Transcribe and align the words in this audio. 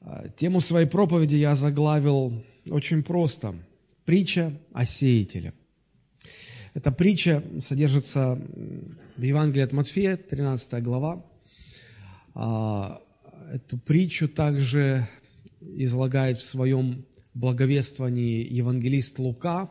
А, 0.00 0.28
тему 0.28 0.60
своей 0.60 0.86
проповеди 0.86 1.36
я 1.36 1.54
заглавил 1.54 2.44
очень 2.66 3.02
просто. 3.02 3.54
Притча 4.04 4.52
о 4.72 4.84
сеятеле. 4.86 5.52
Эта 6.74 6.92
притча 6.92 7.42
содержится 7.60 8.40
в 9.16 9.22
Евангелии 9.22 9.64
от 9.64 9.72
Матфея, 9.72 10.16
13 10.16 10.82
глава. 10.82 11.24
А, 12.34 13.02
эту 13.52 13.78
притчу 13.78 14.28
также 14.28 15.08
излагает 15.60 16.38
в 16.38 16.44
своем 16.44 17.04
благовествовании 17.34 18.46
евангелист 18.52 19.18
Лука. 19.18 19.70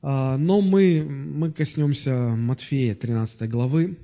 А, 0.00 0.36
но 0.36 0.60
мы, 0.60 1.02
мы 1.02 1.52
коснемся 1.52 2.14
Матфея, 2.14 2.94
13 2.94 3.50
главы. 3.50 3.98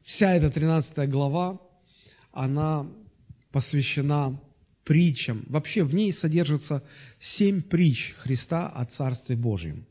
Вся 0.00 0.34
эта 0.34 0.48
13 0.48 1.10
глава 1.10 1.60
она 2.38 2.86
посвящена 3.50 4.40
притчам. 4.84 5.44
Вообще 5.48 5.82
в 5.82 5.94
ней 5.94 6.12
содержится 6.12 6.82
семь 7.18 7.60
притч 7.60 8.14
Христа 8.18 8.68
о 8.68 8.84
Царстве 8.84 9.36
Божьем. 9.36 9.86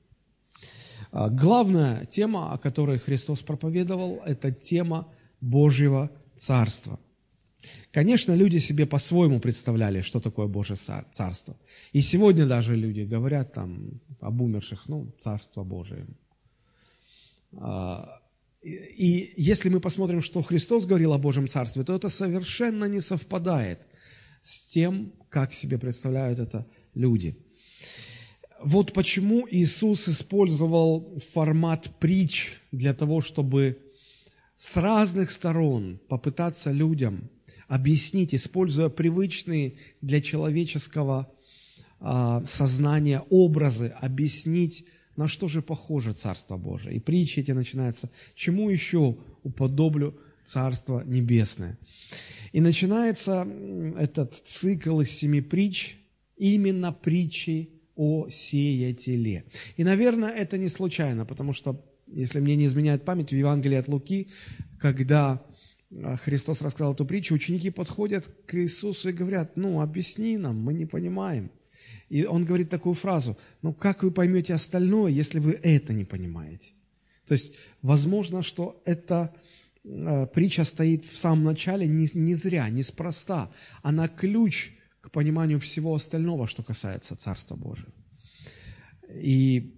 А, 1.11 1.29
главная 1.29 2.05
тема, 2.05 2.53
о 2.53 2.57
которой 2.57 2.99
Христос 2.99 3.41
проповедовал, 3.41 4.21
это 4.25 4.51
тема 4.51 5.07
Божьего 5.41 6.09
Царства. 6.37 6.99
Конечно, 7.91 8.33
люди 8.35 8.59
себе 8.59 8.85
по-своему 8.85 9.39
представляли, 9.39 10.01
что 10.01 10.21
такое 10.21 10.47
Божье 10.47 10.77
Царство. 11.11 11.57
И 11.91 12.01
сегодня 12.01 12.45
даже 12.45 12.77
люди 12.77 13.01
говорят 13.01 13.53
там 13.53 13.99
об 14.21 14.41
умерших, 14.41 14.87
ну, 14.87 15.11
Царство 15.21 15.63
Божие. 15.63 16.07
И 18.67 19.33
если 19.37 19.69
мы 19.69 19.79
посмотрим, 19.79 20.21
что 20.21 20.41
Христос 20.41 20.85
говорил 20.85 21.13
о 21.13 21.17
Божьем 21.17 21.47
Царстве, 21.47 21.83
то 21.83 21.95
это 21.95 22.09
совершенно 22.09 22.85
не 22.85 22.99
совпадает 22.99 23.79
с 24.43 24.69
тем, 24.69 25.13
как 25.29 25.53
себе 25.53 25.77
представляют 25.77 26.39
это 26.39 26.67
люди. 26.93 27.37
Вот 28.61 28.91
почему 28.91 29.47
Иисус 29.49 30.09
использовал 30.09 31.17
формат 31.31 31.91
притч 31.99 32.59
для 32.71 32.93
того, 32.93 33.21
чтобы 33.21 33.77
с 34.57 34.75
разных 34.75 35.31
сторон 35.31 36.01
попытаться 36.09 36.71
людям 36.71 37.29
объяснить, 37.69 38.35
используя 38.35 38.89
привычные 38.89 39.75
для 40.01 40.19
человеческого 40.19 41.31
а, 41.99 42.43
сознания 42.45 43.23
образы, 43.29 43.93
объяснить 44.01 44.85
на 45.17 45.27
что 45.27 45.47
же 45.47 45.61
похоже 45.61 46.13
Царство 46.13 46.57
Божие? 46.57 46.95
И 46.95 46.99
притчи 46.99 47.41
эти 47.41 47.51
начинаются. 47.51 48.09
Чему 48.35 48.69
еще 48.69 49.17
уподоблю 49.43 50.17
Царство 50.45 51.03
Небесное? 51.05 51.77
И 52.53 52.61
начинается 52.61 53.47
этот 53.97 54.35
цикл 54.35 55.01
из 55.01 55.11
семи 55.11 55.41
притч 55.41 55.97
именно 56.37 56.93
притчи 56.93 57.69
о 57.95 58.29
сеятеле. 58.29 59.45
И, 59.75 59.83
наверное, 59.83 60.29
это 60.29 60.57
не 60.57 60.69
случайно, 60.69 61.25
потому 61.25 61.51
что, 61.51 61.83
если 62.05 62.39
мне 62.39 62.55
не 62.55 62.65
изменяет 62.65 63.03
память, 63.03 63.31
в 63.31 63.35
Евангелии 63.35 63.75
от 63.75 63.87
Луки, 63.87 64.29
когда 64.79 65.43
а, 65.91 66.15
Христос 66.17 66.61
рассказал 66.61 66.93
эту 66.93 67.05
притчу, 67.05 67.33
ученики 67.33 67.71
подходят 67.71 68.27
к 68.45 68.55
Иисусу 68.55 69.09
и 69.09 69.13
говорят, 69.13 69.57
ну, 69.57 69.81
объясни 69.81 70.37
нам, 70.37 70.61
мы 70.61 70.73
не 70.75 70.85
понимаем. 70.85 71.51
И 72.09 72.25
он 72.25 72.45
говорит 72.45 72.69
такую 72.69 72.95
фразу, 72.95 73.37
ну 73.61 73.73
как 73.73 74.03
вы 74.03 74.11
поймете 74.11 74.53
остальное, 74.53 75.11
если 75.11 75.39
вы 75.39 75.59
это 75.63 75.93
не 75.93 76.05
понимаете? 76.05 76.71
То 77.25 77.33
есть, 77.33 77.55
возможно, 77.81 78.41
что 78.41 78.81
эта 78.85 79.33
э, 79.83 80.27
притча 80.27 80.63
стоит 80.63 81.05
в 81.05 81.17
самом 81.17 81.43
начале 81.43 81.85
не, 81.87 82.07
не 82.13 82.33
зря, 82.33 82.69
неспроста. 82.69 83.51
Она 83.83 84.07
ключ 84.07 84.71
к 85.01 85.11
пониманию 85.11 85.59
всего 85.59 85.93
остального, 85.93 86.47
что 86.47 86.63
касается 86.63 87.17
Царства 87.17 87.55
Божьего. 87.55 87.91
И 89.13 89.73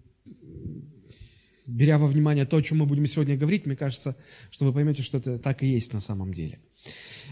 беря 1.66 1.98
во 1.98 2.08
внимание 2.08 2.46
то, 2.46 2.58
о 2.58 2.62
чем 2.62 2.80
мы 2.80 2.86
будем 2.86 3.08
сегодня 3.08 3.38
говорить, 3.38 3.66
мне 3.66 3.76
кажется, 3.76 4.16
что 4.52 4.66
вы 4.66 4.74
поймете, 4.74 5.02
что 5.02 5.18
это 5.18 5.40
так 5.40 5.64
и 5.64 5.68
есть 5.68 5.94
на 5.94 6.00
самом 6.00 6.34
деле. 6.34 6.60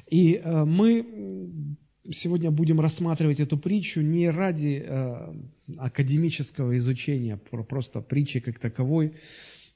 И 0.09 0.41
э, 0.43 0.65
мы 0.65 1.05
сегодня 2.11 2.51
будем 2.51 2.79
рассматривать 2.79 3.39
эту 3.39 3.57
притчу 3.57 4.01
не 4.01 4.29
ради 4.29 4.83
э, 4.85 5.33
академического 5.77 6.77
изучения, 6.77 7.37
просто 7.37 8.01
притчи 8.01 8.39
как 8.39 8.59
таковой, 8.59 9.13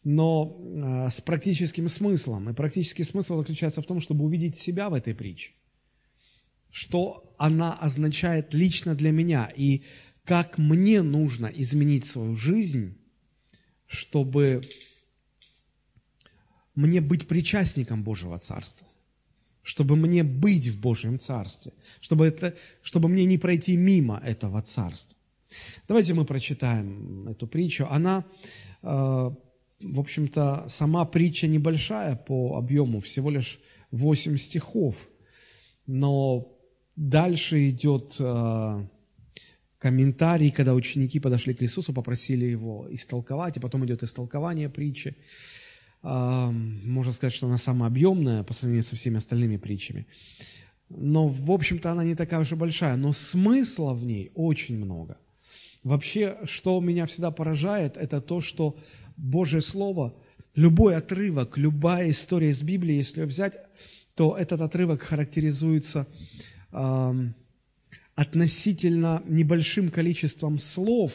но 0.04 0.58
э, 0.60 1.10
с 1.12 1.22
практическим 1.22 1.88
смыслом. 1.88 2.50
И 2.50 2.54
практический 2.54 3.04
смысл 3.04 3.38
заключается 3.38 3.82
в 3.82 3.86
том, 3.86 4.02
чтобы 4.02 4.26
увидеть 4.26 4.58
себя 4.58 4.90
в 4.90 4.94
этой 4.94 5.14
притче. 5.14 5.52
Что 6.70 7.34
она 7.38 7.74
означает 7.74 8.54
лично 8.54 8.96
для 8.96 9.12
меня 9.12 9.52
и 9.58 9.84
как 10.24 10.58
мне 10.58 11.02
нужно 11.02 11.48
изменить 11.48 12.06
свою 12.06 12.36
жизнь, 12.36 12.98
чтобы 13.88 14.62
мне 16.76 17.02
быть 17.02 17.28
причастником 17.28 18.04
Божьего 18.04 18.38
Царства 18.38 18.88
чтобы 19.64 19.96
мне 19.96 20.24
быть 20.24 20.68
в 20.68 20.80
Божьем 20.80 21.20
Царстве, 21.20 21.74
чтобы, 22.00 22.26
это, 22.26 22.56
чтобы 22.82 23.10
мне 23.10 23.26
не 23.26 23.38
пройти 23.38 23.78
мимо 23.78 24.22
этого 24.24 24.62
Царства. 24.62 25.16
Давайте 25.88 26.14
мы 26.14 26.26
прочитаем 26.26 27.28
эту 27.28 27.48
притчу. 27.48 27.88
Она, 27.90 28.26
э, 28.82 28.88
в 28.88 30.00
общем-то, 30.00 30.66
сама 30.68 31.06
притча 31.06 31.48
небольшая 31.48 32.16
по 32.16 32.58
объему, 32.58 33.00
всего 33.02 33.30
лишь 33.30 33.60
8 33.92 34.38
стихов, 34.38 34.96
но 35.86 36.48
дальше 36.96 37.70
идет 37.70 38.16
э, 38.20 38.88
комментарий, 39.78 40.52
когда 40.52 40.74
ученики 40.74 41.20
подошли 41.20 41.54
к 41.54 41.62
Иисусу, 41.62 41.94
попросили 41.94 42.46
его 42.46 42.88
истолковать, 42.90 43.58
и 43.58 43.60
потом 43.60 43.86
идет 43.86 44.04
истолкование 44.04 44.70
притчи 44.70 45.16
можно 46.04 47.14
сказать, 47.14 47.34
что 47.34 47.48
она 47.48 47.58
самая 47.58 47.90
объемная 47.90 48.44
по 48.44 48.54
сравнению 48.54 48.84
со 48.84 48.96
всеми 48.96 49.18
остальными 49.18 49.58
притчами. 49.58 50.08
Но, 50.90 51.28
в 51.28 51.52
общем-то, 51.52 51.92
она 51.92 52.04
не 52.04 52.16
такая 52.16 52.42
уж 52.42 52.52
и 52.52 52.56
большая, 52.56 52.96
но 52.96 53.14
смысла 53.14 53.94
в 53.94 54.04
ней 54.04 54.32
очень 54.34 54.78
много. 54.78 55.18
Вообще, 55.84 56.38
что 56.44 56.80
меня 56.80 57.06
всегда 57.06 57.32
поражает, 57.32 57.98
это 57.98 58.20
то, 58.22 58.42
что 58.42 58.78
Божье 59.16 59.62
Слово, 59.62 60.16
любой 60.56 60.96
отрывок, 60.96 61.58
любая 61.58 62.10
история 62.10 62.50
из 62.50 62.62
Библии, 62.62 62.96
если 62.96 63.22
ее 63.22 63.28
взять, 63.28 63.58
то 64.16 64.36
этот 64.36 64.62
отрывок 64.62 65.02
характеризуется 65.02 66.08
э, 66.72 67.14
относительно 68.16 69.24
небольшим 69.26 69.90
количеством 69.90 70.60
слов 70.60 71.14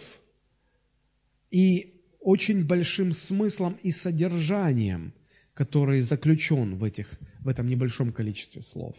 и 1.50 1.95
очень 2.26 2.64
большим 2.64 3.12
смыслом 3.12 3.78
и 3.84 3.92
содержанием, 3.92 5.14
который 5.54 6.00
заключен 6.00 6.74
в, 6.74 6.82
этих, 6.82 7.20
в 7.38 7.46
этом 7.46 7.68
небольшом 7.68 8.12
количестве 8.12 8.62
слов. 8.62 8.96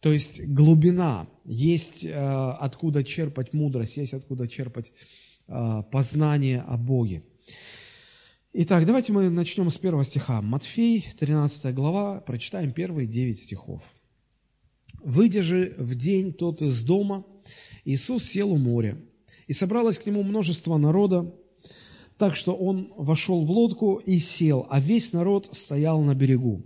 То 0.00 0.10
есть 0.10 0.42
глубина, 0.42 1.28
есть 1.44 2.06
э, 2.06 2.10
откуда 2.10 3.04
черпать 3.04 3.52
мудрость, 3.52 3.98
есть 3.98 4.14
откуда 4.14 4.48
черпать 4.48 4.94
э, 5.46 5.82
познание 5.92 6.62
о 6.62 6.78
Боге. 6.78 7.22
Итак, 8.54 8.86
давайте 8.86 9.12
мы 9.12 9.28
начнем 9.28 9.68
с 9.68 9.76
первого 9.76 10.02
стиха. 10.02 10.40
Матфей, 10.40 11.06
13 11.18 11.74
глава, 11.74 12.22
прочитаем 12.22 12.72
первые 12.72 13.06
девять 13.06 13.40
стихов. 13.40 13.82
«Выйдя 15.04 15.42
же 15.42 15.74
в 15.76 15.96
день 15.96 16.32
тот 16.32 16.62
из 16.62 16.82
дома, 16.82 17.26
Иисус 17.84 18.24
сел 18.24 18.50
у 18.52 18.56
моря, 18.56 18.98
и 19.46 19.52
собралось 19.52 19.98
к 19.98 20.06
нему 20.06 20.22
множество 20.22 20.78
народа, 20.78 21.30
так 22.18 22.36
что 22.36 22.54
он 22.54 22.92
вошел 22.96 23.44
в 23.44 23.50
лодку 23.50 23.96
и 23.96 24.18
сел, 24.18 24.66
а 24.70 24.80
весь 24.80 25.12
народ 25.12 25.48
стоял 25.52 26.00
на 26.02 26.14
берегу. 26.14 26.62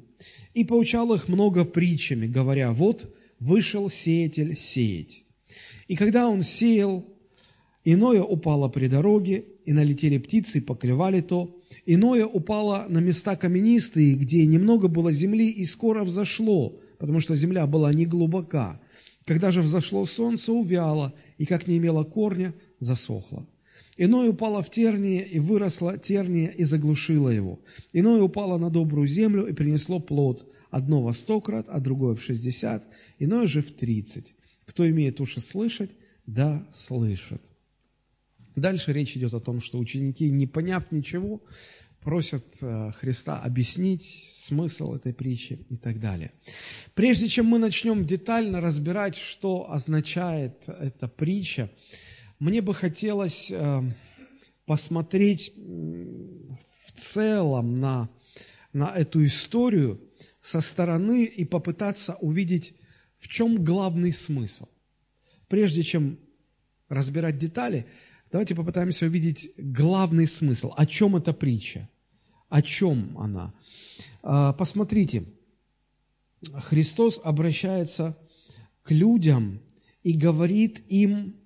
И 0.55 0.65
поучал 0.65 1.13
их 1.15 1.29
много 1.29 1.65
притчами, 1.65 2.27
говоря, 2.27 2.73
вот 2.73 3.15
вышел 3.39 3.91
сеятель 3.91 4.57
сеять. 4.57 5.25
И 5.89 5.97
когда 5.97 6.29
он 6.29 6.43
сеял, 6.43 7.05
иное 7.85 8.23
упало 8.23 8.69
при 8.69 8.89
дороге, 8.89 9.45
и 9.67 9.73
налетели 9.73 10.17
птицы 10.19 10.59
и 10.59 10.61
поклевали 10.63 11.21
то. 11.21 11.55
Иное 11.85 12.25
упало 12.25 12.87
на 12.89 12.99
места 12.99 13.37
каменистые, 13.37 14.15
где 14.15 14.47
немного 14.47 14.89
было 14.89 15.13
земли, 15.13 15.51
и 15.51 15.65
скоро 15.65 16.05
взошло, 16.05 16.79
потому 16.99 17.21
что 17.21 17.37
земля 17.37 17.67
была 17.67 17.93
не 17.93 18.07
глубока. 18.07 18.81
Когда 19.25 19.51
же 19.51 19.61
взошло 19.61 20.07
солнце, 20.07 20.53
увяло, 20.53 21.13
и 21.37 21.45
как 21.45 21.67
не 21.67 21.79
имело 21.79 22.05
корня, 22.05 22.55
засохло. 22.79 23.47
Иное 23.97 24.31
упало 24.31 24.63
в 24.63 24.71
терние, 24.71 25.27
и 25.27 25.39
выросло 25.39 25.97
терние, 25.99 26.53
и 26.55 26.65
заглушило 26.65 27.31
его. 27.31 27.61
Иное 27.93 28.23
упало 28.23 28.59
на 28.59 28.71
добрую 28.71 29.09
землю, 29.09 29.47
и 29.47 29.53
принесло 29.53 30.01
плод, 30.01 30.47
одно 30.71 31.03
во 31.03 31.15
сто 31.15 31.41
крат, 31.41 31.67
а 31.69 31.81
другое 31.81 32.15
в 32.15 32.23
шестьдесят, 32.23 32.85
иное 33.19 33.47
же 33.47 33.63
в 33.63 33.73
тридцать. 33.73 34.35
Кто 34.67 34.89
имеет 34.89 35.21
уши 35.21 35.41
слышать, 35.41 35.91
да 36.27 36.67
слышит. 36.73 37.43
Дальше 38.55 38.93
речь 38.93 39.17
идет 39.17 39.35
о 39.35 39.41
том, 39.41 39.61
что 39.61 39.79
ученики, 39.79 40.31
не 40.31 40.47
поняв 40.47 40.91
ничего, 40.91 41.43
просят 42.01 42.45
э, 42.63 42.93
Христа 42.93 43.41
объяснить 43.41 44.31
смысл 44.33 44.95
этой 44.95 45.13
притчи 45.13 45.67
и 45.69 45.77
так 45.77 46.01
далее. 46.01 46.33
Прежде 46.95 47.29
чем 47.29 47.47
мы 47.47 47.59
начнем 47.59 48.05
детально 48.05 48.61
разбирать, 48.61 49.17
что 49.17 49.71
означает 49.71 50.69
эта 50.69 51.09
притча, 51.09 51.71
мне 52.39 52.61
бы 52.61 52.75
хотелось 52.75 53.51
э, 53.51 53.83
посмотреть 54.67 55.53
в 55.57 56.93
целом 56.93 57.77
на, 57.77 58.11
на 58.73 58.95
эту 58.95 59.25
историю 59.25 60.01
со 60.41 60.61
стороны 60.61 61.25
и 61.25 61.45
попытаться 61.45 62.15
увидеть, 62.17 62.75
в 63.19 63.29
чем 63.29 63.65
главный 63.65 64.13
смысл. 64.13 64.69
Прежде 65.49 65.83
чем 65.83 66.19
разбирать 66.89 67.39
детали, 67.39 67.87
давайте 68.31 68.55
попытаемся 68.55 69.07
увидеть 69.07 69.51
главный 69.57 70.27
смысл. 70.27 70.73
О 70.77 70.87
чем 70.87 71.17
эта 71.17 71.33
притча? 71.33 71.89
О 72.49 72.63
чем 72.63 73.17
она? 73.19 73.55
А, 74.23 74.53
посмотрите, 74.53 75.25
Христос 76.53 77.21
обращается 77.23 78.17
к 78.83 78.91
людям 78.91 79.61
и 80.03 80.13
говорит 80.13 80.85
им, 80.89 81.37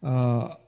а, 0.00 0.60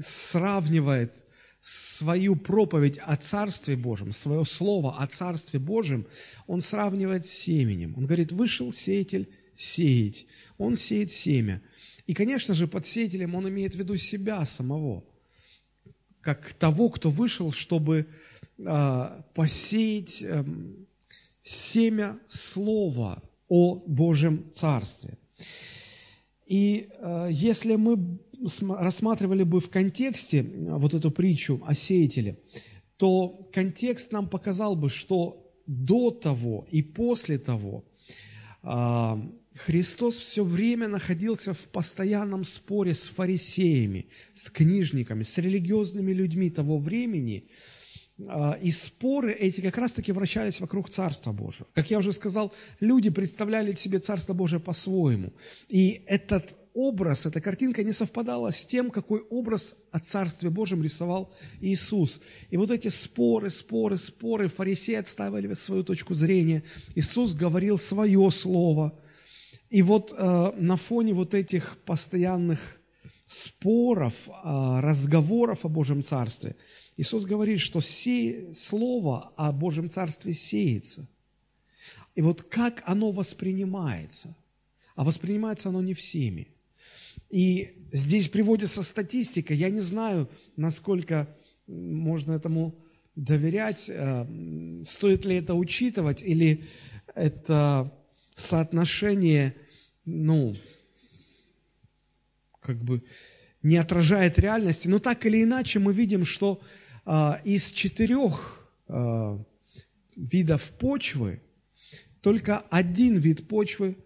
сравнивает 0.00 1.24
свою 1.60 2.36
проповедь 2.36 2.98
о 2.98 3.16
Царстве 3.16 3.76
Божьем, 3.76 4.12
свое 4.12 4.44
слово 4.44 4.96
о 4.98 5.06
Царстве 5.06 5.60
Божьем, 5.60 6.06
он 6.46 6.60
сравнивает 6.60 7.26
с 7.26 7.30
семенем. 7.30 7.94
Он 7.96 8.06
говорит, 8.06 8.32
вышел 8.32 8.72
сеятель 8.72 9.28
сеять. 9.54 10.26
Он 10.56 10.76
сеет 10.76 11.12
семя. 11.12 11.62
И, 12.06 12.14
конечно 12.14 12.54
же, 12.54 12.66
под 12.66 12.86
сеятелем 12.86 13.34
он 13.34 13.48
имеет 13.48 13.74
в 13.74 13.78
виду 13.78 13.96
себя 13.96 14.44
самого, 14.46 15.04
как 16.22 16.54
того, 16.54 16.88
кто 16.88 17.10
вышел, 17.10 17.52
чтобы 17.52 18.06
э, 18.58 19.22
посеять 19.34 20.22
э, 20.22 20.44
семя 21.42 22.18
слова 22.26 23.22
о 23.48 23.76
Божьем 23.86 24.50
Царстве. 24.50 25.18
И 26.50 26.88
э, 26.98 27.28
если 27.30 27.76
мы 27.76 28.18
рассматривали 28.60 29.44
бы 29.44 29.60
в 29.60 29.70
контексте 29.70 30.40
э, 30.40 30.44
вот 30.76 30.94
эту 30.94 31.12
притчу 31.12 31.62
о 31.64 31.74
сеятеле, 31.74 32.40
то 32.96 33.48
контекст 33.52 34.10
нам 34.10 34.28
показал 34.28 34.74
бы, 34.74 34.88
что 34.88 35.48
до 35.68 36.10
того 36.10 36.66
и 36.72 36.82
после 36.82 37.38
того 37.38 37.84
а, 38.62 39.24
Христос 39.54 40.18
все 40.18 40.42
время 40.42 40.88
находился 40.88 41.54
в 41.54 41.68
постоянном 41.68 42.44
споре 42.44 42.94
с 42.94 43.08
фарисеями, 43.08 44.08
с 44.34 44.50
книжниками, 44.50 45.22
с 45.22 45.38
религиозными 45.38 46.12
людьми 46.12 46.50
того 46.50 46.78
времени. 46.78 47.48
И 48.60 48.70
споры 48.70 49.32
эти 49.32 49.60
как 49.60 49.78
раз-таки 49.78 50.12
вращались 50.12 50.60
вокруг 50.60 50.90
Царства 50.90 51.32
Божьего. 51.32 51.66
Как 51.74 51.90
я 51.90 51.98
уже 51.98 52.12
сказал, 52.12 52.52
люди 52.80 53.10
представляли 53.10 53.74
себе 53.74 53.98
Царство 53.98 54.34
Божие 54.34 54.60
по-своему. 54.60 55.32
И 55.68 56.02
этот 56.06 56.54
образ, 56.74 57.26
эта 57.26 57.40
картинка 57.40 57.82
не 57.82 57.92
совпадала 57.92 58.52
с 58.52 58.64
тем, 58.64 58.90
какой 58.90 59.20
образ 59.20 59.74
о 59.90 59.98
Царстве 59.98 60.50
Божьем 60.50 60.82
рисовал 60.82 61.32
Иисус. 61.60 62.20
И 62.50 62.56
вот 62.56 62.70
эти 62.70 62.88
споры, 62.88 63.50
споры, 63.50 63.96
споры, 63.96 64.48
фарисеи 64.48 64.94
отставили 64.94 65.52
свою 65.54 65.82
точку 65.82 66.14
зрения, 66.14 66.62
Иисус 66.94 67.34
говорил 67.34 67.78
свое 67.78 68.30
слово. 68.30 68.98
И 69.68 69.82
вот 69.82 70.12
э, 70.16 70.52
на 70.56 70.76
фоне 70.76 71.14
вот 71.14 71.34
этих 71.34 71.78
постоянных 71.84 72.80
споров, 73.26 74.14
э, 74.28 74.80
разговоров 74.80 75.64
о 75.64 75.68
Божьем 75.68 76.02
Царстве, 76.02 76.56
Иисус 76.96 77.24
говорит, 77.24 77.60
что 77.60 77.80
се... 77.80 78.54
слово 78.54 79.32
о 79.36 79.52
Божьем 79.52 79.88
Царстве 79.88 80.32
сеется. 80.32 81.08
И 82.14 82.22
вот 82.22 82.42
как 82.42 82.82
оно 82.86 83.12
воспринимается? 83.12 84.36
А 84.94 85.04
воспринимается 85.04 85.68
оно 85.68 85.80
не 85.80 85.94
всеми. 85.94 86.48
И 87.30 87.86
здесь 87.92 88.28
приводится 88.28 88.82
статистика. 88.82 89.54
Я 89.54 89.70
не 89.70 89.80
знаю, 89.80 90.28
насколько 90.56 91.34
можно 91.66 92.32
этому 92.32 92.74
доверять, 93.14 93.88
э, 93.88 94.26
стоит 94.84 95.24
ли 95.24 95.36
это 95.36 95.54
учитывать, 95.54 96.22
или 96.22 96.64
это 97.14 97.92
соотношение, 98.34 99.54
ну, 100.04 100.56
как 102.60 102.82
бы 102.82 103.02
не 103.62 103.76
отражает 103.76 104.38
реальности. 104.38 104.88
Но 104.88 104.98
так 104.98 105.26
или 105.26 105.42
иначе 105.42 105.78
мы 105.78 105.92
видим, 105.92 106.24
что 106.24 106.60
а, 107.04 107.40
из 107.44 107.72
четырех 107.72 108.66
а, 108.88 109.42
видов 110.16 110.70
почвы 110.78 111.42
только 112.20 112.58
один 112.70 113.16
вид 113.16 113.48
почвы 113.48 113.96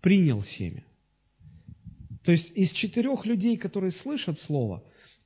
принял 0.00 0.42
семя. 0.42 0.84
То 2.22 2.32
есть 2.32 2.52
из 2.56 2.72
четырех 2.72 3.26
людей, 3.26 3.56
которые 3.56 3.90
слышат 3.90 4.38
Слово, 4.38 4.84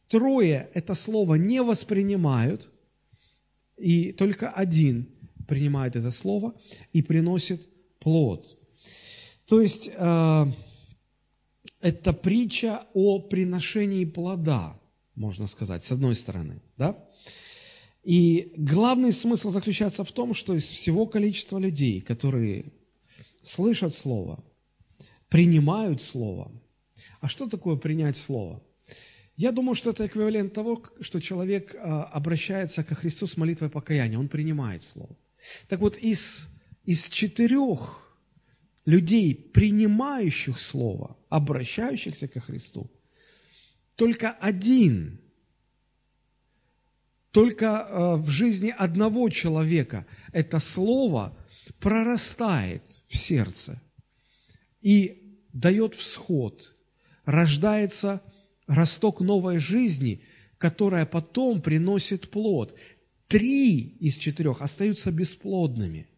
трое 0.08 0.68
это 0.72 0.94
Слово 0.94 1.34
не 1.34 1.62
воспринимают, 1.62 2.70
и 3.76 4.12
только 4.12 4.50
один 4.50 5.08
принимает 5.48 5.96
это 5.96 6.10
Слово 6.10 6.54
и 6.92 7.02
приносит 7.02 7.68
плод. 7.98 8.58
То 9.46 9.60
есть 9.60 9.90
э, 9.92 10.46
это 11.82 12.12
притча 12.12 12.86
о 12.94 13.18
приношении 13.18 14.04
плода, 14.04 14.80
можно 15.14 15.46
сказать, 15.46 15.84
с 15.84 15.92
одной 15.92 16.14
стороны. 16.14 16.62
Да? 16.78 16.96
И 18.04 18.52
главный 18.56 19.12
смысл 19.12 19.50
заключается 19.50 20.04
в 20.04 20.12
том, 20.12 20.34
что 20.34 20.54
из 20.54 20.68
всего 20.68 21.06
количества 21.06 21.58
людей, 21.58 22.00
которые 22.00 22.72
слышат 23.42 23.94
Слово, 23.94 24.42
принимают 25.28 26.00
Слово, 26.00 26.52
а 27.20 27.28
что 27.28 27.48
такое 27.48 27.76
принять 27.76 28.16
Слово? 28.16 28.62
Я 29.36 29.50
думаю, 29.50 29.74
что 29.74 29.90
это 29.90 30.06
эквивалент 30.06 30.52
того, 30.52 30.84
что 31.00 31.20
человек 31.20 31.74
а, 31.74 32.04
обращается 32.04 32.84
ко 32.84 32.94
Христу 32.94 33.26
с 33.26 33.36
молитвой 33.36 33.70
покаяния, 33.70 34.18
он 34.18 34.28
принимает 34.28 34.84
Слово. 34.84 35.16
Так 35.68 35.80
вот, 35.80 35.96
из, 35.96 36.48
из 36.84 37.08
четырех 37.08 38.01
людей, 38.84 39.34
принимающих 39.34 40.58
Слово, 40.58 41.16
обращающихся 41.28 42.28
ко 42.28 42.40
Христу, 42.40 42.90
только 43.94 44.30
один, 44.30 45.20
только 47.30 47.80
а, 47.80 48.16
в 48.16 48.28
жизни 48.30 48.74
одного 48.76 49.28
человека 49.28 50.06
это 50.32 50.58
Слово 50.58 51.36
прорастает 51.78 52.82
в 53.06 53.16
сердце 53.16 53.80
и 54.80 55.38
дает 55.52 55.94
всход– 55.94 56.76
рождается 57.24 58.22
росток 58.66 59.20
новой 59.20 59.58
жизни, 59.58 60.22
которая 60.58 61.06
потом 61.06 61.60
приносит 61.60 62.30
плод. 62.30 62.74
Три 63.28 63.78
из 63.78 64.16
четырех 64.18 64.60
остаются 64.60 65.10
бесплодными. 65.10 66.08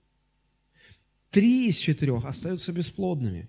Три 1.35 1.67
из 1.67 1.79
четырех 1.79 2.25
остаются 2.25 2.73
бесплодными. 2.73 3.49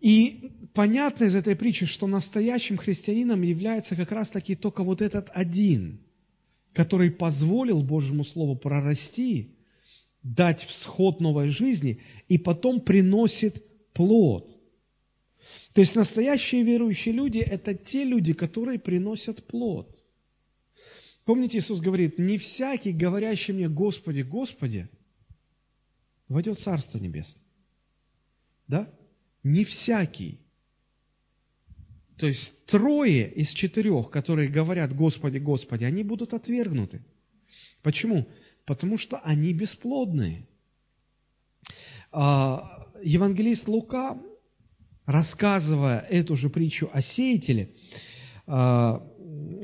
И 0.00 0.50
понятно 0.74 1.24
из 1.24 1.36
этой 1.36 1.54
притчи, 1.54 1.86
что 1.86 2.08
настоящим 2.08 2.76
христианином 2.76 3.42
является 3.42 3.94
как 3.94 4.10
раз-таки 4.10 4.56
только 4.56 4.82
вот 4.82 5.00
этот 5.00 5.30
один, 5.32 6.00
который 6.72 7.12
позволил 7.12 7.84
Божьему 7.84 8.24
Слову 8.24 8.56
прорасти, 8.56 9.54
дать 10.24 10.64
всход 10.64 11.20
новой 11.20 11.50
жизни 11.50 12.00
и 12.28 12.38
потом 12.38 12.80
приносит 12.80 13.64
плод– 13.92 14.56
то 15.72 15.80
есть 15.80 15.94
настоящие 15.94 16.64
верующие 16.64 17.14
люди– 17.14 17.38
это 17.38 17.72
те 17.72 18.02
люди, 18.02 18.32
которые 18.32 18.80
приносят 18.80 19.46
плод. 19.46 19.96
Помните, 21.24 21.58
Иисус 21.58 21.80
говорит, 21.80 22.18
не 22.18 22.36
всякий, 22.36 22.90
говорящий 22.90 23.54
мне, 23.54 23.68
Господи, 23.68 24.22
Господи, 24.22 24.88
войдет 26.28 26.58
в 26.58 26.62
Царство 26.62 26.98
Небесное. 26.98 27.44
Да? 28.66 28.90
Не 29.42 29.64
всякий. 29.64 30.40
То 32.16 32.26
есть 32.26 32.66
трое 32.66 33.30
из 33.30 33.50
четырех, 33.50 34.10
которые 34.10 34.48
говорят 34.48 34.94
Господи, 34.94 35.38
Господи, 35.38 35.84
они 35.84 36.02
будут 36.02 36.34
отвергнуты. 36.34 37.04
Почему? 37.82 38.28
Потому 38.64 38.98
что 38.98 39.18
они 39.18 39.52
бесплодные. 39.52 40.48
А, 42.10 42.90
евангелист 43.02 43.68
Лука 43.68 44.18
рассказывая 45.08 46.00
эту 46.10 46.36
же 46.36 46.50
притчу 46.50 46.90
о 46.92 47.00
сеятеле, 47.00 47.74
а, 48.46 49.02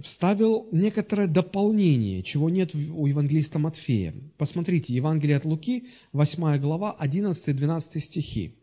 вставил 0.02 0.68
некоторое 0.72 1.26
дополнение, 1.26 2.22
чего 2.22 2.50
нет 2.50 2.74
у 2.74 3.06
евангелиста 3.06 3.58
Матфея. 3.58 4.14
Посмотрите, 4.36 4.94
Евангелие 4.94 5.36
от 5.36 5.44
Луки, 5.44 5.88
8 6.12 6.58
глава, 6.58 6.96
11-12 7.00 8.00
стихи. 8.00 8.56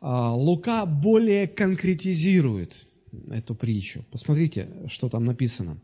А, 0.00 0.34
Лука 0.34 0.86
более 0.86 1.46
конкретизирует 1.48 2.86
эту 3.30 3.54
притчу. 3.54 4.04
Посмотрите, 4.10 4.68
что 4.88 5.08
там 5.08 5.24
написано. 5.24 5.78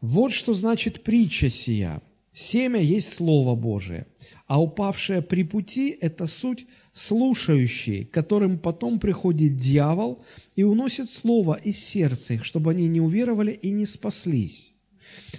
Вот 0.00 0.32
что 0.32 0.54
значит 0.54 1.02
притча 1.02 1.48
сия. 1.48 2.02
Семя 2.32 2.80
есть 2.80 3.12
Слово 3.12 3.56
Божие, 3.56 4.06
а 4.46 4.62
упавшее 4.62 5.22
при 5.22 5.42
пути– 5.42 5.96
это 6.00 6.26
суть 6.26 6.66
слушающие, 6.92 8.04
которым 8.04 8.58
потом 8.58 8.98
приходит 8.98 9.56
дьявол 9.56 10.24
и 10.56 10.62
уносит 10.62 11.10
Слово 11.10 11.54
из 11.54 11.78
сердца 11.84 12.34
их, 12.34 12.44
чтобы 12.44 12.70
они 12.70 12.88
не 12.88 13.00
уверовали 13.00 13.52
и 13.52 13.72
не 13.72 13.86
спаслись. 13.86 14.74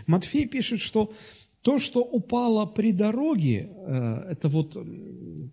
Матфей 0.07 0.47
пишет, 0.47 0.79
что 0.79 1.13
то, 1.61 1.79
что 1.79 2.01
упало 2.01 2.65
при 2.65 2.91
дороге, 2.91 3.69
э, 3.71 4.27
это 4.31 4.49
вот, 4.49 4.77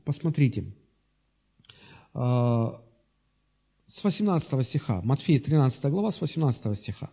посмотрите, 0.04 0.72
э, 2.14 2.70
с 3.88 4.04
18 4.04 4.62
стиха, 4.62 5.00
Матфея 5.02 5.40
13 5.40 5.90
глава, 5.90 6.10
с 6.10 6.20
18 6.20 6.74
стиха, 6.78 7.10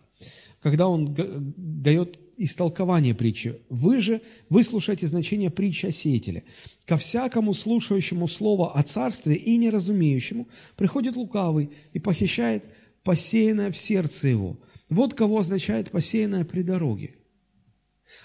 когда 0.60 0.88
он 0.88 1.14
дает 1.56 2.18
истолкование 2.36 3.14
притчи. 3.14 3.60
«Вы 3.68 4.00
же 4.00 4.20
выслушайте 4.48 5.06
значение 5.06 5.50
притчи 5.50 5.86
о 5.86 5.92
сеятеле. 5.92 6.44
Ко 6.86 6.96
всякому 6.96 7.54
слушающему 7.54 8.28
слово 8.28 8.72
о 8.72 8.82
царстве 8.82 9.34
и 9.36 9.56
неразумеющему 9.56 10.48
приходит 10.76 11.16
лукавый 11.16 11.70
и 11.92 11.98
похищает 11.98 12.64
посеянное 13.02 13.70
в 13.70 13.76
сердце 13.76 14.28
его. 14.28 14.58
Вот 14.88 15.14
кого 15.14 15.38
означает 15.38 15.90
посеянное 15.90 16.44
при 16.44 16.62
дороге». 16.62 17.14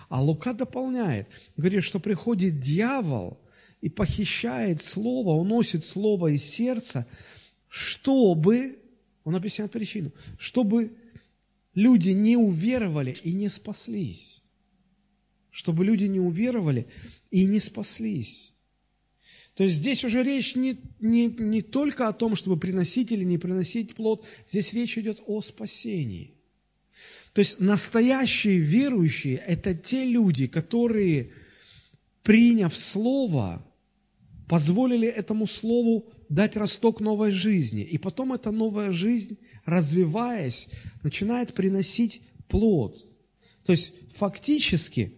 А 0.08 0.22
Лука 0.22 0.54
дополняет, 0.54 1.28
говорит, 1.58 1.84
что 1.84 2.00
приходит 2.00 2.60
дьявол 2.60 3.40
и 3.82 3.90
похищает 3.90 4.82
слово, 4.82 5.32
уносит 5.32 5.86
слово 5.86 6.34
из 6.34 6.44
сердца– 6.44 7.08
чтобы, 7.70 8.80
он 9.24 9.36
объясняет 9.36 9.72
причину, 9.72 10.12
чтобы 10.38 10.92
люди 11.80 12.10
не 12.10 12.36
уверовали 12.38 13.16
и 13.24 13.34
не 13.34 13.50
спаслись. 13.50 14.42
Чтобы 15.50 15.86
люди 15.86 16.06
не 16.06 16.20
уверовали 16.20 16.88
и 17.32 17.46
не 17.46 17.60
спаслись. 17.60 18.54
То 19.56 19.64
есть 19.64 19.78
здесь 19.78 20.04
уже 20.04 20.24
речь 20.24 20.56
не, 20.56 20.78
не, 21.00 21.28
не 21.28 21.62
только 21.62 22.08
о 22.08 22.14
том, 22.14 22.36
чтобы 22.36 22.58
приносить 22.58 23.12
или 23.12 23.24
не 23.24 23.38
приносить 23.38 23.96
плод, 23.96 24.26
здесь 24.48 24.74
речь 24.74 24.98
идет 24.98 25.22
о 25.26 25.42
спасении. 25.42 26.34
То 27.34 27.40
есть 27.40 27.60
настоящие 27.60 28.58
верующие– 28.60 29.36
это 29.48 29.74
те 29.74 30.06
люди, 30.06 30.48
которые, 30.48 31.32
приняв 32.24 32.78
Слово, 32.78 33.66
позволили 34.48 35.08
этому 35.08 35.48
Слову 35.48 36.12
дать 36.30 36.56
росток 36.56 37.02
новой 37.02 37.32
жизни. 37.32 37.82
И 37.82 37.98
потом 37.98 38.34
эта 38.34 38.52
новая 38.52 38.92
жизнь, 38.92 39.38
развиваясь, 39.66 40.70
начинает 41.04 41.54
приносить 41.54 42.22
плод. 42.48 43.06
То 43.66 43.72
есть 43.72 43.94
фактически, 44.16 45.14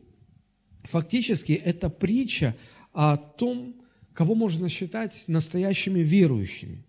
фактически 0.84 1.52
это 1.54 1.90
притча 1.90 2.56
о 2.94 3.18
том, 3.18 3.76
кого 4.14 4.36
можно 4.36 4.70
считать 4.70 5.26
настоящими 5.28 6.00
верующими. 6.00 6.86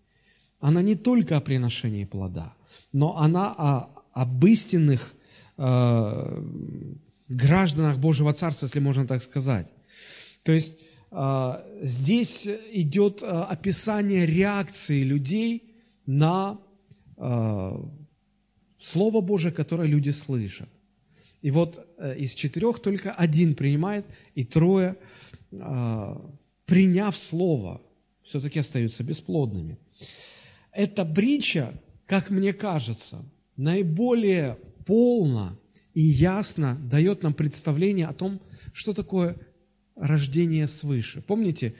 Она 0.61 0.83
не 0.83 0.95
только 0.95 1.37
о 1.37 1.41
приношении 1.41 2.05
плода, 2.05 2.55
но 2.93 3.19
она 3.19 3.53
о, 3.53 4.05
об 4.13 4.45
истинных 4.47 5.15
э, 5.59 6.45
гражданах 7.29 7.99
Божьего 7.99 8.33
Царства, 8.33 8.67
если 8.67 8.81
можно 8.81 9.07
так 9.07 9.23
сказать. 9.23 9.67
То 10.45 10.53
есть 10.53 10.79
здесь 11.83 12.49
идет 12.73 13.23
а, 13.23 13.45
описание 13.45 14.25
реакции 14.25 15.03
людей 15.03 15.75
на 16.07 16.59
а, 17.19 17.87
Слово 18.79 19.21
Божие, 19.21 19.53
которое 19.53 19.87
люди 19.87 20.11
слышат. 20.11 20.69
И 21.43 21.51
вот 21.51 21.87
э, 21.99 22.17
из 22.19 22.35
четырех 22.35 22.81
только 22.81 23.13
один 23.13 23.55
принимает, 23.55 24.07
и 24.35 24.45
трое, 24.45 24.97
приняв 25.51 27.17
Слово, 27.17 27.81
все-таки 28.23 28.61
остаются 28.61 29.05
бесплодными. 29.05 29.79
Эта 30.73 31.05
притча, 31.05 31.75
как 32.07 32.31
мне 32.31 32.53
кажется, 32.53 33.25
наиболее 33.57 34.57
полно 34.87 35.59
и 35.95 36.01
ясно 36.01 36.77
дает 36.81 37.23
нам 37.23 37.35
представление 37.35 38.07
о 38.07 38.15
том, 38.15 38.41
что 38.73 38.95
такое 38.95 39.37
рождение 39.97 40.67
свыше. 40.69 41.23
Помните, 41.23 41.75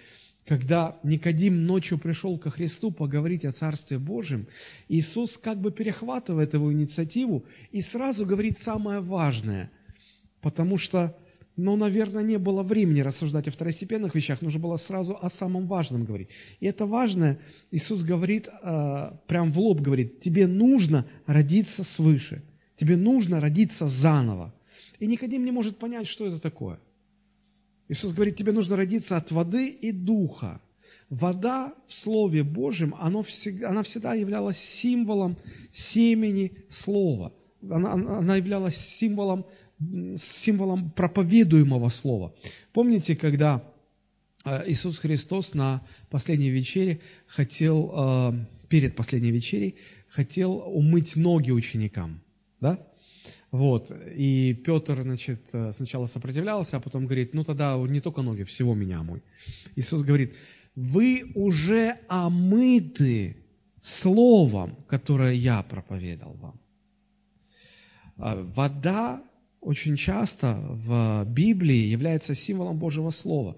когда 0.47 0.99
Никодим 1.03 1.67
ночью 1.67 1.99
пришел 1.99 2.37
ко 2.37 2.51
Христу 2.51 2.91
поговорить 2.91 3.45
о 3.45 3.53
Царстве 3.53 3.99
Божьем, 3.99 4.49
Иисус 4.89 5.39
как 5.39 5.61
бы 5.61 5.71
перехватывает 5.71 6.55
его 6.55 6.73
инициативу 6.73 7.45
и 7.71 7.81
сразу 7.81 8.27
говорит 8.27 8.59
самое 8.59 9.01
важное, 9.01 9.71
потому 10.41 10.79
что, 10.79 11.17
ну, 11.57 11.77
наверное, 11.77 12.25
не 12.25 12.39
было 12.39 12.65
времени 12.65 13.01
рассуждать 13.01 13.47
о 13.47 13.53
второстепенных 13.53 14.17
вещах, 14.17 14.43
нужно 14.43 14.59
было 14.59 14.77
сразу 14.77 15.17
о 15.21 15.31
самом 15.31 15.69
важном 15.69 16.05
говорить. 16.05 16.29
И 16.59 16.67
это 16.67 16.87
важное 16.87 17.39
Иисус 17.71 18.03
говорит, 18.03 18.49
э, 18.49 19.13
прям 19.29 19.53
в 19.53 19.61
лоб 19.61 19.81
говорит, 19.81 20.21
тебе 20.21 20.49
нужно 20.49 21.07
родиться 21.27 21.85
свыше, 21.85 22.43
тебе 22.75 22.97
нужно 22.97 23.39
родиться 23.39 23.87
заново. 23.87 24.53
И 24.99 25.07
Никодим 25.07 25.45
не 25.45 25.53
может 25.53 25.79
понять, 25.79 26.09
что 26.09 26.27
это 26.27 26.41
такое– 26.41 26.81
Иисус 27.93 28.15
говорит, 28.15 28.37
тебе 28.37 28.53
нужно 28.53 28.77
родиться 28.77 29.19
от 29.19 29.31
воды 29.33 29.69
и 29.69 29.93
духа. 29.93 30.63
Вода 31.11 31.75
в 31.87 31.93
Слове 31.93 32.43
Божьем, 32.43 32.95
она 32.99 33.23
всегда, 33.23 33.69
она 33.69 33.83
всегда 33.83 34.15
являлась 34.15 34.57
символом 34.57 35.37
семени 35.73 36.53
Слова. 36.69 37.35
Она, 37.71 37.93
она 37.93 38.37
являлась 38.37 38.79
символом, 38.79 39.45
символом 40.17 40.91
проповедуемого 40.93 41.91
Слова. 41.91 42.35
Помните, 42.73 43.15
когда 43.15 43.63
э, 44.47 44.71
Иисус 44.71 44.97
Христос 44.97 45.53
на 45.53 45.83
последней 46.09 46.49
вечере 46.49 47.03
хотел, 47.27 47.93
э, 47.95 48.33
перед 48.71 48.97
последней 48.97 49.33
вечерей, 49.33 49.77
хотел 50.09 50.63
умыть 50.67 51.17
ноги 51.17 51.51
ученикам, 51.51 52.23
да? 52.59 52.79
Вот. 53.53 53.93
И 54.17 54.55
Петр, 54.65 55.03
значит, 55.03 55.51
э, 55.53 55.73
сначала 55.73 56.07
сопротивлялся, 56.07 56.79
а 56.79 56.81
потом 56.81 57.05
говорит, 57.05 57.35
ну 57.35 57.45
тогда 57.45 57.77
не 57.77 58.01
только 58.01 58.23
ноги, 58.23 58.45
всего 58.45 58.75
меня 58.75 59.03
мой. 59.03 59.23
Иисус 59.77 60.03
говорит, 60.03 60.35
вы 60.75 61.31
уже 61.35 61.99
омыты 62.09 63.37
словом, 63.83 64.75
которое 64.89 65.35
я 65.35 65.63
проповедал 65.63 66.33
вам. 66.41 66.61
А 68.17 68.43
вода 68.57 69.23
очень 69.61 69.97
часто 69.97 70.57
в 70.87 71.25
Библии 71.27 71.93
является 71.93 72.35
символом 72.35 72.79
Божьего 72.79 73.11
Слова. 73.11 73.57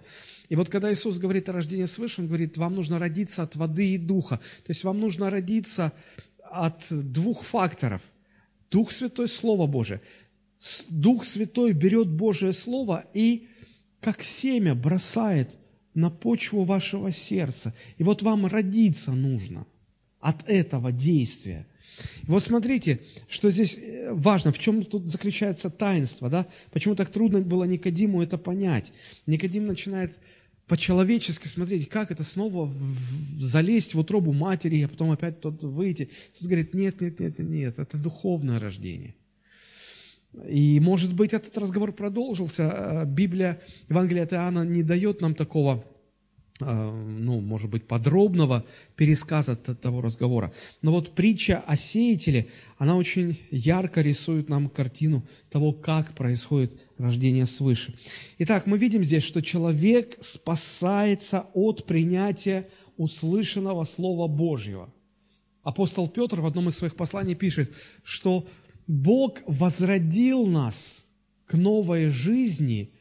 И 0.49 0.57
вот 0.57 0.69
когда 0.71 0.93
Иисус 0.93 1.19
говорит 1.19 1.49
о 1.49 1.53
рождении 1.53 1.87
свыше, 1.87 2.23
Он 2.23 2.27
говорит, 2.27 2.57
вам 2.57 2.75
нужно 2.75 2.99
родиться 2.99 3.45
от 3.45 3.55
воды 3.55 3.95
и 3.95 3.99
духа. 3.99 4.41
То 4.65 4.71
есть 4.73 4.83
вам 4.83 4.99
нужно 4.99 5.31
родиться 5.31 5.93
от 6.51 6.83
двух 6.91 7.45
факторов– 7.45 8.03
Дух 8.75 8.91
Святой– 8.91 9.29
Слово 9.29 9.69
Божие. 9.69 10.01
Дух 10.89 11.25
Святой 11.25 11.73
берет 11.75 12.09
Божие 12.09 12.53
Слово 12.53 13.05
и 13.15 13.47
как 14.01 14.25
семя 14.25 14.75
бросает 14.75 15.57
на 15.95 16.11
почву 16.11 16.65
вашего 16.65 17.13
сердца. 17.13 17.73
И 17.99 18.03
вот 18.03 18.23
вам 18.23 18.47
родиться 18.47 19.13
нужно 19.13 19.65
от 20.19 20.49
этого 20.49 20.91
действия. 20.91 21.69
И 22.23 22.27
вот 22.27 22.43
смотрите, 22.43 22.99
что 23.29 23.49
здесь 23.49 23.79
э, 23.79 24.13
важно, 24.13 24.51
в 24.51 24.59
чем 24.59 24.85
тут 24.85 25.07
заключается 25.07 25.71
таинство, 25.71 26.29
да? 26.29 26.49
Почему 26.73 26.97
так 26.97 27.11
трудно 27.11 27.43
было 27.43 27.63
Никодиму 27.63 28.25
это 28.25 28.39
понять? 28.39 28.93
Никодим 29.27 29.67
начинает 29.67 30.19
по-человечески 30.67 31.47
смотреть, 31.47 31.89
как 31.89 32.11
это 32.11 32.25
снова 32.25 32.73
залезть 33.37 33.95
в 33.95 33.99
утробу 33.99 34.33
матери, 34.33 34.83
а 34.83 34.89
потом 34.89 35.11
опять 35.11 35.41
тот 35.41 35.63
выйти. 35.63 36.11
Иисус 36.33 36.47
говорит, 36.47 36.75
нет, 36.75 37.01
нет, 37.01 37.21
нет, 37.21 37.39
нет, 37.39 37.79
это 37.79 37.99
духовное 37.99 38.59
рождение. 38.59 39.15
И, 40.49 40.81
может 40.81 41.15
быть, 41.15 41.33
этот 41.33 41.57
разговор 41.59 41.93
продолжился. 41.93 43.03
А 43.03 43.05
Библия, 43.05 43.61
Евангелие 43.89 44.25
от 44.25 44.33
Иоанна 44.33 44.65
не 44.65 44.83
дает 44.83 45.21
нам 45.21 45.35
такого 45.35 45.85
ну, 46.61 47.41
может 47.41 47.69
быть, 47.69 47.89
подробного 47.89 48.65
пересказа 48.95 49.57
того 49.57 50.01
разговора. 50.01 50.53
Но 50.83 50.93
вот 50.93 51.15
притча 51.15 51.59
о 51.67 51.77
сеятеле, 51.77 52.47
она 52.79 52.97
очень 52.97 53.41
ярко 53.51 54.03
рисует 54.03 54.49
нам 54.49 54.69
картину 54.69 55.27
того, 55.51 55.73
как 55.73 56.15
происходит 56.15 56.81
рождение 56.97 57.47
свыше. 57.47 57.99
Итак, 58.39 58.67
мы 58.67 58.79
видим 58.79 59.03
здесь, 59.03 59.25
что 59.25 59.43
человек 59.43 60.17
спасается 60.21 61.47
от 61.55 61.87
принятия 61.87 62.69
услышанного 62.97 63.85
Слова 63.85 64.29
Божьего. 64.29 64.95
Апостол 65.65 66.09
Петр 66.09 66.41
в 66.41 66.47
одном 66.47 66.69
из 66.69 66.77
своих 66.77 66.95
посланий 66.95 67.35
пишет, 67.35 67.73
что 68.05 68.47
Бог 68.87 69.39
возродил 69.49 70.47
нас 70.47 71.05
к 71.47 71.55
новой 71.55 72.11
жизни 72.11 72.93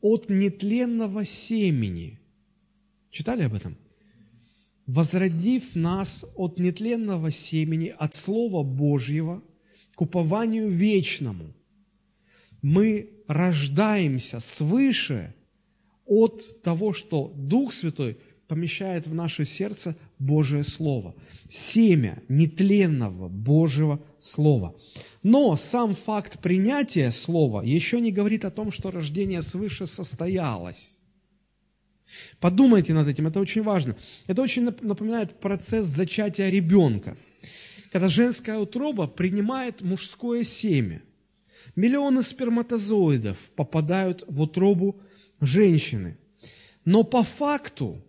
от 0.00 0.30
нетленного 0.30 1.24
семени– 1.24 2.18
Читали 3.10 3.42
об 3.42 3.54
этом? 3.54 3.76
Возродив 4.86 5.76
нас 5.76 6.24
от 6.34 6.58
нетленного 6.58 7.30
семени, 7.30 7.94
от 7.96 8.14
Слова 8.14 8.62
Божьего 8.62 9.42
к 9.94 10.00
упованию 10.00 10.68
вечному. 10.68 11.54
Мы 12.62 13.10
рождаемся 13.26 14.40
свыше 14.40 15.34
от 16.06 16.62
того, 16.62 16.92
что 16.92 17.32
Дух 17.36 17.72
Святой 17.72 18.18
помещает 18.48 19.06
в 19.06 19.14
наше 19.14 19.44
сердце 19.44 19.96
Божие 20.18 20.64
Слово. 20.64 21.14
Семя 21.48 22.20
нетленного 22.28 23.28
Божьего 23.28 24.00
Слова. 24.18 24.74
Но 25.22 25.54
сам 25.54 25.94
факт 25.94 26.40
принятия 26.40 27.12
Слова 27.12 27.62
еще 27.62 28.00
не 28.00 28.10
говорит 28.10 28.44
о 28.44 28.50
том, 28.50 28.72
что 28.72 28.90
рождение 28.90 29.42
свыше 29.42 29.86
состоялось. 29.86 30.98
Подумайте 32.38 32.92
над 32.94 33.08
этим, 33.08 33.26
это 33.26 33.40
очень 33.40 33.62
важно. 33.62 33.96
Это 34.26 34.42
очень 34.42 34.64
напоминает 34.64 35.38
процесс 35.40 35.86
зачатия 35.86 36.50
ребенка. 36.50 37.16
Когда 37.92 38.08
женская 38.08 38.58
утроба 38.58 39.06
принимает 39.06 39.82
мужское 39.82 40.44
семя. 40.44 41.02
Миллионы 41.76 42.22
сперматозоидов 42.22 43.38
попадают 43.56 44.24
в 44.26 44.40
утробу 44.40 45.00
женщины. 45.40 46.18
Но 46.84 47.04
по 47.04 47.22
факту 47.22 48.02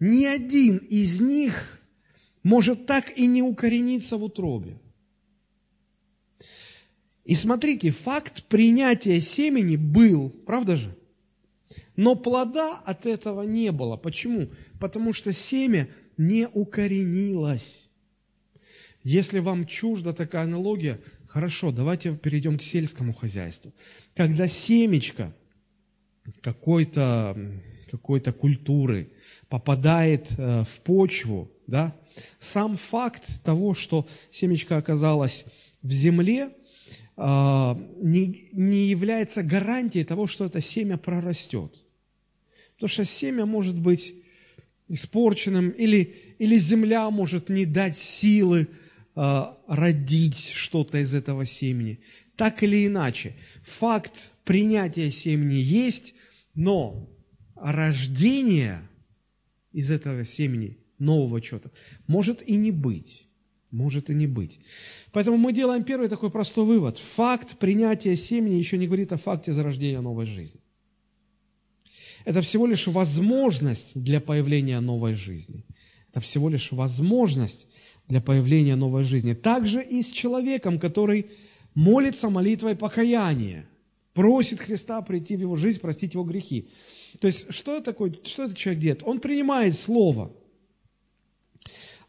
ни 0.00 0.24
один 0.24 0.78
из 0.78 1.20
них 1.20 1.80
может 2.42 2.86
так 2.86 3.16
и 3.16 3.26
не 3.26 3.42
укорениться 3.42 4.16
в 4.16 4.24
утробе. 4.24 4.78
И 7.24 7.34
смотрите, 7.34 7.90
факт 7.90 8.44
принятия 8.44 9.20
семени 9.20 9.76
был, 9.76 10.30
правда 10.30 10.76
же? 10.76 10.96
Но 11.96 12.14
плода 12.14 12.78
от 12.78 13.06
этого 13.06 13.42
не 13.42 13.72
было. 13.72 13.96
Почему? 13.96 14.50
Потому 14.80 15.12
что 15.12 15.32
семя 15.32 15.88
не 16.16 16.48
укоренилось. 16.48 17.88
Если 19.02 19.40
вам 19.40 19.66
чужда 19.66 20.12
такая 20.12 20.44
аналогия, 20.44 21.00
хорошо, 21.26 21.72
давайте 21.72 22.14
перейдем 22.14 22.58
к 22.58 22.62
сельскому 22.62 23.12
хозяйству. 23.12 23.72
Когда 24.14 24.46
семечко 24.48 25.34
какой-то 26.40 27.36
какой 27.90 28.20
культуры 28.20 29.12
попадает 29.50 30.32
э, 30.38 30.64
в 30.64 30.80
почву, 30.80 31.50
да, 31.66 31.94
сам 32.40 32.78
факт 32.78 33.42
того, 33.42 33.74
что 33.74 34.08
семечко 34.30 34.78
оказалось 34.78 35.44
в 35.82 35.92
земле, 35.92 36.50
не, 37.16 38.48
не 38.52 38.88
является 38.88 39.42
гарантией 39.42 40.04
того, 40.04 40.26
что 40.26 40.46
это 40.46 40.60
семя 40.60 40.96
прорастет. 40.96 41.72
Потому 42.74 42.88
что 42.88 43.04
семя 43.04 43.46
может 43.46 43.78
быть 43.78 44.14
испорченным, 44.88 45.70
или, 45.70 46.14
или 46.38 46.58
земля 46.58 47.10
может 47.10 47.48
не 47.48 47.64
дать 47.64 47.96
силы 47.96 48.68
э, 49.14 49.42
родить 49.66 50.52
что-то 50.54 50.98
из 50.98 51.14
этого 51.14 51.46
семени. 51.46 52.00
Так 52.36 52.62
или 52.62 52.86
иначе, 52.86 53.34
факт 53.62 54.32
принятия 54.44 55.10
семени 55.10 55.54
есть, 55.54 56.14
но 56.54 57.08
рождение 57.54 58.88
из 59.72 59.90
этого 59.90 60.24
семени 60.24 60.78
нового 60.98 61.40
чего-то 61.40 61.70
может 62.06 62.42
и 62.46 62.56
не 62.56 62.70
быть. 62.70 63.28
Может 63.72 64.10
и 64.10 64.14
не 64.14 64.26
быть. 64.26 64.60
Поэтому 65.12 65.38
мы 65.38 65.52
делаем 65.52 65.82
первый 65.82 66.08
такой 66.08 66.30
простой 66.30 66.64
вывод. 66.64 66.98
Факт 66.98 67.58
принятия 67.58 68.16
семени 68.16 68.54
еще 68.54 68.76
не 68.78 68.86
говорит 68.86 69.12
о 69.12 69.16
факте 69.16 69.52
зарождения 69.52 70.00
новой 70.00 70.26
жизни. 70.26 70.60
Это 72.24 72.42
всего 72.42 72.66
лишь 72.66 72.86
возможность 72.86 73.92
для 73.94 74.20
появления 74.20 74.78
новой 74.80 75.14
жизни. 75.14 75.64
Это 76.10 76.20
всего 76.20 76.50
лишь 76.50 76.70
возможность 76.70 77.66
для 78.08 78.20
появления 78.20 78.76
новой 78.76 79.04
жизни. 79.04 79.32
Также 79.32 79.82
и 79.82 80.02
с 80.02 80.10
человеком, 80.10 80.78
который 80.78 81.30
молится 81.74 82.28
молитвой 82.28 82.76
покаяния, 82.76 83.66
просит 84.12 84.60
Христа 84.60 85.00
прийти 85.00 85.36
в 85.36 85.40
его 85.40 85.56
жизнь, 85.56 85.80
простить 85.80 86.12
его 86.12 86.24
грехи. 86.24 86.68
То 87.20 87.26
есть, 87.26 87.52
что, 87.52 87.80
такое, 87.80 88.14
что 88.24 88.44
этот 88.44 88.58
человек 88.58 88.82
делает? 88.82 89.02
Он 89.04 89.18
принимает 89.18 89.78
Слово. 89.78 90.30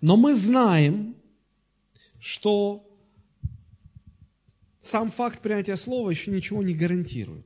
Но 0.02 0.18
мы 0.18 0.36
знаем, 0.36 1.16
что 2.24 2.90
сам 4.80 5.12
факт 5.12 5.42
принятия 5.42 5.76
Слова 5.76 6.10
еще 6.10 6.32
ничего 6.32 6.64
не 6.64 6.74
гарантирует. 6.74 7.46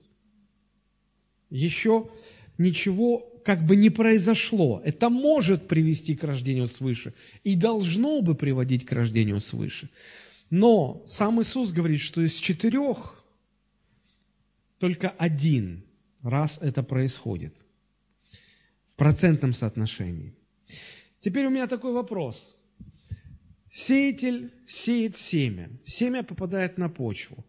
Еще 1.49 2.11
ничего 2.59 3.41
как 3.43 3.65
бы 3.65 3.75
не 3.75 3.89
произошло. 3.89 4.79
Это 4.85 5.09
может 5.09 5.67
привести 5.67 6.15
к 6.15 6.23
рождению 6.23 6.67
свыше 6.67 7.15
и 7.43 7.55
должно 7.55 8.21
бы 8.21 8.35
приводить 8.35 8.85
к 8.85 8.91
рождению 8.91 9.39
свыше. 9.39 9.89
Но 10.51 11.03
сам 11.07 11.41
Иисус 11.41 11.71
говорит, 11.71 11.99
что 11.99 12.21
из 12.21 12.35
четырех 12.35 13.25
только 14.77 15.09
один 15.09 15.83
раз 16.21 16.59
это 16.61 16.83
происходит 16.83 17.55
в 18.91 18.95
процентном 18.95 19.53
соотношении. 19.53 20.35
Теперь 21.19 21.47
у 21.47 21.49
меня 21.49 21.65
такой 21.65 21.93
вопрос. 21.93 22.56
Сеятель 23.69 24.53
сеет 24.65 25.15
семя. 25.15 25.69
Семя 25.83 26.23
попадает 26.23 26.77
на 26.77 26.89
почву. 26.89 27.45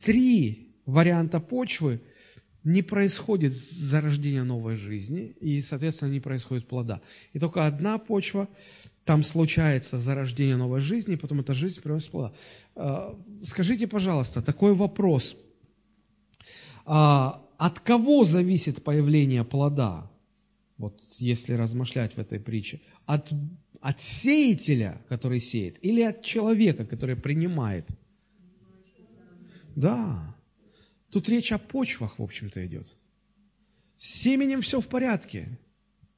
Три 0.00 0.74
варианта 0.86 1.40
почвы 1.40 2.00
не 2.64 2.82
происходит 2.82 3.54
зарождение 3.54 4.42
новой 4.42 4.74
жизни, 4.76 5.36
и, 5.40 5.60
соответственно, 5.60 6.10
не 6.10 6.20
происходит 6.20 6.66
плода. 6.66 7.02
И 7.32 7.38
только 7.38 7.66
одна 7.66 7.98
почва, 7.98 8.48
там 9.04 9.22
случается 9.22 9.98
зарождение 9.98 10.56
новой 10.56 10.80
жизни, 10.80 11.14
и 11.14 11.18
потом 11.18 11.40
эта 11.40 11.52
жизнь 11.52 11.80
приносит 11.82 12.10
плода. 12.10 12.32
А, 12.74 13.18
скажите, 13.42 13.86
пожалуйста, 13.86 14.40
такой 14.40 14.74
вопрос. 14.74 15.36
А, 16.86 17.46
от 17.58 17.80
кого 17.80 18.24
зависит 18.24 18.82
появление 18.82 19.44
плода? 19.44 20.10
Вот 20.78 21.00
если 21.18 21.52
размышлять 21.52 22.14
в 22.14 22.18
этой 22.18 22.40
притче. 22.40 22.80
От, 23.04 23.30
от 23.84 24.00
сеятеля, 24.00 25.00
который 25.08 25.40
сеет, 25.40 25.76
или 25.84 26.00
от 26.00 26.22
человека, 26.22 26.86
который 26.86 27.16
принимает? 27.16 27.86
Да. 29.76 30.34
Тут 31.10 31.28
речь 31.28 31.52
о 31.52 31.58
почвах, 31.58 32.18
в 32.18 32.22
общем-то, 32.22 32.64
идет. 32.66 32.86
С 33.96 34.06
семенем 34.22 34.62
все 34.62 34.80
в 34.80 34.88
порядке. 34.88 35.58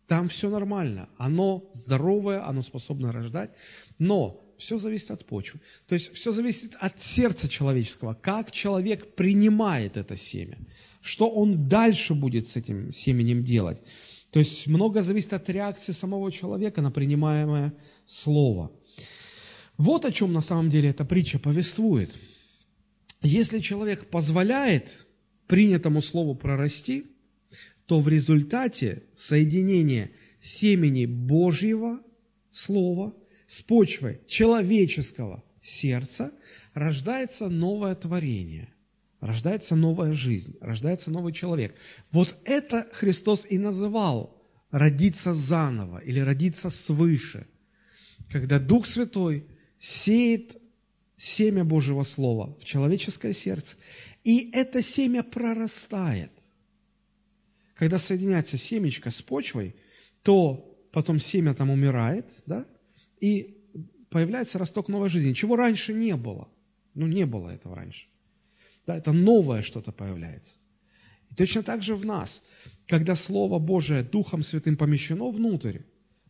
Там 0.06 0.28
все 0.28 0.48
нормально. 0.48 1.08
Оно 1.18 1.68
здоровое, 1.74 2.46
оно 2.46 2.62
способно 2.62 3.10
рождать. 3.10 3.50
Но 3.98 4.40
все 4.58 4.78
зависит 4.78 5.10
от 5.10 5.26
почвы. 5.26 5.60
То 5.88 5.94
есть 5.94 6.12
все 6.14 6.30
зависит 6.30 6.76
от 6.78 7.02
сердца 7.02 7.48
человеческого, 7.48 8.14
как 8.14 8.52
человек 8.52 9.14
принимает 9.16 9.96
это 9.96 10.16
семя 10.16 10.56
что 11.06 11.30
он 11.30 11.68
дальше 11.68 12.14
будет 12.14 12.48
с 12.48 12.56
этим 12.56 12.92
семенем 12.92 13.44
делать. 13.44 13.78
То 14.36 14.40
есть 14.40 14.66
много 14.66 15.00
зависит 15.00 15.32
от 15.32 15.48
реакции 15.48 15.92
самого 15.92 16.30
человека 16.30 16.82
на 16.82 16.90
принимаемое 16.90 17.72
слово. 18.04 18.70
Вот 19.78 20.04
о 20.04 20.12
чем 20.12 20.34
на 20.34 20.42
самом 20.42 20.68
деле 20.68 20.90
эта 20.90 21.06
притча 21.06 21.38
повествует. 21.38 22.18
Если 23.22 23.60
человек 23.60 24.10
позволяет 24.10 25.06
принятому 25.46 26.02
слову 26.02 26.34
прорасти, 26.34 27.06
то 27.86 28.00
в 28.00 28.08
результате 28.08 29.04
соединения 29.16 30.10
семени 30.38 31.06
Божьего 31.06 32.02
слова 32.50 33.14
с 33.46 33.62
почвой 33.62 34.20
человеческого 34.26 35.44
сердца 35.62 36.30
рождается 36.74 37.48
новое 37.48 37.94
творение 37.94 38.68
рождается 39.26 39.76
новая 39.76 40.12
жизнь, 40.12 40.56
рождается 40.60 41.10
новый 41.10 41.32
человек. 41.32 41.74
Вот 42.10 42.36
это 42.44 42.86
Христос 42.92 43.46
и 43.48 43.58
называл 43.58 44.42
родиться 44.70 45.34
заново 45.34 45.98
или 45.98 46.20
родиться 46.20 46.70
свыше, 46.70 47.46
когда 48.30 48.58
Дух 48.58 48.86
Святой 48.86 49.46
сеет 49.78 50.56
семя 51.16 51.64
Божьего 51.64 52.02
Слова 52.02 52.56
в 52.60 52.64
человеческое 52.64 53.32
сердце, 53.32 53.76
и 54.24 54.50
это 54.52 54.82
семя 54.82 55.22
прорастает. 55.22 56.32
Когда 57.74 57.98
соединяется 57.98 58.56
семечко 58.56 59.10
с 59.10 59.22
почвой, 59.22 59.76
то 60.22 60.78
потом 60.92 61.20
семя 61.20 61.54
там 61.54 61.70
умирает, 61.70 62.26
да, 62.46 62.66
и 63.20 63.56
появляется 64.10 64.58
росток 64.58 64.88
новой 64.88 65.08
жизни, 65.08 65.34
чего 65.34 65.56
раньше 65.56 65.92
не 65.92 66.16
было. 66.16 66.48
Ну, 66.94 67.06
не 67.06 67.26
было 67.26 67.50
этого 67.50 67.76
раньше. 67.76 68.06
Да, 68.86 68.96
это 68.96 69.12
новое 69.12 69.62
что-то 69.62 69.92
появляется. 69.92 70.58
И 71.30 71.34
точно 71.34 71.62
так 71.62 71.82
же 71.82 71.96
в 71.96 72.04
нас, 72.04 72.42
когда 72.86 73.16
Слово 73.16 73.58
Божие 73.58 74.02
Духом 74.02 74.42
Святым 74.42 74.76
помещено 74.76 75.30
внутрь, 75.30 75.80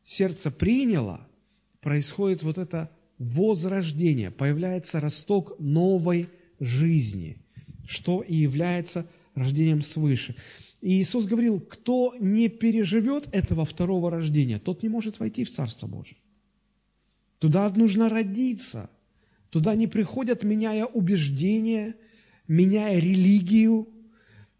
сердце 0.04 0.50
приняло, 0.50 1.28
происходит 1.80 2.42
вот 2.42 2.58
это 2.58 2.90
возрождение, 3.18 4.30
появляется 4.30 5.00
росток 5.00 5.58
новой 5.58 6.28
жизни, 6.60 7.42
что 7.86 8.22
и 8.22 8.34
является 8.34 9.06
рождением 9.34 9.82
свыше. 9.82 10.34
И 10.80 11.00
Иисус 11.00 11.26
говорил, 11.26 11.60
кто 11.60 12.14
не 12.20 12.48
переживет 12.48 13.28
этого 13.32 13.64
второго 13.64 14.10
рождения, 14.10 14.58
тот 14.58 14.82
не 14.82 14.88
может 14.88 15.18
войти 15.18 15.44
в 15.44 15.50
Царство 15.50 15.86
Божие. 15.86 16.18
Туда 17.38 17.68
нужно 17.70 18.08
родиться. 18.08 18.90
Туда 19.50 19.74
не 19.74 19.86
приходят, 19.86 20.42
меняя 20.42 20.86
убеждения, 20.86 21.94
меняя 22.48 22.98
религию, 22.98 23.88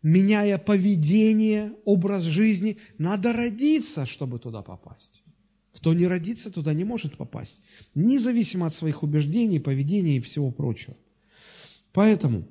меняя 0.03 0.59
поведение, 0.59 1.72
образ 1.85 2.22
жизни. 2.22 2.79
Надо 2.99 3.33
родиться, 3.33 4.07
чтобы 4.07 4.38
туда 4.38 4.62
попасть. 4.62 5.22
Кто 5.75 5.94
не 5.94 6.07
родится, 6.07 6.51
туда 6.51 6.72
не 6.75 6.85
может 6.85 7.16
попасть. 7.16 7.61
Независимо 7.94 8.66
от 8.66 8.75
своих 8.75 9.03
убеждений, 9.03 9.61
поведения 9.61 10.16
и 10.16 10.20
всего 10.20 10.51
прочего. 10.51 10.96
Поэтому 11.92 12.46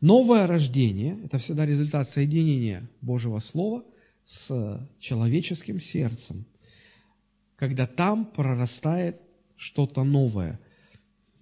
новое 0.00 0.46
рождение– 0.46 1.18
это 1.24 1.38
всегда 1.38 1.66
результат 1.66 2.08
соединения 2.08 2.88
Божьего 3.00 3.38
Слова 3.38 3.84
с 4.24 4.88
человеческим 4.98 5.80
сердцем, 5.80 6.46
когда 7.56 7.86
там 7.86 8.24
прорастает 8.24 9.20
что-то 9.56 10.04
новое, 10.04 10.60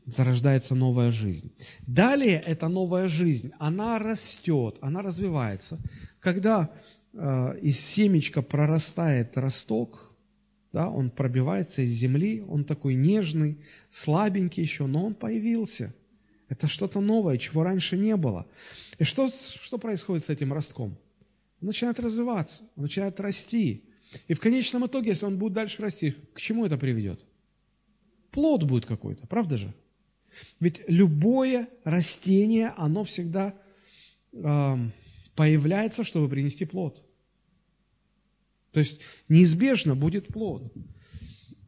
зарождается 0.09 0.75
новая 0.75 1.11
жизнь. 1.11 1.53
Далее 1.87 2.43
эта 2.45 2.69
новая 2.69 3.09
жизнь, 3.09 3.53
она 3.59 3.99
растет, 3.99 4.79
она 4.81 5.03
развивается. 5.03 5.79
Когда 6.21 6.71
э, 7.13 7.59
из 7.61 7.79
семечка 7.79 8.43
прорастает 8.43 9.37
росток, 9.37 10.15
да, 10.73 10.89
он 10.89 11.11
пробивается 11.11 11.83
из 11.83 11.91
земли, 11.91 12.43
он 12.47 12.65
такой 12.65 12.95
нежный, 12.95 13.59
слабенький 13.91 14.63
еще, 14.63 14.87
но 14.87 15.07
он 15.07 15.15
появился. 15.15 15.95
Это 16.49 16.67
что-то 16.67 17.01
новое, 17.01 17.37
чего 17.37 17.63
раньше 17.63 17.97
не 17.97 18.17
было. 18.17 18.47
И 18.99 19.05
что, 19.05 19.29
что 19.29 19.79
происходит 19.79 20.25
с 20.25 20.31
этим 20.31 20.53
ростком? 20.53 20.97
Он 21.61 21.67
начинает 21.67 22.01
развиваться, 22.01 22.65
он 22.77 22.85
начинает 22.85 23.21
расти. 23.21 23.85
И 24.27 24.35
в 24.35 24.41
конечном 24.41 24.87
итоге, 24.87 25.11
если 25.11 25.27
он 25.27 25.39
будет 25.39 25.53
дальше 25.53 25.83
расти, 25.83 26.15
к 26.33 26.41
чему 26.41 26.65
это 26.65 26.79
приведет? 26.79 27.21
Плод 28.31 28.63
будет 28.65 28.87
какой-то, 28.87 29.27
правда 29.27 29.59
же? 29.59 29.75
Ведь 30.61 30.83
любое 30.89 31.69
растение, 31.85 32.73
оно 32.77 33.05
всегда 33.05 33.55
э, 34.33 34.77
появляется, 35.35 36.05
чтобы 36.05 36.29
принести 36.29 36.65
плод. 36.65 37.05
То 38.73 38.81
есть 38.81 39.01
неизбежно 39.29 39.95
будет 39.95 40.29
плод. 40.29 40.73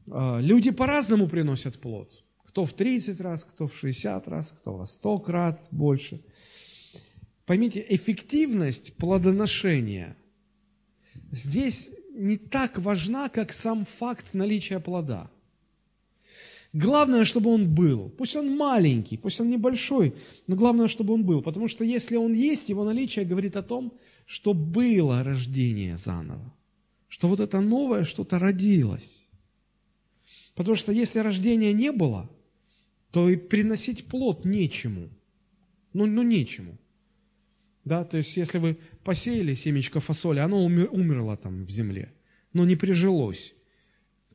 Э, 0.06 0.40
люди 0.40 0.70
по-разному 0.70 1.28
приносят 1.28 1.78
плод. 1.80 2.24
Кто 2.44 2.64
в 2.64 2.72
30 2.72 3.20
раз, 3.20 3.44
кто 3.44 3.68
в 3.68 3.76
60 3.76 4.28
раз, 4.28 4.52
кто 4.52 4.76
во 4.76 4.86
100 4.86 5.18
крат 5.20 5.68
больше. 5.70 6.20
Поймите, 7.46 7.84
эффективность 7.88 8.96
плодоношения 8.96 10.16
здесь 11.30 11.90
не 12.12 12.36
так 12.36 12.78
важна, 12.78 13.28
как 13.28 13.52
сам 13.52 13.84
факт 13.84 14.34
наличия 14.34 14.80
плода– 14.80 15.30
Главное, 16.72 17.24
чтобы 17.24 17.50
он 17.50 17.68
был. 17.74 18.10
Пусть 18.10 18.36
он 18.36 18.56
маленький, 18.56 19.16
пусть 19.16 19.40
он 19.40 19.50
небольшой, 19.50 20.14
но 20.46 20.56
главное, 20.56 20.86
чтобы 20.86 21.14
он 21.14 21.24
был. 21.24 21.42
Потому 21.42 21.68
что 21.68 21.84
если 21.84 22.16
он 22.16 22.32
есть, 22.32 22.68
его 22.68 22.84
наличие 22.84 23.24
говорит 23.24 23.56
о 23.56 23.62
том, 23.62 23.92
что 24.24 24.54
было 24.54 25.24
рождение 25.24 25.96
заново. 25.96 26.54
Что 27.08 27.26
вот 27.26 27.40
это 27.40 27.60
новое 27.60 28.04
что-то 28.04 28.38
родилось. 28.38 29.26
Потому 30.54 30.76
что 30.76 30.92
если 30.92 31.18
рождения 31.18 31.72
не 31.72 31.90
было, 31.90 32.30
то 33.10 33.28
и 33.28 33.36
приносить 33.36 34.06
плод 34.06 34.44
нечему. 34.44 35.10
Ну, 35.92 36.06
ну 36.06 36.22
нечему. 36.22 36.78
Да, 37.84 38.04
то 38.04 38.18
есть, 38.18 38.36
если 38.36 38.58
вы 38.58 38.78
посеяли 39.02 39.54
семечко 39.54 40.00
фасоли, 40.00 40.38
оно 40.38 40.64
умерло 40.64 41.36
там 41.36 41.64
в 41.64 41.70
земле, 41.70 42.12
но 42.52 42.64
не 42.64 42.76
прижилось. 42.76 43.54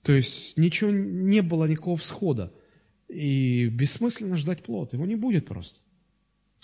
То 0.05 0.11
есть 0.11 0.55
ничего 0.55 0.91
не 0.91 1.41
было, 1.41 1.65
никакого 1.65 1.97
всхода. 1.97 2.53
И 3.07 3.69
бессмысленно 3.69 4.37
ждать 4.37 4.61
плод. 4.61 4.93
Его 4.93 5.03
не 5.07 5.15
будет 5.15 5.47
просто. 5.47 5.79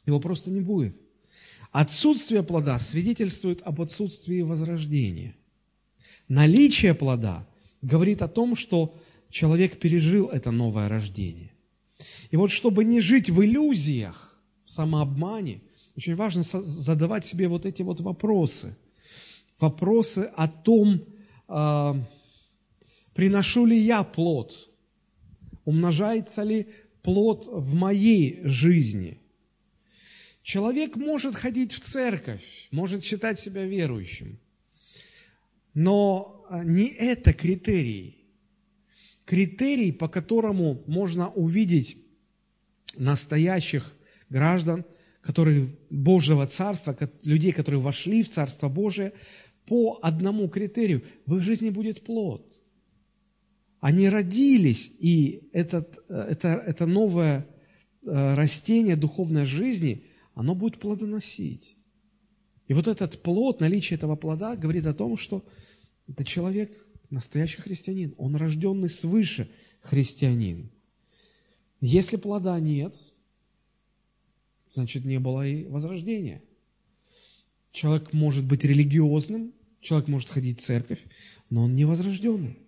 Его 0.05 0.19
просто 0.19 0.51
не 0.51 0.61
будет. 0.61 0.95
Отсутствие 1.71 2.43
плода 2.43 2.77
свидетельствует 2.77 3.63
об 3.63 3.81
отсутствии 3.81 4.41
возрождения. 4.43 5.35
Наличие 6.27 6.93
плода 6.93 7.47
говорит 7.81 8.21
о 8.21 8.27
том, 8.27 8.55
что 8.55 8.95
человек 9.31 9.79
пережил 9.79 10.27
это 10.27 10.51
новое 10.51 10.87
рождение. 10.87 11.51
И 12.29 12.37
вот 12.37 12.51
чтобы 12.51 12.83
не 12.83 13.01
жить 13.01 13.31
в 13.31 13.43
иллюзиях, 13.43 14.39
в 14.65 14.69
самообмане, 14.69 15.61
очень 15.97 16.15
важно 16.15 16.43
задавать 16.43 17.25
себе 17.25 17.47
вот 17.47 17.65
эти 17.65 17.81
вот 17.81 18.01
вопросы. 18.01 18.77
Вопросы 19.59 20.29
о 20.35 20.47
том, 20.47 21.01
а, 21.47 21.97
Приношу 23.21 23.67
ли 23.67 23.77
я 23.77 24.01
плод? 24.01 24.71
Умножается 25.63 26.41
ли 26.41 26.69
плод 27.03 27.47
в 27.51 27.75
моей 27.75 28.39
жизни? 28.45 29.19
Человек 30.41 30.95
может 30.95 31.35
ходить 31.35 31.71
в 31.71 31.81
церковь, 31.81 32.67
может 32.71 33.03
считать 33.03 33.39
себя 33.39 33.63
верующим, 33.63 34.39
но 35.75 36.47
а, 36.49 36.63
не 36.63 36.87
это 36.87 37.31
критерий. 37.31 38.25
Критерий, 39.25 39.91
по 39.91 40.09
которому 40.09 40.81
можно 40.87 41.29
увидеть 41.29 41.97
настоящих 42.97 43.95
граждан, 44.31 44.83
которые 45.21 45.77
Божьего 45.91 46.47
Царства, 46.47 46.97
людей, 47.21 47.51
которые 47.51 47.81
вошли 47.81 48.23
в 48.23 48.29
Царство 48.29 48.67
Божие, 48.67 49.13
по 49.67 49.99
одному 50.01 50.49
критерию. 50.49 51.03
В 51.27 51.35
их 51.37 51.43
жизни 51.43 51.69
будет 51.69 52.03
плод. 52.03 52.50
Они 53.81 54.07
родились, 54.09 54.91
и 54.99 55.49
этот, 55.53 55.99
э, 56.07 56.13
это, 56.13 56.49
это 56.49 56.85
новое 56.85 57.47
э, 58.03 58.33
растение 58.35 58.95
духовной 58.95 59.45
жизни, 59.45 60.05
оно 60.35 60.53
будет 60.53 60.79
плодоносить. 60.79 61.77
И 62.67 62.73
вот 62.73 62.87
этот 62.87 63.21
плод, 63.23 63.59
наличие 63.59 63.97
этого 63.97 64.15
плода 64.15 64.55
говорит 64.55 64.85
о 64.85 64.93
том, 64.93 65.17
что 65.17 65.43
это 66.07 66.23
человек, 66.23 66.71
настоящий 67.09 67.59
христианин, 67.59 68.13
он 68.17 68.35
рожденный 68.35 68.87
свыше 68.87 69.49
христианин. 69.81 70.69
Если 71.81 72.17
плода 72.17 72.59
нет, 72.59 72.95
значит, 74.75 75.05
не 75.05 75.19
было 75.19 75.45
и 75.45 75.65
возрождения. 75.65 76.43
Человек 77.71 78.13
может 78.13 78.45
быть 78.45 78.63
религиозным, 78.63 79.53
человек 79.79 80.07
может 80.07 80.29
ходить 80.29 80.61
в 80.61 80.63
церковь, 80.63 81.01
но 81.49 81.63
он 81.63 81.73
не 81.73 81.85
возрожденный. 81.85 82.59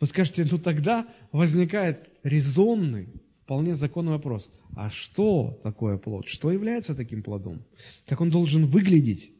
Вы 0.00 0.06
скажете, 0.06 0.46
ну 0.50 0.58
тогда 0.58 1.06
возникает 1.32 2.10
резонный, 2.22 3.08
вполне 3.44 3.74
законный 3.74 4.12
вопрос. 4.12 4.50
А 4.74 4.90
что 4.90 5.58
такое 5.62 5.96
плод? 5.96 6.28
Что 6.28 6.50
является 6.50 6.94
таким 6.94 7.22
плодом? 7.22 7.64
Как 8.06 8.20
он 8.20 8.30
должен 8.30 8.66
выглядеть? 8.66 9.32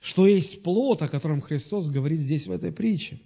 Что 0.00 0.26
есть 0.26 0.62
плод, 0.62 1.02
о 1.02 1.08
котором 1.08 1.40
Христос 1.40 1.90
говорит 1.90 2.20
здесь 2.20 2.46
в 2.46 2.52
этой 2.52 2.72
притче? 2.72 3.20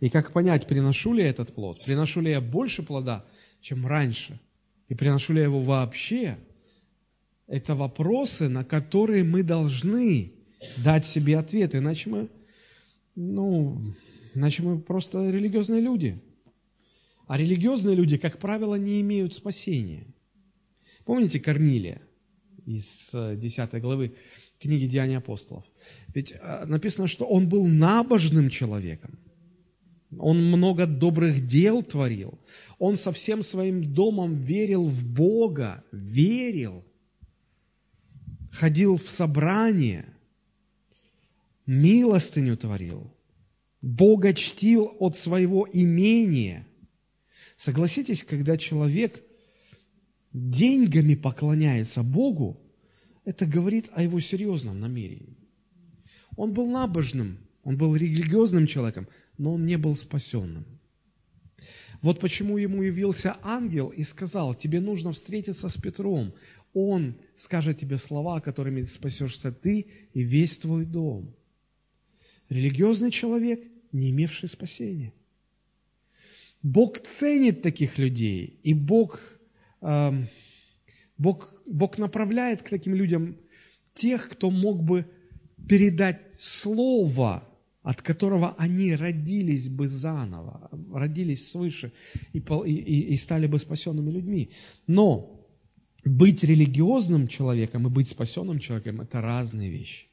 И 0.00 0.10
как 0.10 0.32
понять, 0.32 0.66
приношу 0.66 1.14
ли 1.14 1.22
я 1.22 1.30
этот 1.30 1.54
плод? 1.54 1.82
Приношу 1.84 2.20
ли 2.20 2.30
я 2.30 2.40
больше 2.40 2.82
плода, 2.82 3.24
чем 3.60 3.86
раньше? 3.86 4.38
И 4.88 4.94
приношу 4.94 5.32
ли 5.32 5.38
я 5.38 5.44
его 5.46 5.62
вообще? 5.62 6.36
Это 7.46 7.74
вопросы, 7.74 8.48
на 8.48 8.64
которые 8.64 9.24
мы 9.24 9.42
должны 9.42 10.32
дать 10.76 11.06
себе 11.06 11.38
ответ, 11.38 11.74
иначе 11.74 12.10
мы, 12.10 12.28
ну, 13.14 13.94
Иначе 14.36 14.62
мы 14.62 14.78
просто 14.78 15.30
религиозные 15.30 15.80
люди. 15.80 16.22
А 17.26 17.38
религиозные 17.38 17.96
люди, 17.96 18.18
как 18.18 18.38
правило, 18.38 18.74
не 18.74 19.00
имеют 19.00 19.32
спасения. 19.32 20.06
Помните 21.06 21.40
Корнилия 21.40 22.02
из 22.66 23.10
10 23.12 23.58
э, 23.72 23.80
главы 23.80 24.14
книги 24.60 24.86
Деяний 24.86 25.16
апостолов? 25.16 25.64
Ведь 26.14 26.32
э, 26.32 26.66
написано, 26.66 27.08
что 27.08 27.24
он 27.24 27.48
был 27.48 27.66
набожным 27.66 28.50
человеком. 28.50 29.18
Он 30.18 30.44
много 30.44 30.84
добрых 30.86 31.46
дел 31.46 31.82
творил. 31.82 32.38
Он 32.78 32.98
со 32.98 33.12
всем 33.12 33.42
своим 33.42 33.94
домом 33.94 34.34
верил 34.34 34.86
в 34.86 35.02
Бога, 35.02 35.82
верил, 35.92 36.84
ходил 38.52 38.98
в 38.98 39.08
собрание, 39.08 40.04
милостыню 41.64 42.58
творил. 42.58 43.15
Бога 43.86 44.34
чтил 44.34 44.96
от 44.98 45.16
своего 45.16 45.68
имения. 45.72 46.66
Согласитесь, 47.56 48.24
когда 48.24 48.56
человек 48.56 49.22
деньгами 50.32 51.14
поклоняется 51.14 52.02
Богу, 52.02 52.60
это 53.24 53.46
говорит 53.46 53.88
о 53.92 54.02
его 54.02 54.18
серьезном 54.18 54.80
намерении. 54.80 55.38
Он 56.36 56.52
был 56.52 56.68
набожным, 56.68 57.38
он 57.62 57.76
был 57.76 57.94
религиозным 57.94 58.66
человеком, 58.66 59.06
но 59.38 59.54
он 59.54 59.64
не 59.66 59.78
был 59.78 59.94
спасенным. 59.94 60.66
Вот 62.02 62.18
почему 62.18 62.58
ему 62.58 62.82
явился 62.82 63.36
ангел 63.44 63.90
и 63.90 64.02
сказал, 64.02 64.56
тебе 64.56 64.80
нужно 64.80 65.12
встретиться 65.12 65.68
с 65.68 65.76
Петром. 65.76 66.34
Он 66.74 67.14
скажет 67.36 67.78
тебе 67.78 67.98
слова, 67.98 68.40
которыми 68.40 68.84
спасешься 68.86 69.52
ты 69.52 69.86
и 70.12 70.22
весь 70.22 70.58
твой 70.58 70.84
дом. 70.84 71.36
Религиозный 72.48 73.12
человек– 73.12 73.62
не 73.96 74.10
имевшие 74.10 74.48
спасения. 74.48 75.12
Бог 76.62 77.00
ценит 77.00 77.62
таких 77.62 77.98
людей, 77.98 78.60
и 78.62 78.74
Бог 78.74 79.20
э, 79.82 80.26
Бог, 81.18 81.54
Бог 81.66 81.98
направляет 81.98 82.62
к 82.62 82.68
таким 82.68 82.94
людям 82.94 83.36
тех, 83.94 84.28
кто 84.28 84.50
мог 84.50 84.82
бы 84.82 85.06
передать 85.68 86.20
слово, 86.38 87.48
от 87.82 88.02
которого 88.02 88.54
они 88.58 88.94
родились 88.94 89.68
бы 89.68 89.88
заново, 89.88 90.70
родились 90.92 91.50
свыше 91.50 91.92
и, 92.32 92.38
и, 92.38 93.00
и 93.14 93.16
стали 93.16 93.46
бы 93.46 93.58
спасенными 93.58 94.10
людьми. 94.10 94.50
Но 94.86 95.46
быть 96.04 96.44
религиозным 96.44 97.28
человеком 97.28 97.86
и 97.86 97.90
быть 97.90 98.08
спасенным 98.08 98.58
человеком– 98.58 99.00
это 99.02 99.20
разные 99.20 99.70
вещи. 99.70 100.08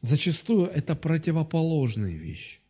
Зачастую 0.00 0.66
это 0.66 0.94
противоположные 0.94 2.16
вещи. 2.16 2.60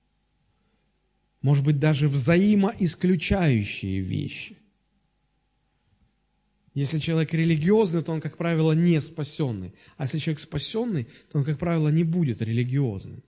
Может 1.42 1.64
быть, 1.64 1.79
даже 1.79 2.09
взаимоисключающие 2.09 4.01
вещи. 4.01 4.59
Если 6.74 6.98
человек 6.98 7.33
религиозный, 7.33 8.03
то 8.03 8.12
он, 8.12 8.20
как 8.20 8.37
правило, 8.37 8.72
не 8.72 9.01
спасенный. 9.01 9.74
А 9.96 10.05
если 10.05 10.18
человек 10.18 10.40
спасенный, 10.40 11.09
то 11.31 11.38
он, 11.38 11.44
как 11.44 11.59
правило, 11.59 11.88
не 11.88 12.05
будет 12.05 12.42
религиозным. 12.42 13.22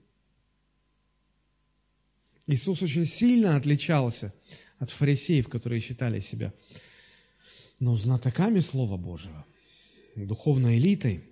Иисус 2.47 2.81
очень 2.81 3.05
сильно 3.05 3.55
отличался 3.55 4.33
от 4.79 4.89
фарисеев, 4.89 5.47
которые 5.47 5.79
считали 5.79 6.19
себя 6.19 6.53
ну, 7.79 7.95
знатоками 7.97 8.59
Слова 8.59 8.97
Божьего, 8.97 9.45
духовной 10.15 10.77
элитой. 10.77 11.23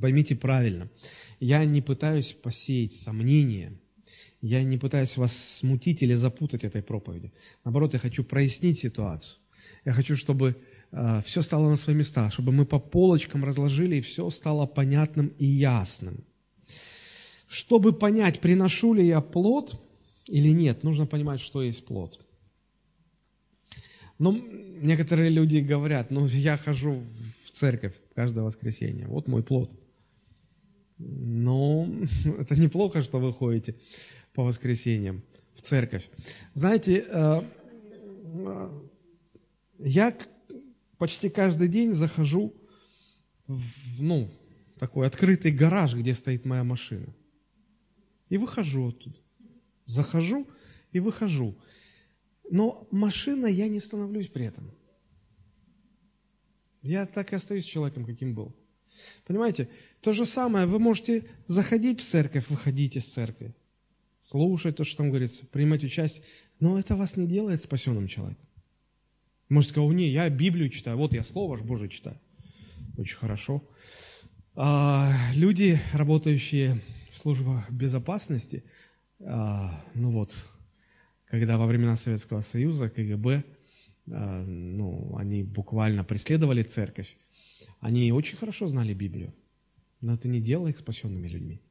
Поймите 0.00 0.36
правильно, 0.36 0.90
я 1.40 1.64
не 1.64 1.82
пытаюсь 1.82 2.32
посеять 2.32 2.94
сомнения, 2.94 3.78
я 4.40 4.64
не 4.64 4.78
пытаюсь 4.78 5.16
вас 5.16 5.36
смутить 5.58 6.02
или 6.02 6.14
запутать 6.14 6.64
этой 6.64 6.82
проповеди. 6.82 7.32
Наоборот, 7.64 7.94
я 7.94 7.98
хочу 7.98 8.24
прояснить 8.24 8.78
ситуацию. 8.78 9.40
Я 9.84 9.92
хочу, 9.92 10.16
чтобы 10.16 10.56
Э, 10.92 11.20
все 11.22 11.42
стало 11.42 11.68
на 11.68 11.76
свои 11.76 11.96
места, 11.96 12.30
чтобы 12.30 12.52
мы 12.52 12.64
по 12.64 12.78
полочкам 12.78 13.44
разложили, 13.44 13.96
и 13.96 14.00
все 14.00 14.30
стало 14.30 14.66
понятным 14.66 15.32
и 15.38 15.46
ясным. 15.46 16.24
Чтобы 17.46 17.92
понять, 17.92 18.40
приношу 18.40 18.94
ли 18.94 19.06
я 19.06 19.20
плод 19.20 19.80
или 20.26 20.50
нет, 20.50 20.84
нужно 20.84 21.06
понимать, 21.06 21.40
что 21.40 21.62
есть 21.62 21.84
плод. 21.86 22.20
Но 24.18 24.32
некоторые 24.32 25.30
люди 25.30 25.58
говорят, 25.58 26.10
ну, 26.10 26.26
я 26.26 26.56
хожу 26.56 27.04
в 27.46 27.50
церковь 27.50 27.94
каждое 28.14 28.44
воскресенье, 28.44 29.06
вот 29.06 29.28
мой 29.28 29.42
плод. 29.42 29.78
Ну, 30.98 32.06
это 32.38 32.56
неплохо, 32.56 33.02
что 33.02 33.18
вы 33.18 33.32
ходите 33.32 33.76
по 34.38 34.44
воскресеньям 34.44 35.24
в 35.52 35.62
церковь. 35.62 36.08
Знаете, 36.54 37.04
э, 37.08 37.42
э, 38.22 38.70
я 39.80 40.16
почти 40.96 41.28
каждый 41.28 41.66
день 41.66 41.92
захожу 41.92 42.54
в, 43.48 44.00
ну, 44.00 44.30
такой 44.78 45.08
открытый 45.08 45.50
гараж, 45.50 45.96
где 45.96 46.14
стоит 46.14 46.44
моя 46.44 46.62
машина. 46.62 47.12
И 48.28 48.38
выхожу 48.38 48.90
оттуда. 48.90 49.18
Захожу 49.86 50.46
и 50.92 51.00
выхожу. 51.00 51.58
Но 52.48 52.86
машина 52.92 53.46
я 53.46 53.66
не 53.66 53.80
становлюсь 53.80 54.28
при 54.28 54.46
этом. 54.46 54.70
Я 56.80 57.06
так 57.06 57.32
и 57.32 57.36
остаюсь 57.36 57.64
человеком, 57.64 58.04
каким 58.04 58.36
был. 58.36 58.54
Понимаете, 59.26 59.68
то 60.00 60.12
же 60.12 60.24
самое, 60.24 60.66
вы 60.66 60.78
можете 60.78 61.28
заходить 61.48 62.00
в 62.00 62.04
церковь, 62.04 62.48
выходить 62.48 62.94
из 62.94 63.12
церкви, 63.12 63.52
слушать 64.28 64.76
то, 64.76 64.84
что 64.84 64.98
там 64.98 65.08
говорится, 65.08 65.46
принимать 65.46 65.82
участие, 65.82 66.22
но 66.60 66.78
это 66.78 66.96
вас 66.96 67.16
не 67.16 67.26
делает 67.26 67.62
спасенным 67.62 68.08
человеком. 68.08 68.44
Может 69.48 69.70
сказать, 69.70 69.90
не, 69.92 70.08
я 70.08 70.28
Библию 70.28 70.68
читаю, 70.68 70.98
вот 70.98 71.14
я 71.14 71.24
Слово 71.24 71.56
Божие 71.56 71.88
читаю. 71.88 72.20
Очень 72.98 73.16
хорошо. 73.16 73.62
А, 74.54 75.14
люди, 75.34 75.80
работающие 75.94 76.82
в 77.10 77.16
службах 77.16 77.70
безопасности, 77.70 78.64
а, 79.20 79.82
ну 79.94 80.10
вот, 80.10 80.36
когда 81.24 81.56
во 81.56 81.66
времена 81.66 81.96
Советского 81.96 82.40
Союза 82.40 82.90
КГБ, 82.90 83.44
а, 84.10 84.44
ну, 84.44 85.16
они 85.16 85.42
буквально 85.42 86.04
преследовали 86.04 86.62
церковь, 86.62 87.16
они 87.80 88.12
очень 88.12 88.36
хорошо 88.36 88.68
знали 88.68 88.92
Библию, 88.92 89.32
но 90.02 90.14
это 90.14 90.28
не 90.28 90.40
делало 90.40 90.68
их 90.68 90.76
спасенными 90.76 91.28
людьми. 91.28 91.62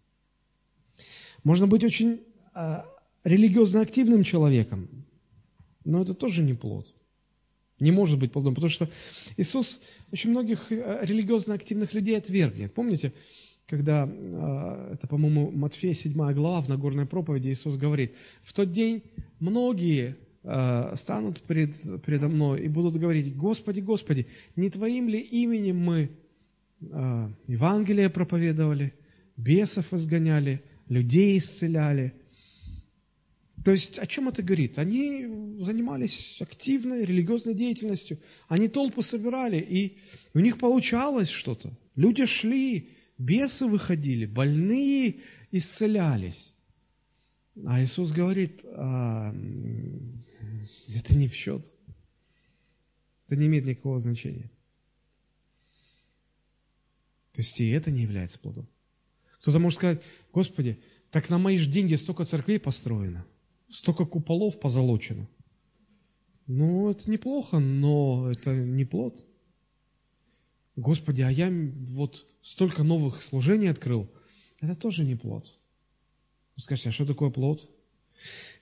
Можно 1.44 1.68
быть 1.68 1.84
очень 1.84 2.22
а, 2.58 2.86
религиозно 3.24 3.82
активным 3.82 4.24
человеком, 4.24 4.90
но 5.86 6.02
это 6.02 6.16
тоже 6.16 6.42
не 6.42 6.56
плод. 6.56 6.92
Не 7.80 7.92
может 7.92 8.18
быть 8.18 8.32
плодом, 8.32 8.56
потому 8.56 8.70
что 8.70 8.90
Иисус 9.38 9.80
очень 10.12 10.32
многих 10.32 10.72
э, 10.72 11.02
религиозно 11.04 11.54
активных 11.54 11.94
людей 11.94 12.18
отвергнет. 12.18 12.74
Помните, 12.74 13.14
когда, 13.68 14.10
э, 14.10 14.94
это, 14.94 15.08
по-моему, 15.08 15.52
Матфея 15.52 15.94
7 15.94 16.14
глава 16.34 16.64
в 16.64 16.70
Нагорной 16.70 17.06
проповеди, 17.06 17.50
Иисус 17.50 17.76
говорит, 17.76 18.16
в 18.42 18.54
тот 18.54 18.72
день 18.72 19.04
многие 19.40 20.16
э, 20.44 20.94
станут 20.96 21.42
пред, 21.42 21.76
предо 22.04 22.28
мной 22.28 22.64
и 22.64 22.68
будут 22.68 22.96
говорить, 22.96 23.38
Господи, 23.38 23.82
Господи, 23.82 24.26
не 24.56 24.72
Твоим 24.72 25.10
ли 25.10 25.20
именем 25.20 25.78
мы 25.78 26.10
Евангелие 26.80 28.10
проповедовали, 28.10 28.94
бесов 29.36 29.94
изгоняли, 29.94 30.64
людей 30.88 31.38
исцеляли– 31.38 32.14
то 33.64 33.72
есть 33.72 33.98
о 34.00 34.06
чем 34.06 34.30
это 34.30 34.44
говорит? 34.44 34.78
Они 34.78 35.26
занимались 35.60 36.42
активной 36.42 37.06
религиозной 37.06 37.54
деятельностью, 37.54 38.20
они 38.48 38.68
толпы 38.68 39.02
собирали, 39.02 39.58
и 39.58 39.98
у 40.34 40.40
них 40.40 40.60
получалось 40.60 41.30
что-то. 41.30 41.76
Люди 41.96 42.26
шли, 42.26 42.92
бесы 43.18 43.66
выходили, 43.66 44.26
больные 44.26 45.22
исцелялись. 45.52 46.54
А 47.66 47.82
Иисус 47.82 48.12
говорит, 48.12 48.62
а, 48.64 49.36
это 50.94 51.16
не 51.16 51.28
в 51.28 51.34
счет. 51.34 51.66
Это 53.26 53.36
не 53.36 53.48
имеет 53.48 53.66
никакого 53.66 54.00
значения. 54.00 54.52
То 57.34 57.42
есть 57.42 57.60
и 57.60 57.70
это 57.70 57.90
не 57.90 58.04
является 58.04 58.40
плодом. 58.40 58.68
Кто-то 59.42 59.60
может 59.60 59.78
сказать, 59.78 60.02
Господи, 60.32 60.80
так 61.10 61.30
на 61.30 61.38
мои 61.40 61.58
же 61.58 61.70
деньги 61.70 61.96
столько 61.96 62.24
церквей 62.24 62.60
построено– 62.60 63.26
столько 63.70 64.06
куполов 64.06 64.60
позолочено. 64.60 65.28
Ну, 66.48 66.90
это 66.90 67.10
неплохо, 67.10 67.60
но 67.60 68.32
это 68.32 68.56
не 68.56 68.86
плод. 68.86 69.26
Господи, 70.76 71.22
а 71.22 71.30
я 71.30 71.52
вот 71.52 72.26
столько 72.42 72.84
новых 72.84 73.22
служений 73.22 73.68
открыл. 73.68 74.10
Это 74.62 74.76
тоже 74.76 75.04
не 75.04 75.16
плод. 75.16 75.54
Вы 76.56 76.64
скажете, 76.64 76.90
а 76.90 76.92
что 76.92 77.06
такое 77.06 77.30
плод? 77.30 77.70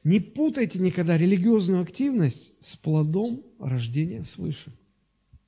Не 0.04 0.20
путайте 0.20 0.80
никогда 0.80 1.18
религиозную 1.18 1.82
активность 1.82 2.54
с 2.60 2.76
плодом 2.76 3.44
рождения 3.60 4.24
свыше. 4.24 4.74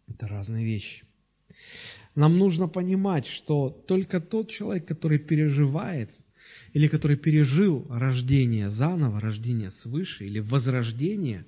Это 0.08 0.28
разные 0.28 0.66
вещи. 0.66 1.06
Нам 2.16 2.38
нужно 2.38 2.68
понимать, 2.68 3.26
что 3.28 3.70
только 3.70 4.20
тот 4.20 4.50
человек, 4.50 4.88
который 4.88 5.20
переживает 5.20 6.20
или 6.78 6.88
который 6.88 7.18
пережил 7.18 7.88
рождение 7.90 8.70
заново, 8.70 9.20
рождение 9.20 9.72
свыше 9.72 10.28
или 10.28 10.38
возрождение, 10.38 11.48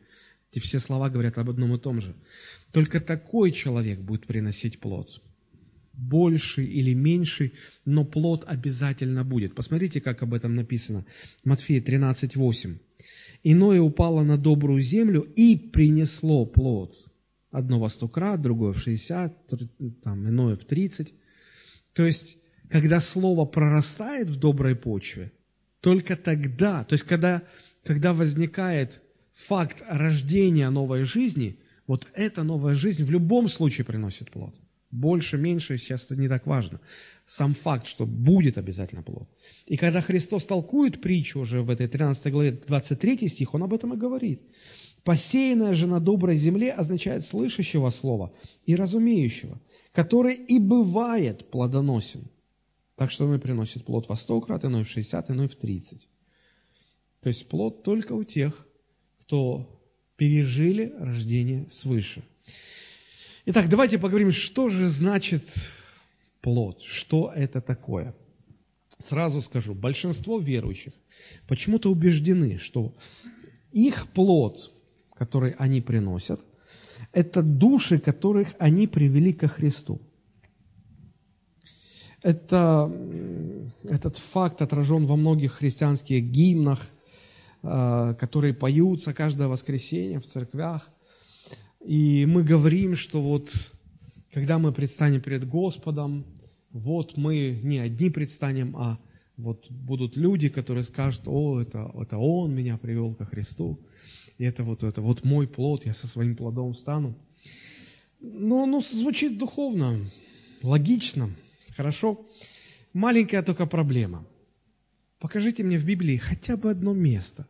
эти 0.52 0.58
все 0.58 0.80
слова 0.80 1.12
говорят 1.12 1.38
об 1.38 1.52
одном 1.52 1.76
и 1.76 1.78
том 1.78 2.02
же, 2.02 2.16
только 2.72 3.00
такой 3.00 3.52
человек 3.52 4.00
будет 4.00 4.26
приносить 4.26 4.80
плод. 4.80 5.22
Больший 5.94 6.66
или 6.66 6.96
меньший, 6.96 7.54
но 7.86 8.06
плод 8.06 8.44
обязательно 8.48 9.24
будет. 9.24 9.54
Посмотрите, 9.54 10.02
как 10.02 10.24
об 10.24 10.34
этом 10.34 10.56
написано. 10.56 11.06
Матфея 11.44 11.80
13, 11.80 12.36
8. 12.36 12.80
«Иное 13.44 13.82
упало 13.82 14.24
на 14.24 14.36
добрую 14.36 14.82
землю 14.82 15.22
и 15.36 15.56
принесло 15.56 16.48
плод. 16.48 16.96
Одно 17.52 17.80
во 17.80 17.90
сто 17.90 18.08
крат, 18.08 18.42
другое 18.42 18.74
в 18.74 18.80
шестьдесят, 18.80 19.38
там, 20.02 20.28
иное 20.28 20.56
в 20.56 20.66
тридцать». 20.66 21.14
То 21.94 22.04
есть 22.04 22.40
когда 22.70 23.00
слово 23.00 23.46
прорастает 23.46 24.30
в 24.30 24.38
доброй 24.38 24.76
почве, 24.76 25.32
только 25.82 26.16
тогда, 26.16 26.84
то 26.84 26.94
есть 26.94 27.06
когда, 27.06 27.42
когда 27.84 28.14
возникает 28.14 29.02
факт 29.34 29.84
рождения 29.88 30.70
новой 30.70 31.04
жизни, 31.04 31.60
вот 31.88 32.08
эта 32.14 32.44
новая 32.44 32.76
жизнь 32.76 33.04
в 33.04 33.12
любом 33.12 33.48
случае 33.48 33.86
приносит 33.86 34.32
плод. 34.32 34.56
Больше, 34.92 35.38
меньше, 35.38 35.78
сейчас 35.78 36.06
это 36.06 36.16
не 36.16 36.28
так 36.28 36.48
важно. 36.48 36.80
Сам 37.28 37.54
факт, 37.54 37.88
что 37.88 38.06
будет 38.06 38.58
обязательно 38.58 39.04
плод. 39.04 39.30
И 39.68 39.78
когда 39.78 40.02
Христос 40.02 40.46
толкует 40.46 41.00
притчу 41.00 41.40
уже 41.40 41.62
в 41.62 41.70
этой 41.70 41.88
13 41.88 42.32
главе, 42.32 42.52
23 42.52 43.28
стих, 43.28 43.54
Он 43.54 43.64
об 43.64 43.74
этом 43.74 43.94
и 43.94 43.98
говорит. 43.98 44.42
«Посеянная 45.04 45.76
же 45.76 45.88
на 45.88 46.00
доброй 46.00 46.38
земле 46.38 46.72
означает 46.72 47.24
слышащего 47.24 47.90
слова 47.92 48.34
и 48.66 48.76
разумеющего, 48.76 49.62
который 49.94 50.34
и 50.34 50.60
бывает 50.60 51.50
плодоносен». 51.52 52.28
Так 53.00 53.12
что 53.12 53.26
иной 53.26 53.40
приносит 53.40 53.86
плод 53.86 54.10
во 54.10 54.18
сто 54.18 54.42
крат, 54.42 54.66
иной 54.66 54.84
в 54.84 54.90
шестьдесят, 54.90 55.30
иной 55.32 55.48
в 55.48 55.56
тридцать. 55.56 56.10
То 57.22 57.30
есть 57.30 57.48
плод 57.48 57.82
только 57.82 58.12
у 58.12 58.26
тех, 58.26 58.68
кто 59.22 59.82
пережили 60.18 60.94
рождение 61.00 61.70
свыше. 61.70 62.24
Итак, 63.46 63.70
давайте 63.70 64.00
поговорим, 64.00 64.34
что 64.34 64.68
же 64.68 64.90
значит 64.90 65.46
плод, 66.42 66.82
что 66.82 67.32
это 67.34 67.62
такое. 67.62 68.14
Сразу 68.98 69.42
скажу, 69.42 69.74
большинство 69.74 70.38
верующих 70.38 70.92
почему-то 71.48 71.90
убеждены, 71.90 72.58
что 72.58 72.94
их 73.72 74.10
плод, 74.10 74.74
который 75.14 75.52
они 75.52 75.80
приносят, 75.80 76.42
это 77.14 77.44
души, 77.44 77.98
которых 77.98 78.50
они 78.60 78.88
привели 78.88 79.32
ко 79.32 79.48
Христу. 79.48 80.02
Это, 82.22 82.92
этот 83.84 84.18
факт 84.18 84.62
отражен 84.62 85.06
во 85.06 85.16
многих 85.16 85.54
христианских 85.54 86.24
гимнах, 86.24 86.86
э, 87.64 88.16
которые 88.20 88.54
поются 88.54 89.14
каждое 89.14 89.48
воскресенье 89.48 90.20
в 90.20 90.26
церквях. 90.26 90.90
И 91.86 92.26
мы 92.26 92.44
говорим, 92.44 92.96
что 92.96 93.22
вот 93.22 93.52
когда 94.34 94.60
мы 94.60 94.74
предстанем 94.74 95.22
перед 95.22 95.48
Господом, 95.48 96.26
вот 96.72 97.18
мы 97.18 97.60
не 97.64 97.80
одни 97.80 98.10
предстанем, 98.10 98.76
а 98.78 99.00
вот 99.38 99.72
будут 99.72 100.18
люди, 100.18 100.50
которые 100.50 100.84
скажут, 100.84 101.24
о, 101.26 101.62
это, 101.62 101.92
это 102.00 102.18
Он 102.18 102.54
меня 102.54 102.78
привел 102.78 103.16
ко 103.16 103.26
Христу, 103.26 103.80
и 104.38 104.44
это 104.44 104.64
вот, 104.64 104.84
это 104.84 105.02
вот 105.02 105.24
мой 105.24 105.48
плод, 105.48 105.86
я 105.86 105.94
со 105.94 106.08
своим 106.08 106.36
плодом 106.36 106.74
встану. 106.74 107.16
Но 108.20 108.66
ну, 108.66 108.82
звучит 108.82 109.38
духовно, 109.38 109.98
логично, 110.62 111.30
хорошо. 111.80 112.28
Маленькая 112.94 113.42
только 113.42 113.66
проблема. 113.66 114.26
Покажите 115.20 115.64
мне 115.64 115.78
в 115.78 115.86
Библии 115.86 116.18
хотя 116.18 116.58
бы 116.58 116.72
одно 116.72 116.94
место, 116.94 117.48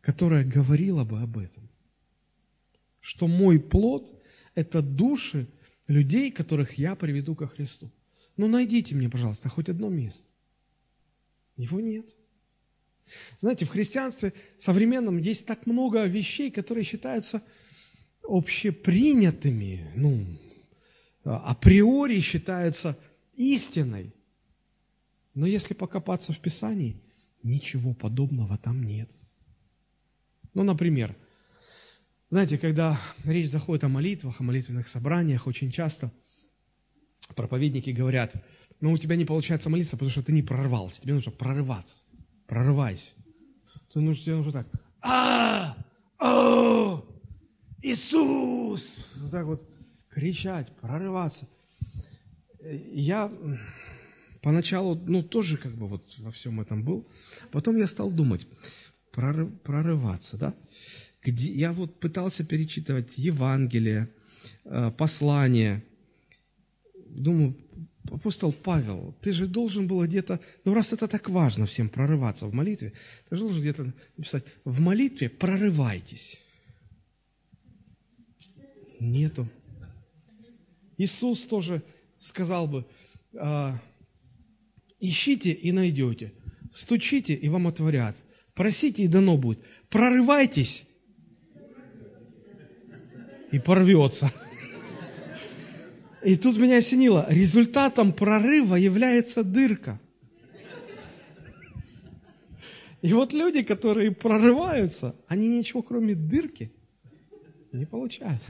которое 0.00 0.44
говорило 0.44 1.04
бы 1.04 1.20
об 1.20 1.36
этом 1.36 1.70
что 3.00 3.26
мой 3.26 3.58
плод– 3.58 4.14
это 4.54 4.82
души 4.82 5.46
людей, 5.88 6.30
которых 6.30 6.78
я 6.78 6.94
приведу 6.94 7.34
ко 7.34 7.46
Христу. 7.46 7.90
Ну, 8.36 8.46
найдите 8.46 8.94
мне, 8.94 9.08
пожалуйста, 9.08 9.48
хоть 9.48 9.68
одно 9.68 9.88
место. 9.88 10.30
Его 11.56 11.80
нет. 11.80 12.16
Знаете, 13.40 13.64
в 13.64 13.70
христианстве 13.70 14.32
современном 14.58 15.18
есть 15.18 15.46
так 15.46 15.66
много 15.66 16.04
вещей, 16.04 16.50
которые 16.50 16.84
считаются 16.84 17.42
общепринятыми, 18.22 19.90
ну, 19.96 20.24
априори 21.24 22.20
считаются 22.20 22.96
истиной. 23.40 24.14
Но 25.34 25.46
если 25.46 25.72
покопаться 25.72 26.32
в 26.32 26.38
Писании, 26.38 27.00
ничего 27.42 27.94
подобного 27.94 28.58
там 28.58 28.82
нет. 28.82 29.10
Ну, 30.52 30.62
например, 30.62 31.16
знаете, 32.28 32.58
когда 32.58 33.00
речь 33.24 33.48
заходит 33.48 33.84
о 33.84 33.88
молитвах, 33.88 34.40
о 34.40 34.42
молитвенных 34.42 34.88
собраниях, 34.88 35.46
очень 35.46 35.70
часто 35.70 36.12
проповедники 37.34 37.90
говорят, 37.90 38.34
ну, 38.80 38.92
у 38.92 38.98
тебя 38.98 39.16
не 39.16 39.24
получается 39.24 39.70
молиться, 39.70 39.96
потому 39.96 40.10
что 40.10 40.22
ты 40.22 40.32
не 40.32 40.42
прорвался, 40.42 41.00
тебе 41.00 41.14
нужно 41.14 41.32
прорываться, 41.32 42.02
прорывайся. 42.46 43.14
Ты 43.92 44.00
нужно, 44.00 44.24
тебе 44.24 44.36
нужно 44.36 44.52
так, 44.52 44.68
а, 45.00 45.76
о, 46.18 47.04
Иисус, 47.82 48.94
вот 49.16 49.30
так 49.30 49.46
вот 49.46 49.66
кричать, 50.10 50.70
прорываться. 50.80 51.48
Я 52.62 53.32
поначалу, 54.42 54.94
ну, 55.06 55.22
тоже 55.22 55.56
как 55.56 55.74
бы 55.74 55.86
вот 55.86 56.18
во 56.18 56.30
всем 56.30 56.60
этом 56.60 56.84
был. 56.84 57.06
Потом 57.50 57.76
я 57.76 57.86
стал 57.86 58.10
думать, 58.10 58.46
прорыв, 59.12 59.50
прорываться, 59.62 60.36
да? 60.36 60.54
где 61.22 61.52
я 61.52 61.72
вот 61.72 62.00
пытался 62.00 62.44
перечитывать 62.44 63.18
Евангелие, 63.18 64.08
э, 64.64 64.90
послание. 64.96 65.84
Думаю, 67.06 67.56
апостол 68.10 68.52
Павел, 68.52 69.14
ты 69.20 69.32
же 69.32 69.46
должен 69.46 69.86
был 69.86 70.04
где-то, 70.04 70.40
ну 70.64 70.74
раз 70.74 70.92
это 70.92 71.08
так 71.08 71.28
важно 71.28 71.66
всем 71.66 71.88
прорываться 71.88 72.46
в 72.46 72.54
молитве, 72.54 72.92
ты 73.28 73.36
же 73.36 73.42
должен 73.42 73.60
где-то 73.60 73.92
написать, 74.16 74.44
в 74.64 74.80
молитве 74.80 75.28
прорывайтесь. 75.28 76.40
Нету. 78.98 79.48
Иисус 80.98 81.46
тоже 81.46 81.82
сказал 82.20 82.68
бы, 82.68 82.86
«А, 83.34 83.76
ищите 85.00 85.50
и 85.50 85.72
найдете, 85.72 86.32
стучите 86.70 87.34
и 87.34 87.48
вам 87.48 87.66
отворят, 87.66 88.16
просите 88.54 89.02
и 89.02 89.08
дано 89.08 89.36
будет. 89.36 89.58
Прорывайтесь 89.88 90.86
и 93.50 93.58
порвется. 93.58 94.32
И 96.22 96.36
тут 96.36 96.58
меня 96.58 96.76
осенило, 96.76 97.26
результатом 97.30 98.12
прорыва 98.12 98.76
является 98.76 99.42
дырка. 99.42 99.98
И 103.00 103.14
вот 103.14 103.32
люди, 103.32 103.62
которые 103.62 104.10
прорываются, 104.10 105.16
они 105.26 105.48
ничего 105.48 105.80
кроме 105.80 106.14
дырки 106.14 106.70
не 107.72 107.86
получают. 107.86 108.42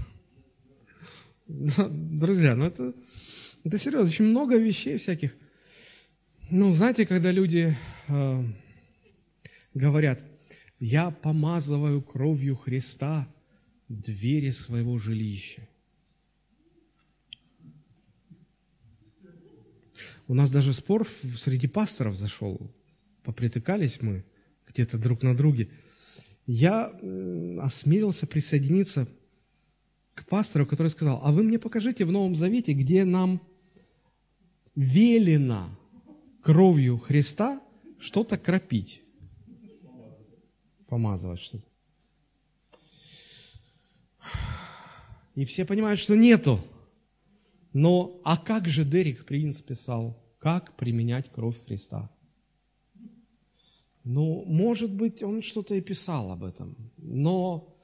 Друзья, 1.46 2.56
ну 2.56 2.66
это, 2.66 2.92
это 3.64 3.78
серьезно, 3.78 4.08
очень 4.08 4.26
много 4.26 4.56
вещей 4.56 4.96
всяких. 4.98 5.34
Ну, 6.50 6.72
знаете, 6.72 7.06
когда 7.06 7.30
люди 7.30 7.76
э, 8.08 8.44
говорят, 9.74 10.20
я 10.78 11.10
помазываю 11.10 12.02
кровью 12.02 12.56
Христа– 12.56 13.28
двери 13.90 14.50
своего 14.50 14.98
жилища. 14.98 15.68
У 20.28 20.34
нас 20.34 20.50
даже 20.52 20.72
спор 20.72 21.08
среди 21.36 21.66
пасторов 21.66 22.16
зашел. 22.16 22.72
Попритыкались 23.24 24.00
мы 24.00 24.24
где-то 24.68 24.96
друг 24.96 25.22
на 25.22 25.36
друге. 25.36 25.70
Я 26.46 26.86
осмелился 27.60 28.28
присоединиться 28.28 29.08
к 30.14 30.26
пастору, 30.26 30.66
который 30.66 30.88
сказал, 30.88 31.20
а 31.24 31.32
вы 31.32 31.42
мне 31.42 31.58
покажите 31.58 32.04
в 32.04 32.12
Новом 32.12 32.36
Завете, 32.36 32.72
где 32.72 33.04
нам 33.04 33.42
велено 34.74 35.70
кровью 36.42 36.98
Христа 36.98 37.60
что-то 37.98 38.38
кропить, 38.38 39.02
помазывать 40.86 41.40
что-то. 41.40 41.68
И 45.34 45.44
все 45.44 45.64
понимают, 45.64 46.00
что 46.00 46.16
нету. 46.16 46.60
Но, 47.72 48.20
а 48.24 48.36
как 48.36 48.66
же 48.66 48.84
Дерек 48.84 49.24
Принц 49.24 49.62
писал, 49.62 50.20
как 50.38 50.76
применять 50.76 51.30
кровь 51.30 51.58
Христа? 51.64 52.10
Ну, 54.02 54.44
может 54.46 54.92
быть, 54.92 55.22
он 55.22 55.42
что-то 55.42 55.74
и 55.74 55.80
писал 55.80 56.32
об 56.32 56.42
этом, 56.42 56.76
но 56.96 57.76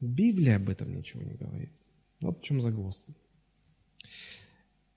Библия 0.00 0.56
об 0.56 0.68
этом 0.68 0.94
ничего 0.94 1.22
не 1.22 1.34
говорит. 1.34 1.72
Вот 2.20 2.40
в 2.40 2.42
чем 2.42 2.60
загвоздка. 2.60 3.12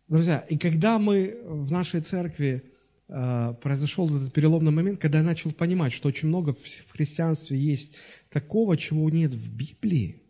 Друзья, 0.08 0.46
и 0.50 0.58
когда 0.58 1.00
мы 1.00 1.36
в 1.44 1.72
нашей 1.72 2.00
церкви 2.00 2.64
э, 3.08 3.54
произошел 3.60 4.06
этот 4.06 4.34
переломный 4.34 4.72
момент, 4.72 5.00
когда 5.00 5.18
я 5.18 5.24
начал 5.24 5.52
понимать, 5.52 5.94
что 5.94 6.10
очень 6.10 6.28
много 6.28 6.54
в, 6.54 6.92
христианстве 6.92 7.58
есть 7.58 7.96
такого, 8.30 8.78
чего 8.78 9.10
нет 9.10 9.34
в 9.34 9.52
Библии, 9.52 10.22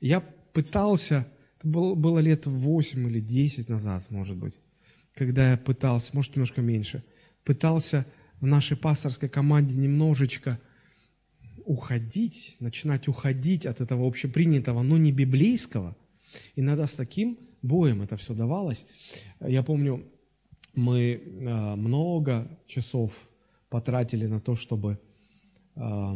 я 0.00 0.20
пытался, 0.20 1.28
это 1.58 1.68
было, 1.68 1.94
было 1.94 2.18
лет 2.18 2.46
8 2.46 3.08
или 3.08 3.20
10 3.20 3.68
назад, 3.68 4.10
может 4.10 4.36
быть, 4.36 4.58
когда 5.14 5.52
я 5.52 5.56
пытался, 5.56 6.10
может, 6.14 6.34
немножко 6.34 6.60
меньше, 6.60 7.04
пытался 7.44 8.04
в 8.40 8.46
нашей 8.46 8.76
пасторской 8.76 9.28
команде 9.28 9.76
немножечко 9.76 10.60
уходить, 11.64 12.56
начинать 12.58 13.06
уходить 13.06 13.64
от 13.64 13.80
этого 13.80 14.08
общепринятого, 14.08 14.82
но 14.82 14.98
не 14.98 15.12
библейского. 15.12 15.96
Иногда 16.56 16.88
с 16.88 16.94
таким 16.94 17.38
боем 17.62 18.02
это 18.02 18.16
все 18.16 18.34
давалось. 18.34 18.86
Я 19.40 19.62
помню, 19.62 20.04
мы 20.74 21.14
э, 21.14 21.74
много 21.76 22.48
часов 22.66 23.28
потратили 23.68 24.26
на 24.26 24.40
то, 24.40 24.54
чтобы 24.56 24.98
э, 25.76 26.14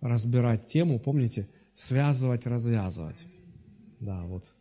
разбирать 0.00 0.66
тему, 0.66 0.98
помните, 0.98 1.48
связывать, 1.74 2.46
развязывать. 2.46 3.26
Да, 4.00 4.22
вот. 4.24 4.54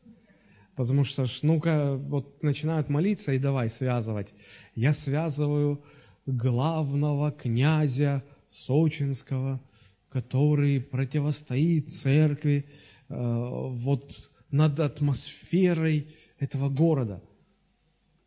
Потому 0.75 1.03
что, 1.03 1.25
ну-ка, 1.41 1.95
вот 1.95 2.43
начинают 2.43 2.89
молиться 2.89 3.33
и 3.33 3.39
давай 3.39 3.69
связывать. 3.69 4.33
Я 4.75 4.93
связываю 4.93 5.83
главного 6.25 7.31
князя 7.31 8.23
Сочинского, 8.47 9.61
который 10.09 10.79
противостоит 10.79 11.91
церкви, 11.91 12.65
э, 13.09 13.15
вот 13.15 14.31
над 14.51 14.79
атмосферой 14.79 16.07
этого 16.39 16.69
города. 16.69 17.21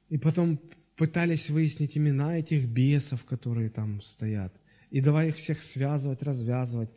И 0.08 0.18
потом 0.18 0.58
пытались 0.96 1.50
выяснить 1.50 1.96
имена 1.96 2.38
этих 2.38 2.66
бесов, 2.68 3.24
которые 3.24 3.70
там 3.70 4.02
стоят. 4.02 4.52
и 4.90 5.00
давай 5.00 5.28
их 5.28 5.36
всех 5.36 5.62
связывать, 5.62 6.22
развязывать. 6.22 6.90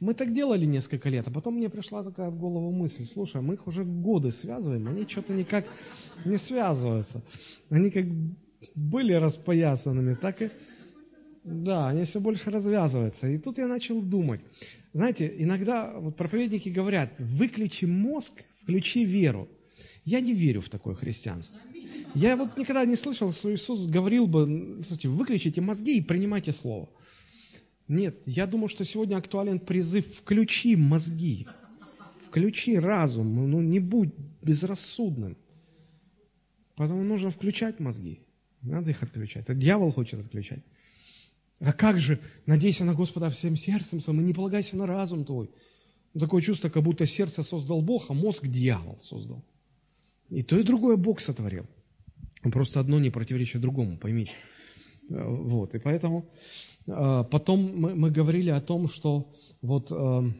Мы 0.00 0.14
так 0.14 0.34
делали 0.34 0.66
несколько 0.66 1.08
лет, 1.08 1.26
а 1.28 1.30
потом 1.30 1.54
мне 1.54 1.70
пришла 1.70 2.04
такая 2.04 2.30
в 2.30 2.38
голову 2.38 2.70
мысль, 2.70 3.04
слушай, 3.04 3.40
мы 3.40 3.54
их 3.54 3.66
уже 3.66 3.84
годы 3.84 4.30
связываем, 4.30 4.86
они 4.86 5.06
что-то 5.08 5.32
никак 5.32 5.64
не 6.24 6.36
связываются. 6.36 7.22
Они 7.70 7.90
как 7.90 8.04
были 8.74 9.14
распоясанными, 9.14 10.14
так 10.14 10.42
и... 10.42 10.50
Да, 11.44 11.88
они 11.88 12.04
все 12.04 12.20
больше 12.20 12.50
развязываются. 12.50 13.28
И 13.28 13.38
тут 13.38 13.56
я 13.56 13.66
начал 13.66 14.02
думать. 14.02 14.42
Знаете, 14.92 15.32
иногда 15.38 15.98
вот 15.98 16.16
проповедники 16.16 16.68
говорят, 16.68 17.10
выключи 17.18 17.86
мозг, 17.86 18.44
включи 18.68 19.06
веру. 19.06 19.48
Я 20.04 20.20
не 20.20 20.34
верю 20.34 20.60
в 20.60 20.68
такое 20.68 20.94
христианство. 20.94 21.62
Я 22.14 22.36
вот 22.36 22.58
никогда 22.58 22.84
не 22.84 22.96
слышал, 22.96 23.32
что 23.32 23.50
Иисус 23.54 23.86
говорил 23.86 24.26
бы, 24.26 24.76
слушайте, 24.82 25.08
выключите 25.08 25.62
мозги 25.62 25.96
и 25.96 26.02
принимайте 26.02 26.52
Слово. 26.52 26.90
Нет, 27.88 28.18
я 28.26 28.46
думаю, 28.46 28.68
что 28.68 28.84
сегодня 28.84 29.16
актуален 29.16 29.58
призыв 29.58 30.06
«включи 30.14 30.76
мозги», 30.76 31.46
«включи 32.26 32.78
разум», 32.78 33.50
ну 33.50 33.62
не 33.62 33.80
будь 33.80 34.12
безрассудным. 34.42 35.38
Поэтому 36.76 37.02
нужно 37.04 37.30
включать 37.30 37.80
мозги. 37.80 38.20
Надо 38.60 38.90
их 38.90 39.02
отключать. 39.02 39.44
Это 39.44 39.54
дьявол 39.54 39.92
хочет 39.92 40.20
отключать. 40.20 40.62
А 41.60 41.72
как 41.72 41.98
же, 41.98 42.20
надейся 42.44 42.84
на 42.84 42.92
Господа 42.92 43.30
всем 43.30 43.56
сердцем 43.56 44.00
своим 44.00 44.20
и 44.20 44.24
не 44.24 44.34
полагайся 44.34 44.76
на 44.76 44.86
разум 44.86 45.24
твой. 45.24 45.50
Ну, 46.18 46.26
такое 46.26 46.42
чувство, 46.42 46.68
как 46.68 46.82
будто 46.82 47.06
сердце 47.06 47.44
создал 47.44 47.80
Бог, 47.80 48.10
а 48.10 48.12
мозг 48.12 48.48
дьявол 48.48 48.98
создал. 48.98 49.44
И 50.30 50.42
то, 50.42 50.58
и 50.58 50.64
другое 50.64 50.96
Бог 50.96 51.20
сотворил. 51.20 51.64
Просто 52.42 52.80
одно 52.80 52.98
не 52.98 53.10
противоречит 53.10 53.60
другому, 53.60 53.96
поймите. 53.96 54.32
Э, 55.10 55.22
вот, 55.24 55.76
и 55.76 55.78
поэтому 55.78 56.28
э, 56.88 57.24
потом 57.30 57.72
мы, 57.72 57.94
мы 57.94 58.10
говорили 58.10 58.50
о 58.50 58.60
том, 58.60 58.88
что 58.88 59.32
вот 59.62 59.92
э, 59.92 60.32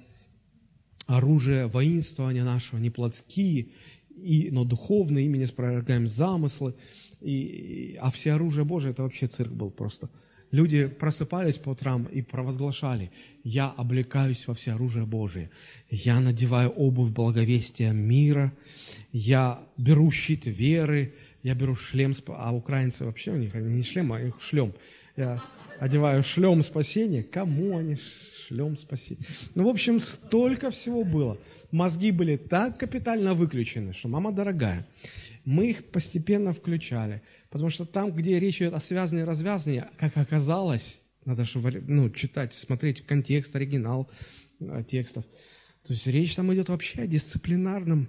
оружие 1.06 1.68
воинствования 1.68 2.42
нашего 2.42 2.80
не 2.80 2.90
плотские, 2.90 3.68
и, 4.10 4.48
но 4.50 4.64
духовные, 4.64 5.26
ими 5.26 5.38
не 5.38 5.46
спровергаем 5.46 6.08
замыслы, 6.08 6.74
и, 7.20 7.96
а 8.00 8.10
все 8.10 8.32
оружие 8.32 8.64
Божие, 8.64 8.90
это 8.90 9.04
вообще 9.04 9.28
цирк 9.28 9.52
был 9.52 9.70
просто. 9.70 10.10
Люди 10.50 10.86
просыпались 10.86 11.58
по 11.58 11.70
утрам 11.70 12.04
и 12.04 12.22
провозглашали, 12.22 13.10
я 13.44 13.68
облекаюсь 13.68 14.46
во 14.46 14.54
все 14.54 14.72
оружие 14.72 15.04
Божие, 15.04 15.50
я 15.90 16.20
надеваю 16.20 16.70
обувь 16.70 17.10
благовестия 17.10 17.92
мира, 17.92 18.52
я 19.12 19.60
беру 19.76 20.10
щит 20.10 20.46
веры, 20.46 21.12
я 21.42 21.54
беру 21.54 21.74
шлем, 21.74 22.12
а 22.28 22.54
украинцы 22.54 23.04
вообще 23.04 23.32
у 23.32 23.36
них 23.36 23.54
не 23.54 23.82
шлем, 23.82 24.12
а 24.12 24.20
их 24.20 24.40
шлем. 24.40 24.72
Я 25.16 25.42
одеваю 25.78 26.22
шлем 26.22 26.62
спасения. 26.62 27.22
Кому 27.22 27.76
они 27.76 27.96
шлем 28.46 28.76
спасения? 28.76 29.22
Ну, 29.54 29.64
в 29.64 29.68
общем, 29.68 30.00
столько 30.00 30.70
всего 30.70 31.04
было. 31.04 31.38
Мозги 31.70 32.10
были 32.10 32.36
так 32.36 32.78
капитально 32.78 33.34
выключены, 33.34 33.92
что 33.92 34.08
мама 34.08 34.32
дорогая. 34.32 34.86
Мы 35.48 35.70
их 35.70 35.90
постепенно 35.90 36.52
включали. 36.52 37.22
Потому 37.48 37.70
что 37.70 37.86
там, 37.86 38.12
где 38.12 38.38
речь 38.38 38.60
идет 38.60 38.74
о 38.74 38.80
связании 38.80 39.22
и 39.22 39.26
развязании, 39.26 39.84
как 39.96 40.18
оказалось, 40.18 41.00
надо 41.24 41.46
же 41.46 41.58
ну, 41.86 42.10
читать, 42.10 42.52
смотреть 42.52 43.06
контекст, 43.06 43.56
оригинал 43.56 44.10
э, 44.60 44.84
текстов. 44.86 45.24
То 45.84 45.94
есть 45.94 46.06
речь 46.06 46.36
там 46.36 46.52
идет 46.52 46.68
вообще 46.68 47.00
о 47.00 47.06
дисциплинарном 47.06 48.08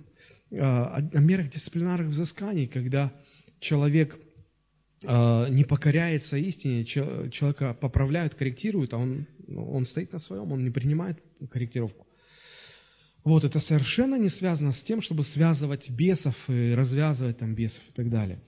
о, 0.52 0.98
о 0.98 1.20
мерах 1.20 1.50
дисциплинарных 1.50 2.10
взысканий, 2.10 2.68
когда 2.68 3.14
человек 3.62 4.20
не 5.02 5.64
покоряется 5.64 6.36
истине, 6.36 6.84
человека 6.84 7.74
поправляют, 7.74 8.36
корректируют, 8.36 8.94
а 8.94 8.98
он, 8.98 9.28
ну, 9.48 9.72
он 9.72 9.86
стоит 9.86 10.12
на 10.12 10.20
своем, 10.20 10.52
он 10.52 10.66
не 10.66 10.72
принимает 10.72 11.24
корректировку. 11.50 12.06
Вот, 13.24 13.44
это 13.44 13.60
совершенно 13.60 14.16
не 14.16 14.30
связано 14.30 14.72
с 14.72 14.84
тем, 14.84 15.02
чтобы 15.02 15.24
связывать 15.24 15.90
бесов 15.90 16.50
и 16.50 16.74
развязывать 16.74 17.38
там 17.38 17.54
бесов 17.54 17.84
и 17.90 17.92
так 17.92 18.10
далее. 18.10 18.42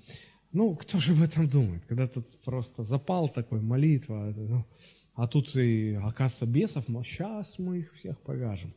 Ну, 0.53 0.76
кто 0.76 0.99
же 0.99 1.13
об 1.13 1.22
этом 1.22 1.47
думает, 1.47 1.86
когда 1.86 2.07
тут 2.07 2.26
просто 2.43 2.84
запал 2.84 3.30
такой, 3.30 3.61
молитва, 3.61 4.34
ну, 4.36 4.65
а 5.13 5.28
тут 5.28 5.55
и, 5.55 5.93
оказывается, 5.93 6.45
бесов, 6.45 6.88
но 6.88 7.03
сейчас 7.03 7.59
мы 7.59 7.80
их 7.80 7.93
всех 7.93 8.19
повяжем. 8.22 8.74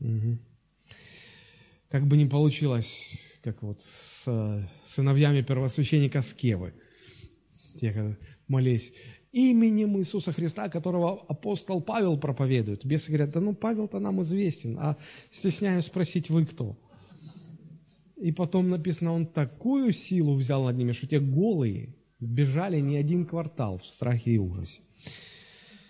Угу 0.00 0.38
как 1.92 2.06
бы 2.06 2.16
не 2.16 2.24
получилось, 2.24 3.30
как 3.42 3.62
вот 3.62 3.82
с 3.82 4.66
сыновьями 4.82 5.42
первосвященника 5.42 6.22
Скевы. 6.22 6.72
Те, 7.78 8.16
молись, 8.48 8.94
именем 9.32 9.98
Иисуса 9.98 10.32
Христа, 10.32 10.68
которого 10.68 11.24
апостол 11.28 11.80
Павел 11.80 12.18
проповедует. 12.18 12.84
Бесы 12.84 13.08
говорят, 13.08 13.30
да 13.30 13.40
ну 13.40 13.54
Павел-то 13.54 13.98
нам 13.98 14.22
известен, 14.22 14.78
а 14.78 14.96
стесняюсь 15.30 15.86
спросить, 15.86 16.30
вы 16.30 16.46
кто? 16.46 16.76
И 18.16 18.30
потом 18.30 18.70
написано, 18.70 19.12
он 19.12 19.26
такую 19.26 19.92
силу 19.92 20.34
взял 20.34 20.64
над 20.64 20.76
ними, 20.76 20.92
что 20.92 21.08
те 21.08 21.18
голые 21.18 21.96
бежали 22.20 22.78
не 22.80 22.96
один 22.96 23.26
квартал 23.26 23.78
в 23.78 23.86
страхе 23.86 24.32
и 24.32 24.38
ужасе. 24.38 24.80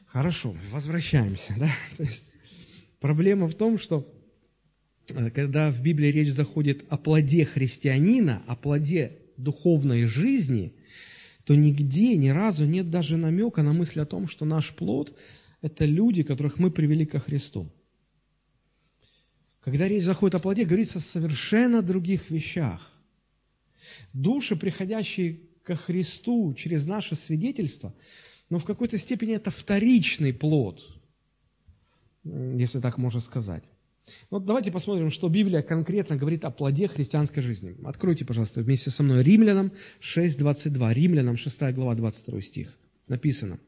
Хорошо, 0.07 0.55
возвращаемся. 0.71 1.55
Да? 1.59 1.71
То 1.97 2.05
есть, 2.05 2.31
проблема 3.01 3.49
в 3.49 3.55
том, 3.55 3.79
что 3.79 4.07
Э, 5.15 5.31
когда 5.31 5.71
в 5.71 5.81
Библии 5.81 6.09
речь 6.09 6.33
заходит 6.33 6.85
о 6.89 6.97
плоде 6.97 7.45
христианина, 7.45 8.43
о 8.47 8.57
плоде 8.57 9.19
духовной 9.37 10.05
жизни, 10.05 10.75
то 11.45 11.55
нигде, 11.55 12.17
ни 12.17 12.29
разу 12.29 12.67
нет 12.67 12.91
даже 12.91 13.17
намека 13.17 13.63
на 13.63 13.73
мысль 13.73 14.01
о 14.01 14.07
том, 14.07 14.29
что 14.29 14.45
наш 14.45 14.75
плод– 14.75 15.17
это 15.61 15.85
люди, 15.85 16.23
которых 16.23 16.59
мы 16.59 16.71
привели 16.71 17.07
ко 17.07 17.19
Христу. 17.19 17.71
Когда 19.61 19.89
речь 19.89 20.03
заходит 20.03 20.35
о 20.35 20.39
плоде, 20.41 20.65
говорится 20.65 20.99
о 20.99 21.03
совершенно 21.03 21.83
других 21.83 22.31
вещах. 22.31 22.93
Души, 24.13 24.57
приходящие 24.57 25.41
ко 25.63 25.77
Христу 25.77 26.53
через 26.55 26.87
наше 26.87 27.15
свидетельство, 27.15 27.95
но 28.51 28.59
в 28.59 28.65
какой-то 28.65 28.99
степени 28.99 29.35
это 29.35 29.51
вторичный 29.51 30.33
плод, 30.33 30.85
если 32.25 32.81
так 32.81 32.99
можно 32.99 33.21
сказать. 33.21 33.65
Вот 34.31 34.45
давайте 34.45 34.71
посмотрим, 34.71 35.11
что 35.11 35.29
Библия 35.29 35.63
конкретно 35.63 36.17
говорит 36.17 36.45
о 36.45 36.51
плоде 36.51 36.89
христианской 36.89 37.43
жизни. 37.43 37.77
Откройте, 37.85 38.25
пожалуйста, 38.25 38.61
вместе 38.61 38.91
со 38.91 39.03
мной 39.03 39.23
Римлянам 39.23 39.73
6.22. 40.01 40.93
Римлянам 40.95 41.37
6 41.37 41.61
глава 41.75 41.95
22 41.95 42.41
стих. 42.41 42.79
Написано. 43.09 43.59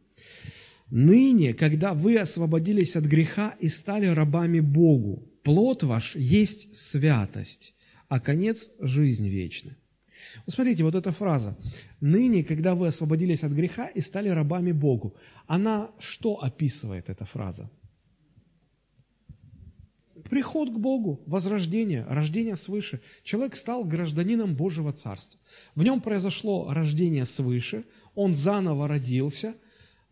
«Ныне, 0.91 1.55
когда 1.55 1.95
вы 1.95 2.19
освободились 2.19 2.97
от 2.97 3.05
греха 3.05 3.57
и 3.59 3.69
стали 3.69 4.07
рабами 4.07 4.61
Богу, 4.61 5.29
плод 5.43 5.83
ваш 5.83 6.15
есть 6.15 6.77
святость, 6.77 7.75
а 8.09 8.21
конец– 8.21 8.71
жизнь 8.81 9.29
вечная». 9.29 9.77
Вот 10.47 10.55
смотрите, 10.55 10.85
вот 10.85 10.95
эта 10.95 11.13
фраза. 11.13 11.57
«Ныне, 12.01 12.45
когда 12.45 12.75
вы 12.75 12.87
освободились 12.87 13.45
от 13.45 13.53
греха 13.53 13.87
и 13.87 14.01
стали 14.01 14.29
рабами 14.29 14.73
Богу». 14.73 15.17
Она 15.47 15.91
что 15.99 16.43
описывает, 16.43 17.09
эта 17.09 17.25
фраза? 17.25 17.71
Приход 20.31 20.71
к 20.71 20.79
Богу, 20.79 21.23
возрождение, 21.27 22.05
рождение 22.09 22.57
свыше. 22.57 23.01
Человек 23.23 23.57
стал 23.57 23.85
гражданином 23.85 24.55
Божьего 24.55 24.93
Царства. 24.93 25.39
В 25.75 25.83
нем 25.83 26.01
произошло 26.01 26.73
рождение 26.73 27.27
свыше, 27.27 27.85
он 28.15 28.35
заново 28.35 28.89
родился, 28.89 29.55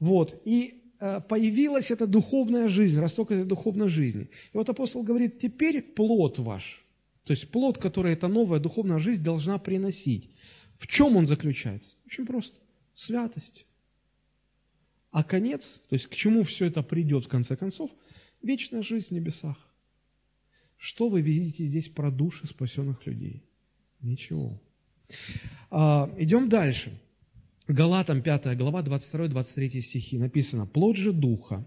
вот, 0.01 0.41
и 0.45 0.83
э, 1.01 1.21
появилась 1.29 1.91
эта 1.91 2.07
духовная 2.07 2.69
жизнь, 2.69 2.99
росток 2.99 3.31
этой 3.31 3.45
духовной 3.45 3.89
жизни. 3.89 4.29
И 4.53 4.57
вот 4.57 4.69
апостол 4.69 5.03
говорит, 5.03 5.39
теперь 5.39 5.81
плод 5.81 6.39
ваш, 6.39 6.85
то 7.25 7.33
есть 7.33 7.49
плод, 7.49 7.79
который 7.79 8.13
эта 8.13 8.29
новая 8.29 8.59
духовная 8.59 8.99
жизнь 8.99 9.23
должна 9.23 9.59
приносить. 9.59 10.31
В 10.79 10.87
чем 10.89 11.17
он 11.17 11.27
заключается? 11.27 11.97
Очень 12.07 12.27
просто. 12.27 12.59
Святость. 12.93 13.67
А 15.11 15.23
конец, 15.23 15.81
то 15.89 15.95
есть 15.95 16.09
к 16.09 16.15
чему 16.15 16.43
все 16.43 16.67
это 16.67 16.83
придет 16.83 17.25
в 17.25 17.29
конце 17.29 17.57
концов? 17.57 17.91
Вечная 18.43 18.83
жизнь 18.83 19.09
в 19.09 19.11
небесах. 19.13 19.72
Что 20.85 21.09
вы 21.09 21.21
видите 21.21 21.63
здесь 21.63 21.89
про 21.89 22.11
души 22.11 22.45
спасенных 22.49 23.07
людей? 23.07 23.45
Ничего. 24.01 24.61
А, 25.71 26.13
идем 26.19 26.49
дальше. 26.49 26.91
Галатам 27.69 28.21
5 28.21 28.59
глава 28.59 28.83
22-23 28.83 29.81
стихи 29.81 30.19
написано 30.19 30.67
«Плод 30.67 30.97
же 30.97 31.13
Духа, 31.13 31.65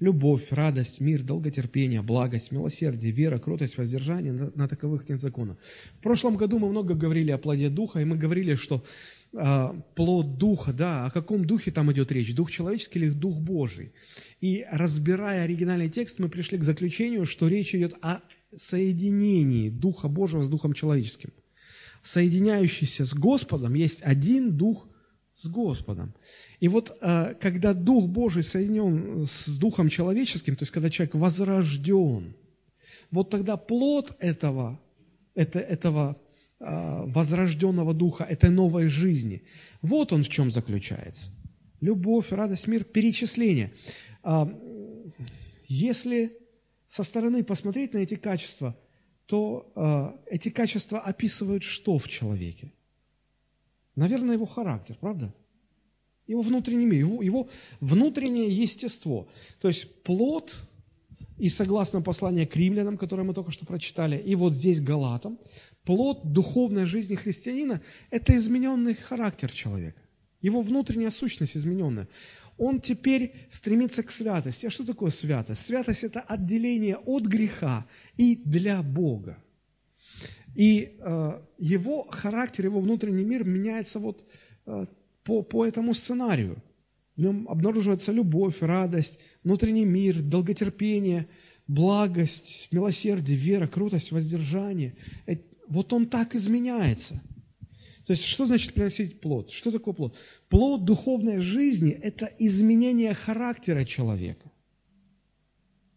любовь, 0.00 0.48
радость, 0.50 1.00
мир, 1.00 1.22
долготерпение, 1.22 2.02
благость, 2.02 2.50
милосердие, 2.50 3.12
вера, 3.12 3.38
кротость, 3.38 3.78
воздержание, 3.78 4.32
на, 4.32 4.50
на 4.52 4.66
таковых 4.66 5.08
нет 5.08 5.20
закона». 5.20 5.56
В 6.00 6.02
прошлом 6.02 6.36
году 6.36 6.58
мы 6.58 6.68
много 6.68 6.94
говорили 6.94 7.30
о 7.30 7.38
плоде 7.38 7.68
Духа, 7.68 8.00
и 8.00 8.04
мы 8.04 8.16
говорили, 8.16 8.56
что 8.56 8.84
а, 9.32 9.80
плод 9.94 10.38
Духа, 10.38 10.72
да, 10.72 11.06
о 11.06 11.10
каком 11.12 11.44
Духе 11.44 11.70
там 11.70 11.92
идет 11.92 12.10
речь, 12.10 12.34
Дух 12.34 12.50
человеческий 12.50 12.98
или 12.98 13.10
Дух 13.10 13.38
Божий. 13.38 13.92
И 14.40 14.66
разбирая 14.72 15.44
оригинальный 15.44 15.88
текст, 15.88 16.18
мы 16.18 16.28
пришли 16.28 16.58
к 16.58 16.64
заключению, 16.64 17.26
что 17.26 17.46
речь 17.46 17.72
идет 17.72 17.94
о 18.02 18.22
соединении 18.54 19.70
Духа 19.70 20.08
Божьего 20.08 20.42
с 20.42 20.48
Духом 20.48 20.72
человеческим. 20.72 21.32
Соединяющийся 22.02 23.04
с 23.04 23.14
Господом 23.14 23.74
есть 23.74 24.02
один 24.02 24.56
Дух 24.56 24.88
с 25.34 25.48
Господом. 25.48 26.14
И 26.60 26.68
вот 26.68 26.96
э, 27.00 27.34
когда 27.40 27.74
Дух 27.74 28.08
Божий 28.08 28.42
соединен 28.42 29.26
с 29.26 29.58
Духом 29.58 29.88
человеческим, 29.88 30.56
то 30.56 30.62
есть 30.62 30.72
когда 30.72 30.88
человек 30.88 31.14
возрожден, 31.14 32.34
вот 33.10 33.30
тогда 33.30 33.56
плод 33.56 34.16
этого, 34.18 34.80
это, 35.34 35.58
этого 35.58 36.16
э, 36.58 37.02
возрожденного 37.06 37.92
Духа, 37.92 38.24
этой 38.24 38.50
новой 38.50 38.86
жизни, 38.86 39.42
вот 39.82 40.12
он 40.12 40.22
в 40.22 40.28
чем 40.28 40.50
заключается. 40.50 41.30
Любовь, 41.80 42.30
радость, 42.30 42.66
мир, 42.66 42.84
перечисление. 42.84 43.74
А, 44.22 44.48
если 45.66 46.32
со 46.86 47.02
стороны 47.02 47.44
посмотреть 47.44 47.94
на 47.94 47.98
эти 47.98 48.16
качества, 48.16 48.76
то 49.26 49.72
э, 49.74 50.34
эти 50.34 50.50
качества 50.50 51.00
описывают 51.00 51.62
что 51.62 51.98
в 51.98 52.08
человеке? 52.08 52.72
Наверное, 53.96 54.34
его 54.34 54.46
характер, 54.46 54.96
правда? 55.00 55.34
Его 56.26 56.42
внутренний 56.42 56.86
мир, 56.86 57.00
его, 57.00 57.22
его 57.22 57.48
внутреннее 57.80 58.48
естество. 58.48 59.28
То 59.60 59.68
есть 59.68 60.02
плод, 60.02 60.66
и 61.38 61.48
согласно 61.48 62.00
посланию 62.02 62.48
к 62.48 62.56
римлянам, 62.56 62.96
которое 62.96 63.22
мы 63.22 63.34
только 63.34 63.50
что 63.50 63.66
прочитали, 63.66 64.16
и 64.16 64.34
вот 64.34 64.54
здесь 64.54 64.80
Галатам, 64.80 65.38
плод 65.84 66.32
духовной 66.32 66.86
жизни 66.86 67.14
христианина– 67.14 67.82
это 68.10 68.34
измененный 68.36 68.94
характер 68.94 69.50
человека, 69.52 70.00
его 70.40 70.62
внутренняя 70.62 71.10
сущность 71.10 71.56
измененная. 71.56 72.08
Он 72.58 72.80
теперь 72.80 73.34
стремится 73.50 74.02
к 74.02 74.10
святости. 74.10 74.66
А 74.66 74.70
что 74.70 74.84
такое 74.84 75.10
святость? 75.10 75.64
Святость– 75.64 76.02
это 76.04 76.20
отделение 76.20 76.96
от 76.96 77.24
греха 77.24 77.86
и 78.16 78.36
для 78.36 78.82
Бога. 78.82 79.42
И 80.54 80.96
э, 80.98 81.40
его 81.58 82.06
характер, 82.10 82.66
его 82.66 82.80
внутренний 82.80 83.24
мир 83.24 83.44
меняется 83.44 83.98
вот 83.98 84.26
э, 84.64 84.86
по, 85.22 85.42
по 85.42 85.66
этому 85.66 85.92
сценарию. 85.92 86.62
В 87.14 87.20
нем 87.20 87.46
обнаруживается 87.48 88.12
любовь, 88.12 88.62
радость, 88.62 89.20
внутренний 89.44 89.84
мир, 89.84 90.22
долготерпение, 90.22 91.28
благость, 91.66 92.68
милосердие, 92.70 93.36
вера, 93.36 93.66
крутость, 93.66 94.12
воздержание. 94.12 94.94
Э, 95.26 95.36
вот 95.68 95.92
он 95.92 96.06
так 96.06 96.34
изменяется. 96.34 97.20
То 98.06 98.12
есть, 98.12 98.24
что 98.24 98.46
значит 98.46 98.72
приносить 98.72 99.20
плод? 99.20 99.50
Что 99.50 99.72
такое 99.72 99.92
плод? 99.92 100.16
Плод 100.48 100.84
духовной 100.84 101.40
жизни– 101.40 101.90
это 102.02 102.26
изменение 102.38 103.12
характера 103.14 103.84
человека. 103.84 104.52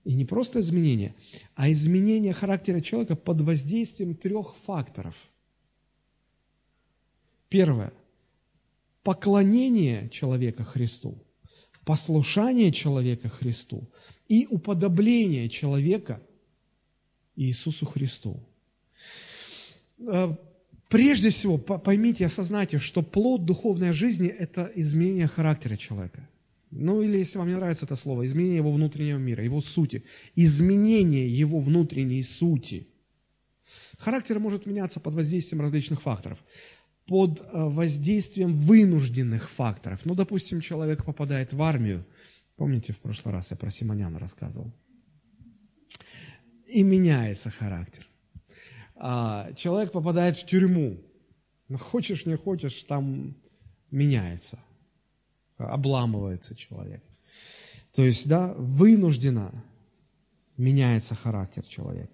И 0.05 0.15
не 0.15 0.25
просто 0.25 0.59
изменение, 0.59 1.13
а 1.53 1.71
изменение 1.71 2.33
характера 2.33 2.81
человека 2.81 3.15
под 3.15 3.41
воздействием 3.41 4.15
трех 4.15 4.55
факторов. 4.55 5.15
Первое– 7.47 7.93
поклонение 9.03 10.09
человека 10.09 10.63
Христу, 10.63 11.15
послушание 11.85 12.71
человека 12.71 13.29
Христу 13.29 13.87
и 14.27 14.47
уподобление 14.49 15.47
человека 15.47 16.19
Иисусу 17.35 17.85
Христу. 17.85 18.39
Прежде 20.89 21.29
всего, 21.29 21.57
поймите, 21.57 22.25
осознайте, 22.25 22.79
что 22.79 23.01
плод 23.01 23.45
духовной 23.45 23.93
жизни– 23.93 24.27
это 24.39 24.69
изменение 24.75 25.27
характера 25.27 25.77
человека– 25.77 26.27
ну 26.71 27.01
или, 27.01 27.17
если 27.17 27.39
вам 27.39 27.47
не 27.47 27.55
нравится 27.55 27.85
это 27.85 27.95
слово, 27.95 28.25
изменение 28.25 28.57
его 28.57 28.71
внутреннего 28.71 29.17
мира, 29.17 29.43
его 29.43 29.61
сути. 29.61 30.03
Изменение 30.35 31.27
его 31.27 31.59
внутренней 31.59 32.21
сути. 32.21 32.87
Характер 33.97 34.39
может 34.39 34.65
меняться 34.65 34.99
под 34.99 35.15
воздействием 35.15 35.61
различных 35.61 36.01
факторов. 36.01 36.39
Под 37.07 37.41
э, 37.41 37.45
воздействием 37.51 38.55
вынужденных 38.55 39.49
факторов. 39.49 40.05
Ну, 40.05 40.13
допустим, 40.13 40.61
человек 40.61 41.03
попадает 41.05 41.53
в 41.53 41.61
армию. 41.61 42.05
Помните, 42.55 42.93
в 42.93 42.97
прошлый 42.97 43.33
раз 43.33 43.49
я 43.49 43.57
про 43.57 43.71
Симоняна 43.71 44.19
рассказывал. 44.19 44.71
И 46.67 46.83
меняется 46.83 47.49
характер. 47.49 48.05
А, 48.99 49.53
человек 49.53 49.91
попадает 49.91 50.37
в 50.37 50.45
тюрьму. 50.45 50.97
Ну, 51.67 51.77
хочешь, 51.77 52.25
не 52.25 52.37
хочешь, 52.37 52.83
там 52.83 53.35
меняется 53.91 54.59
обламывается 55.59 56.55
человек. 56.55 57.03
То 57.93 58.03
есть, 58.03 58.27
да, 58.27 58.53
вынужденно 58.57 59.63
меняется 60.57 61.15
характер 61.15 61.63
человека. 61.63 62.13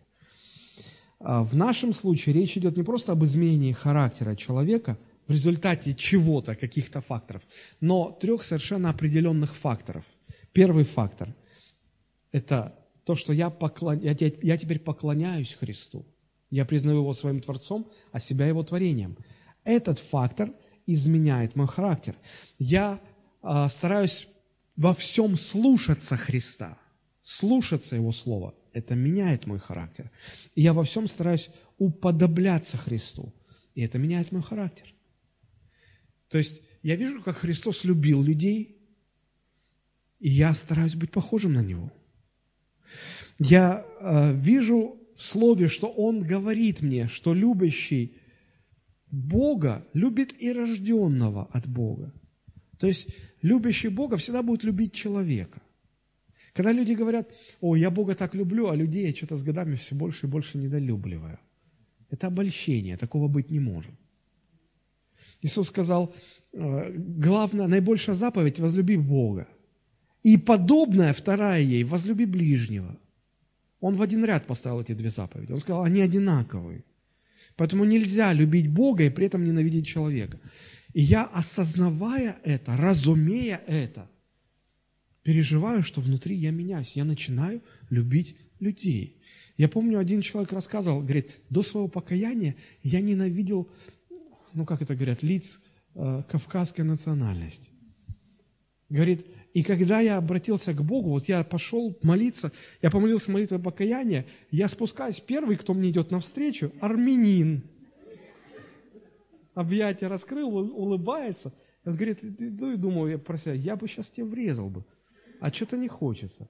А 1.19 1.43
в 1.43 1.55
нашем 1.55 1.93
случае 1.93 2.35
речь 2.35 2.57
идет 2.57 2.77
не 2.77 2.83
просто 2.83 3.11
об 3.11 3.23
изменении 3.23 3.71
характера 3.71 4.35
человека 4.35 4.97
в 5.27 5.31
результате 5.31 5.95
чего-то, 5.95 6.55
каких-то 6.55 7.01
факторов, 7.01 7.41
но 7.81 8.11
трех 8.11 8.43
совершенно 8.43 8.89
определенных 8.89 9.55
факторов. 9.55 10.05
Первый 10.51 10.83
фактор– 10.83 11.33
это 12.31 12.77
то, 13.05 13.15
что 13.15 13.33
я, 13.33 13.49
поклон... 13.49 13.99
я 13.99 14.57
теперь 14.57 14.79
поклоняюсь 14.79 15.55
Христу. 15.55 16.05
Я 16.55 16.63
признаю 16.63 16.99
Его 16.99 17.11
своим 17.13 17.41
Творцом, 17.41 17.91
а 18.13 18.19
себя 18.19 18.47
Его 18.47 18.63
творением. 18.63 19.17
Этот 19.65 19.99
фактор 19.99 20.53
изменяет 20.87 21.57
мой 21.57 21.67
характер. 21.67 22.15
Я 22.57 23.01
а, 23.41 23.67
стараюсь 23.67 24.29
во 24.77 24.93
всем 24.93 25.35
слушаться 25.35 26.15
Христа, 26.15 26.77
слушаться 27.21 27.97
Его 27.97 28.13
Слова. 28.13 28.55
Это 28.71 28.95
меняет 28.95 29.47
мой 29.47 29.59
характер. 29.59 30.09
И 30.55 30.61
я 30.61 30.71
во 30.71 30.83
всем 30.83 31.07
стараюсь 31.07 31.49
уподобляться 31.77 32.77
Христу. 32.77 33.33
И 33.73 33.81
это 33.81 33.97
меняет 33.97 34.31
мой 34.31 34.41
характер. 34.41 34.93
То 36.29 36.37
есть 36.37 36.61
я 36.83 36.95
вижу, 36.95 37.21
как 37.21 37.35
Христос 37.35 37.83
любил 37.83 38.23
людей, 38.23 38.77
и 40.19 40.29
я 40.29 40.53
стараюсь 40.53 40.95
быть 40.95 41.11
похожим 41.11 41.51
на 41.51 41.63
Него. 41.63 41.91
Я 43.39 43.85
э, 43.99 44.33
вижу 44.33 45.01
в 45.15 45.23
Слове, 45.23 45.67
что 45.67 45.87
Он 45.87 46.21
говорит 46.21 46.81
мне, 46.81 47.07
что 47.07 47.33
любящий 47.33 48.17
Бога 49.09 49.87
любит 49.93 50.33
и 50.41 50.51
рожденного 50.51 51.45
от 51.51 51.67
Бога. 51.67 52.13
То 52.77 52.87
есть 52.87 53.07
любящий 53.41 53.87
Бога 53.87 54.17
всегда 54.17 54.43
будет 54.43 54.63
любить 54.63 54.93
человека. 54.93 55.61
Когда 56.53 56.71
люди 56.71 56.93
говорят, 56.93 57.29
о, 57.61 57.75
я 57.75 57.91
Бога 57.91 58.15
так 58.15 58.35
люблю, 58.35 58.69
а 58.69 58.75
людей 58.75 59.07
я 59.07 59.15
что-то 59.15 59.37
с 59.37 59.43
годами 59.43 59.75
все 59.75 59.95
больше 59.95 60.25
и 60.25 60.29
больше 60.29 60.57
недолюбливаю. 60.57 61.39
Это 62.09 62.27
обольщение, 62.27 62.97
такого 62.97 63.27
быть 63.27 63.49
не 63.49 63.59
может. 63.59 63.93
Иисус 65.41 65.67
сказал, 65.67 66.13
«Э, 66.53 66.91
главное, 66.93 67.67
наибольшая 67.67 68.15
заповедь– 68.15 68.59
возлюби 68.61 68.97
Бога. 68.97 69.47
И 70.23 70.37
подобная, 70.37 71.13
вторая 71.13 71.61
ей, 71.61 71.83
возлюби 71.83 72.25
ближнего. 72.25 72.97
Он 73.79 73.95
в 73.95 74.01
один 74.01 74.25
ряд 74.25 74.47
поставил 74.47 74.81
эти 74.81 74.93
две 74.93 75.09
заповеди. 75.09 75.51
Он 75.51 75.59
сказал, 75.59 75.83
они 75.83 76.01
одинаковые. 76.01 76.83
Поэтому 77.55 77.85
нельзя 77.85 78.33
любить 78.33 78.67
Бога 78.67 79.03
и 79.03 79.09
при 79.09 79.27
этом 79.27 79.43
ненавидеть 79.43 79.87
человека. 79.87 80.39
И 80.93 81.01
я, 81.01 81.25
осознавая 81.25 82.37
это, 82.43 82.75
разумея 82.77 83.61
это, 83.67 84.09
переживаю, 85.23 85.83
что 85.83 86.01
внутри 86.01 86.35
я 86.35 86.51
меняюсь. 86.51 86.95
Я 86.95 87.05
начинаю 87.05 87.61
любить 87.89 88.35
людей. 88.59 89.21
Я 89.57 89.69
помню, 89.69 89.99
один 89.99 90.21
человек 90.21 90.51
рассказывал, 90.51 91.01
говорит, 91.01 91.31
до 91.49 91.63
своего 91.63 91.87
покаяния 91.87 92.55
я 92.83 93.01
ненавидел, 93.01 93.69
ну 94.53 94.65
как 94.65 94.81
это 94.81 94.95
говорят, 94.95 95.23
лиц 95.23 95.61
э, 95.95 96.23
кавказской 96.29 96.81
национальности. 96.81 97.71
Говорит, 98.89 99.25
и 99.55 99.63
когда 99.63 100.01
я 100.01 100.17
обратился 100.17 100.73
к 100.73 100.83
Богу, 100.83 101.11
вот 101.11 101.29
я 101.29 101.41
пошел 101.45 101.97
молиться, 102.03 102.51
я 102.81 102.91
помолился 102.91 103.31
молитвой 103.31 103.57
покаяния, 103.57 104.25
я 104.51 104.67
спускаюсь, 104.67 105.21
первый, 105.21 105.55
кто 105.55 105.73
мне 105.73 105.91
идет 105.91 106.11
навстречу, 106.11 106.73
армянин 106.81 107.63
объятия 109.53 110.07
раскрыл, 110.07 110.49
улыбается. 110.57 111.53
Он 111.85 111.93
говорит, 111.93 112.21
иду 112.21 112.71
и 112.71 112.75
думаю 112.75 113.11
я 113.11 113.17
про 113.17 113.37
себя, 113.37 113.53
я 113.53 113.77
бы 113.77 113.87
сейчас 113.87 114.09
тебе 114.09 114.25
врезал 114.25 114.69
бы, 114.69 114.83
а 115.39 115.53
что-то 115.53 115.77
не 115.77 115.87
хочется. 115.87 116.49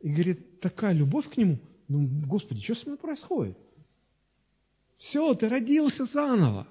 И 0.00 0.08
говорит, 0.08 0.58
такая 0.58 0.92
любовь 0.92 1.30
к 1.30 1.36
нему, 1.36 1.60
ну, 1.86 2.08
Господи, 2.26 2.60
что 2.62 2.74
с 2.74 2.84
мной 2.84 2.98
происходит? 2.98 3.56
Все, 4.96 5.32
ты 5.34 5.48
родился 5.48 6.04
заново. 6.04 6.66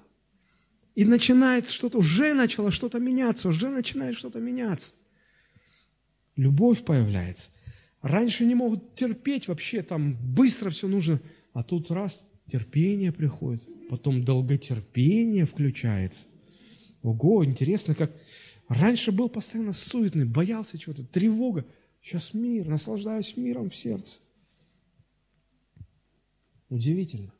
И 0.94 1.06
начинает 1.06 1.70
что-то, 1.70 2.00
уже 2.00 2.34
начало 2.34 2.70
что-то 2.70 2.98
меняться, 2.98 3.48
уже 3.48 3.70
начинает 3.70 4.14
что-то 4.14 4.40
меняться. 4.40 4.92
Любовь 6.36 6.84
появляется. 6.84 7.50
Раньше 8.02 8.44
не 8.44 8.54
могут 8.54 8.94
терпеть 8.94 9.48
вообще, 9.48 9.82
там 9.82 10.16
быстро 10.34 10.70
все 10.70 10.86
нужно, 10.86 11.20
а 11.52 11.62
тут 11.62 11.90
раз, 11.90 12.26
терпение 12.50 13.10
приходит 13.10 13.62
потом 13.88 14.24
долготерпение 14.24 15.46
включается. 15.46 16.26
Ого, 17.02 17.44
интересно, 17.44 17.94
как 17.94 18.12
раньше 18.68 19.12
был 19.12 19.28
постоянно 19.28 19.72
суетный, 19.72 20.24
боялся 20.24 20.78
чего-то, 20.78 21.04
тревога. 21.04 21.64
Сейчас 22.02 22.34
мир, 22.34 22.66
наслаждаюсь 22.66 23.36
миром 23.36 23.70
в 23.70 23.76
сердце. 23.76 24.18
Удивительно. 26.68 27.32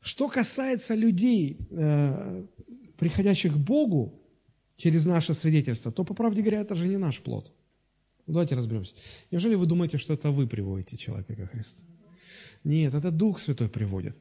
Что 0.00 0.28
касается 0.28 0.94
людей, 0.94 1.58
э, 1.70 2.46
приходящих 2.98 3.54
к 3.54 3.56
Богу, 3.56 4.22
через 4.76 5.06
наше 5.06 5.34
свидетельство, 5.34 5.90
то, 5.90 6.04
по 6.04 6.14
правде 6.14 6.40
говоря, 6.40 6.60
это 6.60 6.74
же 6.74 6.86
не 6.86 6.98
наш 6.98 7.20
плод. 7.20 7.52
Давайте 8.28 8.54
разберемся. 8.54 8.94
Неужели 9.30 9.54
вы 9.54 9.66
думаете, 9.66 9.96
что 9.96 10.12
это 10.12 10.30
вы 10.30 10.46
приводите 10.46 10.96
человека 10.98 11.34
ко 11.34 11.46
Христу? 11.46 11.82
Нет, 12.62 12.92
это 12.92 13.10
Дух 13.10 13.40
Святой 13.40 13.68
приводит 13.68 14.16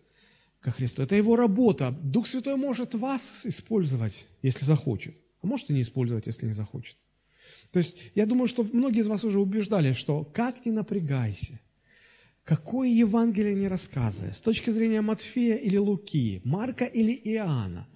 ко 0.61 0.71
Христу. 0.71 1.01
Это 1.01 1.15
Его 1.15 1.35
работа. 1.35 1.91
Дух 1.91 2.25
Святой 2.25 2.55
может 2.55 2.95
вас 2.95 3.45
использовать, 3.45 4.27
если 4.41 4.63
захочет. 4.63 5.15
А 5.41 5.47
может 5.47 5.69
и 5.69 5.73
не 5.73 5.81
использовать, 5.81 6.25
если 6.25 6.47
не 6.47 6.53
захочет. 6.53 6.95
То 7.71 7.79
есть 7.79 7.97
я 8.15 8.25
думаю, 8.25 8.47
что 8.47 8.63
многие 8.71 9.01
из 9.01 9.07
вас 9.07 9.25
уже 9.25 9.41
убеждали, 9.41 9.91
что 9.91 10.23
как 10.23 10.65
ни 10.65 10.71
напрягайся, 10.71 11.59
какое 12.45 12.87
Евангелие 12.87 13.55
не 13.55 13.67
рассказывай, 13.67 14.33
с 14.33 14.41
точки 14.41 14.69
зрения 14.69 15.01
Матфея 15.01 15.57
или 15.57 15.77
Луки, 15.77 16.41
Марка 16.45 16.85
или 16.85 17.11
Иоанна, 17.11 17.87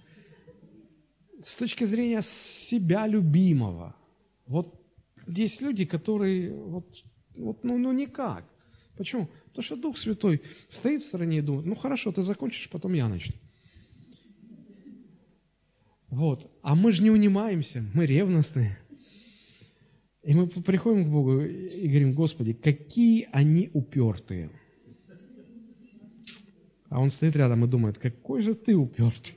с 1.42 1.56
точки 1.56 1.84
зрения 1.84 2.20
себя 2.22 3.06
любимого, 3.06 3.96
вот 4.46 4.81
есть 5.26 5.60
люди, 5.60 5.84
которые 5.84 6.54
вот, 6.54 7.04
вот 7.36 7.64
ну, 7.64 7.78
ну 7.78 7.92
никак. 7.92 8.44
Почему? 8.96 9.28
Потому 9.46 9.62
что 9.62 9.76
Дух 9.76 9.98
Святой 9.98 10.42
стоит 10.68 11.02
в 11.02 11.06
стороне 11.06 11.38
и 11.38 11.42
думает, 11.42 11.66
ну 11.66 11.74
хорошо, 11.74 12.12
ты 12.12 12.22
закончишь, 12.22 12.68
потом 12.70 12.92
я 12.92 13.08
начну. 13.08 13.34
Вот. 16.08 16.50
А 16.62 16.74
мы 16.74 16.92
же 16.92 17.02
не 17.02 17.10
унимаемся, 17.10 17.84
мы 17.94 18.04
ревностные. 18.04 18.78
И 20.22 20.34
мы 20.34 20.46
приходим 20.46 21.06
к 21.06 21.08
Богу 21.08 21.40
и 21.40 21.88
говорим, 21.88 22.12
Господи, 22.12 22.52
какие 22.52 23.28
они 23.32 23.70
упертые. 23.72 24.50
А 26.88 27.00
он 27.00 27.10
стоит 27.10 27.34
рядом 27.34 27.64
и 27.64 27.68
думает, 27.68 27.98
какой 27.98 28.42
же 28.42 28.54
ты 28.54 28.76
упертый. 28.76 29.34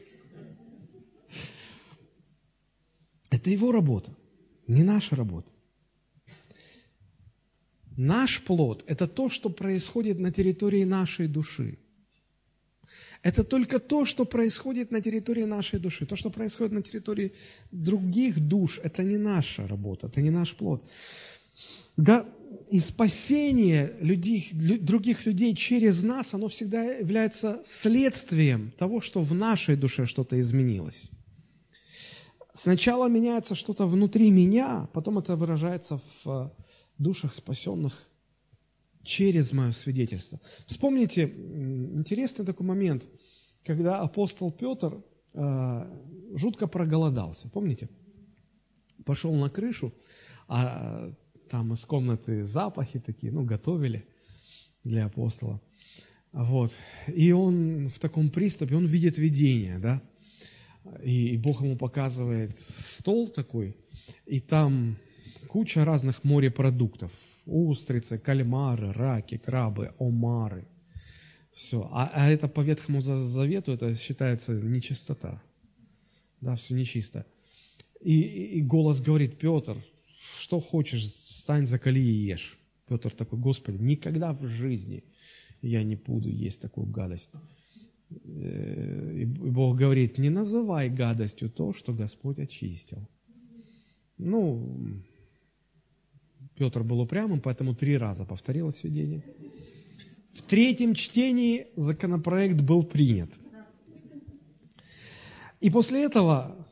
Это 3.32 3.50
его 3.50 3.72
работа, 3.72 4.16
не 4.68 4.84
наша 4.84 5.16
работа. 5.16 5.55
Наш 7.98 8.42
плод– 8.42 8.84
это 8.88 9.08
то, 9.08 9.30
что 9.30 9.50
происходит 9.50 10.20
на 10.20 10.32
территории 10.32 10.84
нашей 10.84 11.28
души. 11.28 11.78
Это 13.24 13.44
только 13.44 13.80
то, 13.80 14.06
что 14.06 14.26
происходит 14.26 14.92
на 14.92 15.02
территории 15.02 15.46
нашей 15.46 15.80
души. 15.80 16.06
То, 16.06 16.16
что 16.16 16.30
происходит 16.30 16.74
на 16.74 16.82
территории 16.82 17.34
других 17.72 18.40
душ, 18.40 18.80
это 18.84 19.04
не 19.04 19.18
наша 19.18 19.68
работа, 19.68 20.08
это 20.08 20.22
не 20.22 20.30
наш 20.30 20.54
плод. 20.56 20.84
Да, 21.98 22.28
и 22.70 22.80
спасение 22.80 23.96
людей, 24.02 24.50
других 24.54 25.26
людей 25.26 25.56
через 25.56 26.04
нас, 26.04 26.34
оно 26.34 26.48
всегда 26.50 26.84
является 26.84 27.62
следствием 27.64 28.72
того, 28.78 29.02
что 29.02 29.22
в 29.22 29.34
нашей 29.34 29.76
душе 29.76 30.06
что-то 30.06 30.40
изменилось. 30.40 31.10
Сначала 32.54 33.08
меняется 33.08 33.56
что-то 33.56 33.88
внутри 33.88 34.30
меня, 34.30 34.88
потом 34.94 35.18
это 35.18 35.36
выражается 35.36 36.00
в 36.24 36.52
душах 36.98 37.34
спасенных 37.34 38.08
через 39.04 39.54
мое 39.54 39.72
свидетельство. 39.72 40.40
Вспомните 40.66 41.24
интересный 41.24 42.46
такой 42.46 42.66
момент, 42.66 43.08
когда 43.64 44.00
апостол 44.00 44.52
Петр 44.52 45.04
э, 45.34 45.98
жутко 46.36 46.68
проголодался. 46.68 47.50
Помните? 47.50 47.90
Пошел 49.06 49.34
на 49.36 49.50
крышу, 49.50 49.94
а 50.48 51.14
там 51.50 51.74
из 51.74 51.86
комнаты 51.86 52.44
запахи 52.44 53.00
такие, 53.00 53.32
ну, 53.32 53.44
готовили 53.44 54.08
для 54.84 55.06
апостола. 55.06 55.62
Вот. 56.32 56.72
И 57.08 57.32
он 57.32 57.90
в 57.90 58.00
таком 58.00 58.30
приступе, 58.30 58.76
он 58.76 58.86
видит 58.86 59.18
видение, 59.18 59.80
да, 59.80 60.02
и 61.02 61.38
Бог 61.38 61.62
ему 61.62 61.78
показывает 61.78 62.58
стол 62.58 63.30
такой, 63.30 63.78
и 64.26 64.40
там 64.40 64.98
куча 65.56 65.86
разных 65.86 66.26
морепродуктов. 66.26 67.12
Устрицы, 67.46 68.18
кальмары, 68.18 68.92
раки, 68.92 69.38
крабы, 69.38 69.94
омары. 70.00 70.68
Все. 71.54 71.90
А, 71.94 72.12
а 72.14 72.30
это 72.30 72.50
по 72.50 72.60
Ветхому 72.60 73.00
Завету, 73.00 73.72
это 73.72 73.96
считается 73.96 74.54
нечистота. 74.54 75.42
Да, 76.42 76.56
все 76.56 76.76
нечисто. 76.76 77.26
И, 78.02 78.20
и 78.58 78.62
голос 78.64 79.02
говорит, 79.02 79.38
Петр, 79.38 79.78
что 80.42 80.60
хочешь, 80.60 81.04
встань, 81.04 81.66
закали 81.66 82.02
и 82.02 82.32
ешь. 82.34 82.60
Петр 82.90 83.12
такой, 83.12 83.40
Господи, 83.40 83.82
никогда 83.82 84.34
в 84.34 84.46
жизни 84.46 85.06
я 85.62 85.84
не 85.84 85.96
буду 85.96 86.28
есть 86.28 86.62
такую 86.62 86.88
гадость. 86.88 87.32
Э, 88.10 89.20
и 89.22 89.26
Бог 89.26 89.78
говорит, 89.78 90.18
не 90.18 90.30
называй 90.30 90.90
гадостью 90.90 91.50
то, 91.50 91.72
что 91.72 91.94
Господь 91.94 92.40
очистил. 92.40 93.08
Ну, 94.18 95.02
Петр 96.56 96.84
был 96.84 97.02
упрямым, 97.02 97.42
поэтому 97.42 97.76
три 97.76 97.98
раза 97.98 98.26
повторилось 98.26 98.84
видение. 98.84 99.24
В 100.32 100.42
третьем 100.42 100.94
чтении 100.94 101.68
законопроект 101.76 102.62
был 102.62 102.84
принят. 102.84 103.30
И 105.62 105.70
после 105.70 106.04
этого 106.04 106.68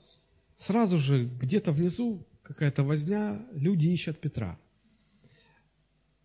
сразу 0.56 0.98
же 0.98 1.26
где-то 1.26 1.72
внизу 1.72 2.26
какая-то 2.44 2.84
возня, 2.84 3.46
люди 3.54 3.88
ищут 3.88 4.20
Петра. 4.20 4.60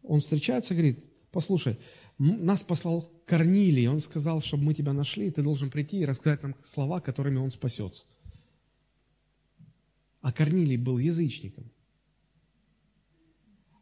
Он 0.02 0.20
встречается 0.20 0.74
говорит, 0.74 1.10
послушай, 1.30 1.78
нас 2.18 2.62
послал 2.62 3.10
Корнилий, 3.26 3.86
он 3.88 4.00
сказал, 4.00 4.40
чтобы 4.40 4.64
мы 4.64 4.74
тебя 4.74 4.92
нашли, 4.92 5.28
и 5.28 5.30
ты 5.30 5.42
должен 5.42 5.70
прийти 5.70 6.00
и 6.00 6.06
рассказать 6.06 6.42
нам 6.42 6.54
слова, 6.62 7.00
которыми 7.00 7.38
он 7.38 7.50
спасется. 7.50 8.04
А 10.20 10.32
Корнилий 10.32 10.76
был 10.76 10.98
язычником. 10.98 11.70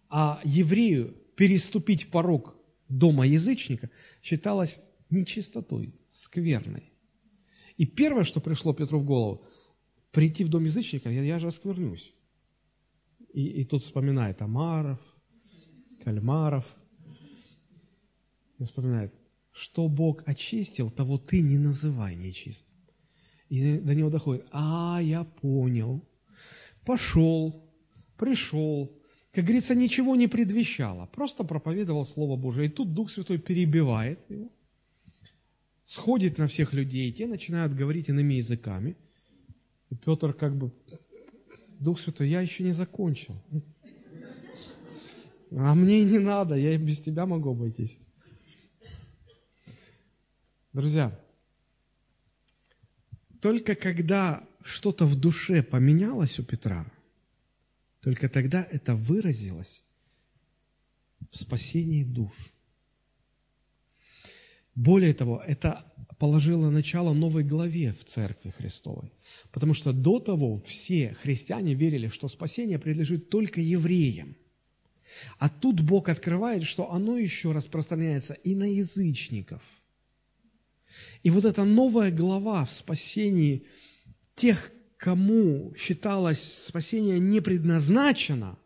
А 0.08 0.40
еврею 0.44 1.16
переступить 1.36 2.10
порог 2.10 2.56
дома 2.88 3.26
язычника 3.26 3.90
считалось 4.22 4.80
нечистотой, 5.10 5.94
скверной. 6.08 6.92
И 7.76 7.84
первое, 7.84 8.24
что 8.24 8.40
пришло 8.40 8.72
Петру 8.72 9.00
в 9.00 9.04
голову, 9.04 9.44
прийти 10.10 10.44
в 10.44 10.48
дом 10.48 10.64
язычника, 10.64 11.10
я, 11.10 11.22
я 11.22 11.38
же 11.38 11.48
осквернюсь. 11.48 12.12
И, 13.32 13.44
и 13.60 13.64
тут 13.64 13.82
вспоминает 13.82 14.40
Амаров, 14.40 14.98
Кальмаров. 16.02 16.64
И 18.58 18.64
вспоминает, 18.64 19.12
что 19.52 19.88
Бог 19.88 20.22
очистил, 20.26 20.90
того 20.90 21.18
ты 21.18 21.42
не 21.42 21.58
называй 21.58 22.16
нечистым. 22.16 22.76
И 23.48 23.78
до 23.78 23.94
него 23.94 24.10
доходит, 24.10 24.46
а, 24.50 25.00
я 25.02 25.24
понял, 25.24 26.02
пошел, 26.84 27.70
пришел, 28.16 28.90
как 29.36 29.44
говорится, 29.44 29.74
ничего 29.74 30.16
не 30.16 30.28
предвещало, 30.28 31.04
просто 31.12 31.44
проповедовал 31.44 32.06
Слово 32.06 32.36
Божие. 32.36 32.68
И 32.68 32.70
тут 32.70 32.94
Дух 32.94 33.10
Святой 33.10 33.36
перебивает 33.36 34.18
его, 34.30 34.50
сходит 35.84 36.38
на 36.38 36.46
всех 36.46 36.72
людей, 36.72 37.12
те 37.12 37.26
начинают 37.26 37.74
говорить 37.74 38.08
иными 38.08 38.32
языками. 38.32 38.96
И 39.90 39.94
Петр 39.94 40.32
как 40.32 40.56
бы, 40.56 40.72
Дух 41.78 42.00
Святой, 42.00 42.30
я 42.30 42.40
еще 42.40 42.64
не 42.64 42.72
закончил. 42.72 43.34
А 45.50 45.74
мне 45.74 46.00
и 46.00 46.06
не 46.06 46.18
надо, 46.18 46.54
я 46.54 46.72
и 46.72 46.78
без 46.78 47.02
тебя 47.02 47.26
могу 47.26 47.50
обойтись. 47.50 47.98
Друзья, 50.72 51.12
только 53.42 53.74
когда 53.74 54.48
что-то 54.64 55.04
в 55.04 55.14
душе 55.14 55.62
поменялось 55.62 56.38
у 56.38 56.42
Петра, 56.42 56.86
только 58.06 58.28
тогда 58.28 58.64
это 58.70 58.94
выразилось 58.94 59.82
в 61.28 61.36
спасении 61.36 62.04
душ. 62.04 62.52
Более 64.76 65.12
того, 65.12 65.42
это 65.44 65.92
положило 66.16 66.70
начало 66.70 67.14
новой 67.14 67.42
главе 67.42 67.92
в 67.92 68.04
Церкви 68.04 68.50
Христовой. 68.50 69.12
Потому 69.50 69.74
что 69.74 69.92
до 69.92 70.20
того 70.20 70.56
все 70.58 71.16
христиане 71.20 71.74
верили, 71.74 72.06
что 72.06 72.28
спасение 72.28 72.78
принадлежит 72.78 73.28
только 73.28 73.60
евреям. 73.60 74.36
А 75.40 75.48
тут 75.48 75.80
Бог 75.80 76.08
открывает, 76.08 76.62
что 76.62 76.92
оно 76.92 77.18
еще 77.18 77.50
распространяется 77.50 78.34
и 78.34 78.54
на 78.54 78.72
язычников. 78.72 79.62
И 81.24 81.30
вот 81.30 81.44
эта 81.44 81.64
новая 81.64 82.12
глава 82.12 82.64
в 82.66 82.70
спасении 82.70 83.66
тех, 84.36 84.70
кому 84.96 85.74
считалось 85.76 86.64
спасение 86.66 87.18
не 87.18 87.40
предназначено, 87.40 88.58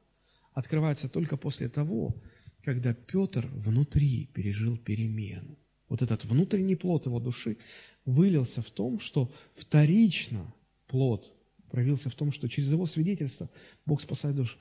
открывается 0.53 1.09
только 1.09 1.37
после 1.37 1.69
того, 1.69 2.17
когда 2.63 2.95
Петр 2.95 3.47
внутри 3.53 4.27
пережил 4.27 4.77
перемену. 4.77 5.59
Вот 5.89 6.03
этот 6.03 6.25
внутренний 6.25 6.77
плод 6.77 7.07
его 7.07 7.19
души 7.19 7.59
вылился 8.05 8.63
в 8.63 8.71
том, 8.71 9.01
что 9.01 9.33
вторично 9.55 10.55
плод 10.87 11.35
проявился 11.71 12.11
в 12.11 12.15
том, 12.15 12.33
что 12.33 12.49
через 12.49 12.71
его 12.71 12.87
свидетельство 12.87 13.51
Бог 13.87 14.01
спасает 14.01 14.37
душу. 14.37 14.59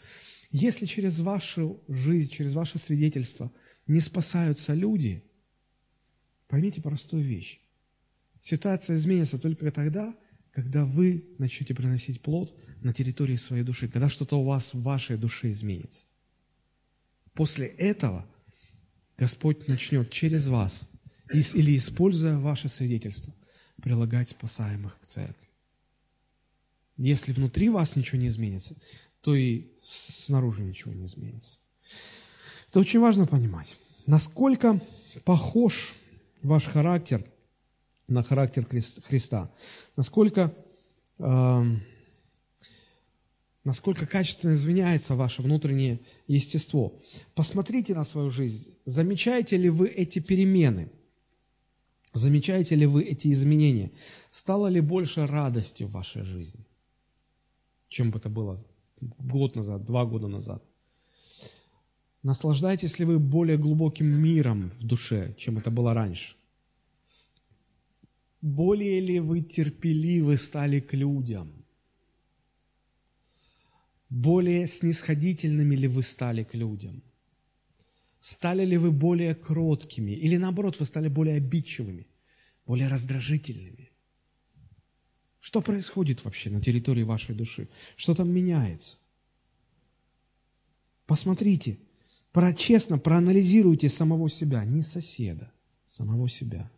Если 0.52 0.86
через 0.86 1.20
вашу 1.20 1.84
жизнь, 1.88 2.32
через 2.32 2.54
ваше 2.54 2.80
свидетельство 2.80 3.52
не 3.88 4.00
спасаются 4.00 4.74
люди, 4.74 5.24
поймите 6.48 6.82
простую 6.82 7.24
вещь. 7.24 7.60
Ситуация 8.42 8.96
изменится 8.96 9.38
только 9.40 9.72
тогда, 9.72 10.16
когда 10.62 10.84
вы 10.84 11.24
начнете 11.38 11.74
приносить 11.74 12.22
плод 12.22 12.54
на 12.82 12.94
территории 12.94 13.38
своей 13.38 13.64
души, 13.64 13.88
когда 13.88 14.10
что-то 14.10 14.38
у 14.38 14.44
вас 14.44 14.74
в 14.74 14.82
вашей 14.82 15.16
душе 15.16 15.52
изменится. 15.52 16.06
После 17.34 17.68
этого 17.68 18.26
Господь 19.18 19.70
начнет 19.70 20.12
через 20.12 20.48
вас 20.48 20.90
или 21.32 21.78
используя 21.78 22.38
ваше 22.38 22.68
свидетельство 22.68 23.34
прилагать 23.82 24.28
спасаемых 24.28 25.00
к 25.00 25.06
церкви. 25.06 25.48
Если 26.98 27.32
внутри 27.32 27.70
вас 27.70 27.96
ничего 27.96 28.20
не 28.20 28.28
изменится, 28.28 28.76
то 29.22 29.36
и 29.36 29.72
снаружи 29.82 30.62
ничего 30.62 30.94
не 30.94 31.06
изменится. 31.06 31.60
Это 32.70 32.82
очень 32.82 33.00
важно 33.00 33.26
понимать, 33.26 33.78
насколько 34.06 34.82
похож 35.24 35.94
ваш 36.42 36.66
характер 36.66 37.26
на 38.10 38.24
характер 38.24 38.66
Христа, 38.66 39.52
насколько, 39.96 40.54
э, 41.20 41.64
насколько 43.64 44.06
качественно 44.06 44.54
изменяется 44.54 45.16
ваше 45.16 45.42
внутреннее 45.42 46.00
естество. 46.28 47.00
Посмотрите 47.36 47.94
на 47.96 48.04
свою 48.04 48.30
жизнь, 48.30 48.74
замечаете 48.86 49.58
ли 49.58 49.70
вы 49.70 49.88
эти 49.88 50.20
перемены, 50.20 50.92
замечаете 52.14 52.76
ли 52.76 52.86
вы 52.86 53.04
эти 53.04 53.32
изменения, 53.32 53.92
стало 54.32 54.68
ли 54.68 54.82
больше 54.82 55.28
радости 55.28 55.84
в 55.84 55.92
вашей 55.92 56.24
жизни, 56.24 56.66
чем 57.88 58.12
бы 58.12 58.20
это 58.20 58.30
было 58.30 58.64
год 59.00 59.56
назад, 59.56 59.86
два 59.86 60.06
года 60.06 60.28
назад. 60.28 60.64
Наслаждаетесь 62.22 63.00
ли 63.00 63.06
вы 63.06 63.18
более 63.18 63.58
глубоким 63.58 64.08
миром 64.08 64.72
в 64.80 64.84
душе, 64.84 65.36
чем 65.38 65.58
это 65.58 65.72
было 65.72 65.94
раньше? 65.94 66.36
Более 68.42 69.02
ли 69.02 69.20
вы 69.20 69.42
терпеливы 69.42 70.38
стали 70.38 70.80
к 70.80 70.94
людям? 70.94 71.66
Более 74.10 74.68
снисходительными 74.68 75.76
ли 75.76 75.88
вы 75.88 76.04
стали 76.04 76.44
к 76.44 76.56
людям? 76.56 77.04
Стали 78.22 78.66
ли 78.66 78.78
вы 78.78 78.92
более 78.92 79.36
кроткими? 79.36 80.12
Или 80.12 80.38
наоборот, 80.38 80.80
вы 80.80 80.86
стали 80.86 81.08
более 81.08 81.36
обидчивыми, 81.36 82.08
более 82.66 82.88
раздражительными? 82.88 83.92
Что 85.40 85.62
происходит 85.62 86.26
вообще 86.26 86.50
на 86.50 86.62
территории 86.62 87.04
вашей 87.04 87.36
души? 87.36 87.70
Что 87.96 88.14
там 88.14 88.32
меняется? 88.32 88.98
Посмотрите– 91.06 91.78
про, 92.32 92.54
честно 92.54 92.98
проанализируйте 93.00 93.90
самого 93.90 94.30
себя, 94.30 94.64
не 94.64 94.84
соседа, 94.84 95.52
самого 95.86 96.30
себя. 96.30 96.72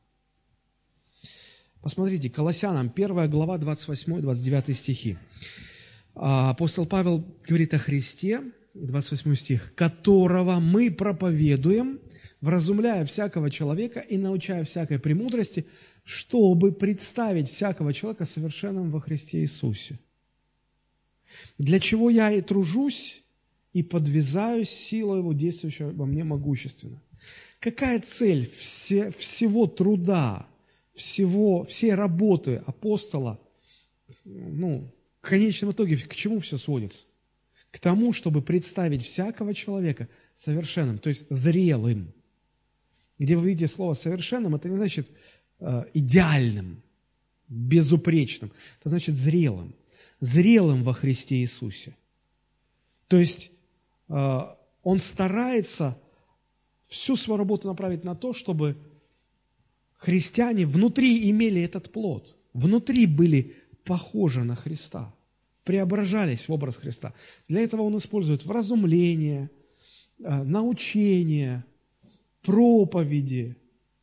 Посмотрите, 1.82 2.30
Колоссянам 2.30 2.92
1 2.96 3.30
глава 3.30 3.58
28-29 3.58 4.74
стихи. 4.74 5.18
А, 6.14 6.52
апостол 6.52 6.86
Павел 6.86 7.26
говорит 7.48 7.74
о 7.74 7.80
Христе, 7.80 8.44
28 8.76 9.36
стих, 9.36 9.74
«которого 9.74 10.60
мы 10.60 10.92
проповедуем, 10.92 12.00
вразумляя 12.40 13.04
всякого 13.06 13.50
человека 13.50 14.00
и 14.00 14.18
научая 14.18 14.64
всякой 14.64 15.00
премудрости, 15.00 15.66
чтобы 16.04 16.72
представить 16.72 17.50
всякого 17.50 17.94
человека 17.94 18.26
совершенным 18.26 18.92
во 18.92 19.02
Христе 19.02 19.40
Иисусе». 19.40 19.98
Для 21.58 21.80
чего 21.80 22.12
я 22.12 22.32
и 22.32 22.42
тружусь, 22.42 23.24
и 23.74 23.82
подвязаюсь 23.82 24.70
силой 24.70 25.20
его, 25.20 25.34
действующего 25.34 25.90
во 25.90 26.06
мне 26.06 26.24
могущественно. 26.24 27.02
Какая 27.60 28.00
цель 28.02 28.48
все, 28.48 29.10
всего 29.10 29.66
труда, 29.66 30.48
всего, 30.94 31.64
всей 31.66 31.94
работы 31.94 32.62
апостола, 32.66 33.40
ну, 34.24 34.94
в 35.22 35.28
конечном 35.28 35.72
итоге 35.72 35.98
к 35.98 36.16
чему 36.16 36.40
все 36.40 36.58
сводится? 36.58 37.06
К 37.72 37.80
тому, 37.80 38.14
чтобы 38.14 38.42
представить 38.42 39.04
всякого 39.04 39.54
человека 39.54 40.10
совершенным, 40.36 40.98
то 40.98 41.10
есть 41.10 41.26
зрелым. 41.30 42.14
Где 43.18 43.38
вы 43.38 43.50
видите 43.50 43.68
слово 43.68 43.94
совершенным, 43.94 44.56
это 44.56 44.68
не 44.68 44.76
значит 44.76 45.10
э, 45.60 45.86
идеальным, 45.94 46.84
безупречным, 47.48 48.52
это 48.80 48.90
значит 48.90 49.16
зрелым. 49.16 49.76
Зрелым 50.20 50.84
во 50.84 50.94
Христе 50.94 51.38
Иисусе. 51.38 51.96
То 53.08 53.18
есть 53.18 53.52
Э, 54.12 54.42
он 54.84 55.00
старается 55.00 56.00
всю 56.88 57.16
свою 57.16 57.38
работу 57.38 57.68
направить 57.68 58.04
на 58.04 58.16
то, 58.16 58.34
чтобы 58.34 58.78
христиане 60.02 60.66
внутри 60.66 61.30
имели 61.30 61.62
этот 61.62 61.92
плод, 61.92 62.36
внутри 62.54 63.06
были 63.06 63.56
похожи 63.84 64.44
на 64.44 64.56
Христа, 64.56 65.14
преображались 65.64 66.48
в 66.48 66.52
образ 66.52 66.78
Христа. 66.78 67.14
Для 67.48 67.62
этого 67.62 67.84
он 67.84 67.96
использует 67.98 68.44
вразумление, 68.44 69.52
э, 70.20 70.44
научение, 70.44 71.64
проповеди, 72.42 73.56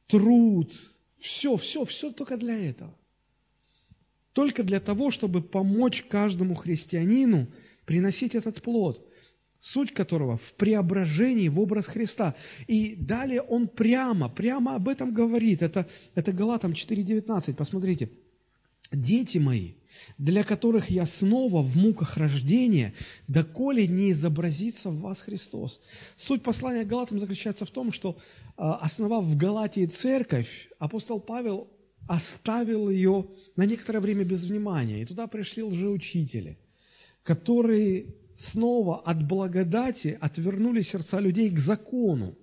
труд, 0.06 0.72
все, 1.18 1.56
все, 1.56 1.84
все 1.84 2.12
только 2.12 2.36
для 2.36 2.56
этого. 2.56 2.94
Только 4.34 4.62
для 4.62 4.78
того, 4.78 5.10
чтобы 5.10 5.42
помочь 5.42 6.04
каждому 6.08 6.54
христианину 6.54 7.48
приносить 7.84 8.36
этот 8.36 8.62
плод– 8.62 9.04
суть 9.60 9.92
которого 9.92 10.36
в 10.36 10.54
преображении 10.54 11.48
в 11.48 11.60
образ 11.60 11.86
Христа. 11.86 12.34
И 12.66 12.94
далее 12.96 13.42
он 13.42 13.68
прямо, 13.68 14.28
прямо 14.28 14.76
об 14.76 14.88
этом 14.88 15.12
говорит. 15.12 15.62
Это, 15.62 15.88
это 16.14 16.32
Галатам 16.32 16.72
4.19, 16.72 17.54
посмотрите. 17.54 18.10
«Дети 18.90 19.36
мои, 19.36 19.72
для 20.16 20.44
которых 20.44 20.88
я 20.88 21.04
снова 21.04 21.62
в 21.62 21.76
муках 21.76 22.16
рождения, 22.16 22.94
доколе 23.26 23.86
не 23.86 24.12
изобразится 24.12 24.88
в 24.88 25.00
вас 25.00 25.20
Христос». 25.20 25.82
Суть 26.16 26.42
послания 26.42 26.84
Галатам 26.84 27.18
заключается 27.18 27.66
в 27.66 27.70
том, 27.70 27.92
что, 27.92 28.16
а, 28.56 28.76
основав 28.76 29.24
в 29.24 29.36
Галатии 29.36 29.84
церковь, 29.84 30.70
апостол 30.78 31.20
Павел 31.20 31.68
оставил 32.08 32.88
ее 32.88 33.28
на 33.56 33.66
некоторое 33.66 34.00
время 34.00 34.24
без 34.24 34.44
внимания, 34.44 35.02
и 35.02 35.04
туда 35.04 35.26
пришли 35.26 35.62
лжеучители, 35.62 36.58
которые 37.22 38.14
снова 38.38 39.02
от 39.04 39.22
благодати 39.22 40.16
отвернули 40.20 40.82
сердца 40.82 41.20
людей 41.20 41.50
к 41.50 41.58
закону. 41.58 42.36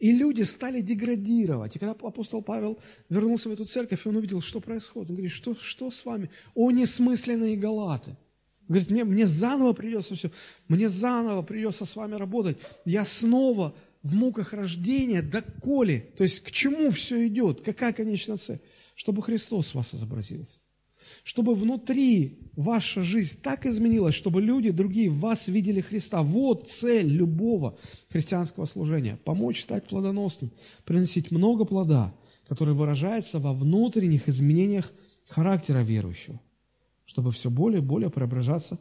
И 0.00 0.12
люди 0.12 0.42
стали 0.42 0.80
деградировать. 0.80 1.76
И 1.76 1.78
когда 1.78 1.92
апостол 1.92 2.42
Павел 2.42 2.78
вернулся 3.08 3.48
в 3.48 3.52
эту 3.52 3.64
церковь, 3.64 4.06
он 4.06 4.16
увидел, 4.16 4.42
что 4.42 4.60
происходит. 4.60 5.10
Он 5.10 5.16
говорит, 5.16 5.32
что, 5.32 5.54
что 5.54 5.90
с 5.90 6.04
вами? 6.04 6.30
О, 6.54 6.70
несмысленные 6.70 7.56
галаты. 7.56 8.10
Он 8.10 8.66
говорит, 8.68 8.90
мне, 8.90 9.04
мне 9.04 9.26
заново 9.26 9.72
придется 9.72 10.14
все, 10.14 10.30
мне 10.68 10.88
заново 10.88 11.42
придется 11.42 11.86
с 11.86 11.96
вами 11.96 12.16
работать. 12.16 12.58
Я 12.84 13.04
снова 13.04 13.74
в 14.02 14.14
муках 14.14 14.52
рождения, 14.52 15.22
доколе. 15.22 16.12
То 16.16 16.24
есть 16.24 16.40
к 16.40 16.50
чему 16.50 16.90
все 16.90 17.26
идет? 17.26 17.60
Какая 17.60 17.92
конечная 17.92 18.36
цель? 18.36 18.60
Чтобы 18.96 19.22
Христос 19.22 19.74
вас 19.74 19.94
изобразился 19.94 20.58
чтобы 21.24 21.54
внутри 21.54 22.38
ваша 22.54 23.02
жизнь 23.02 23.40
так 23.42 23.66
изменилась, 23.66 24.14
чтобы 24.14 24.42
люди 24.42 24.70
другие 24.70 25.10
в 25.10 25.18
вас 25.18 25.48
видели 25.48 25.80
Христа. 25.80 26.22
Вот 26.22 26.68
цель 26.68 27.08
любого 27.08 27.78
христианского 28.10 28.66
служения– 28.66 29.18
помочь 29.24 29.62
стать 29.62 29.88
плодоносным, 29.88 30.52
приносить 30.84 31.30
много 31.30 31.64
плода, 31.64 32.14
который 32.46 32.74
выражается 32.74 33.40
во 33.40 33.54
внутренних 33.54 34.28
изменениях 34.28 34.92
характера 35.26 35.78
верующего, 35.78 36.40
чтобы 37.06 37.32
все 37.32 37.48
более 37.48 37.80
и 37.80 37.84
более 37.84 38.10
преображаться 38.10 38.78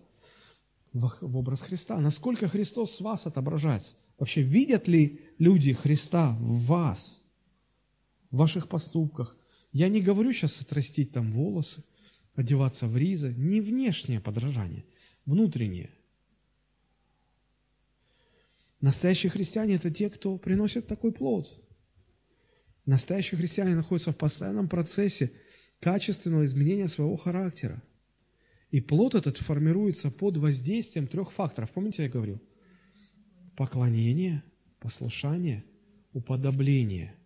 в 0.91 1.37
образ 1.37 1.61
Христа. 1.61 1.97
Насколько 1.97 2.49
Христос 2.49 2.97
в 2.97 3.03
вас 3.03 3.25
отображается? 3.25 3.95
Вообще, 4.19 4.41
видят 4.41 4.89
ли 4.89 5.21
люди 5.39 5.71
Христа 5.71 6.37
в 6.41 6.65
вас, 6.65 7.21
в 8.31 8.37
ваших 8.37 8.67
поступках? 8.67 9.37
Я 9.71 9.87
не 9.87 10.01
говорю 10.01 10.33
сейчас 10.33 10.61
отрастить 10.61 11.13
там 11.13 11.31
волосы, 11.31 11.83
одеваться 12.35 12.87
в 12.87 12.97
ризы, 12.97 13.33
не 13.37 13.61
внешнее 13.61 14.19
подражание, 14.19 14.85
внутреннее. 15.25 15.91
Настоящие 18.81 19.29
христиане– 19.29 19.75
это 19.75 19.91
те, 19.91 20.09
кто 20.09 20.37
приносит 20.37 20.87
такой 20.87 21.11
плод. 21.11 21.61
Настоящие 22.85 23.37
христиане 23.37 23.75
находятся 23.75 24.11
в 24.11 24.17
постоянном 24.17 24.67
процессе 24.67 25.31
качественного 25.79 26.43
изменения 26.43 26.87
своего 26.87 27.15
характера. 27.15 27.81
И 28.71 28.81
плод 28.81 29.15
этот 29.15 29.37
формируется 29.37 30.11
под 30.11 30.37
воздействием 30.37 31.07
трех 31.07 31.31
факторов. 31.31 31.71
Помните, 31.71 32.03
я 32.03 32.09
говорил? 32.09 32.41
Поклонение, 33.55 34.43
послушание, 34.79 35.63
уподобление– 36.11 37.15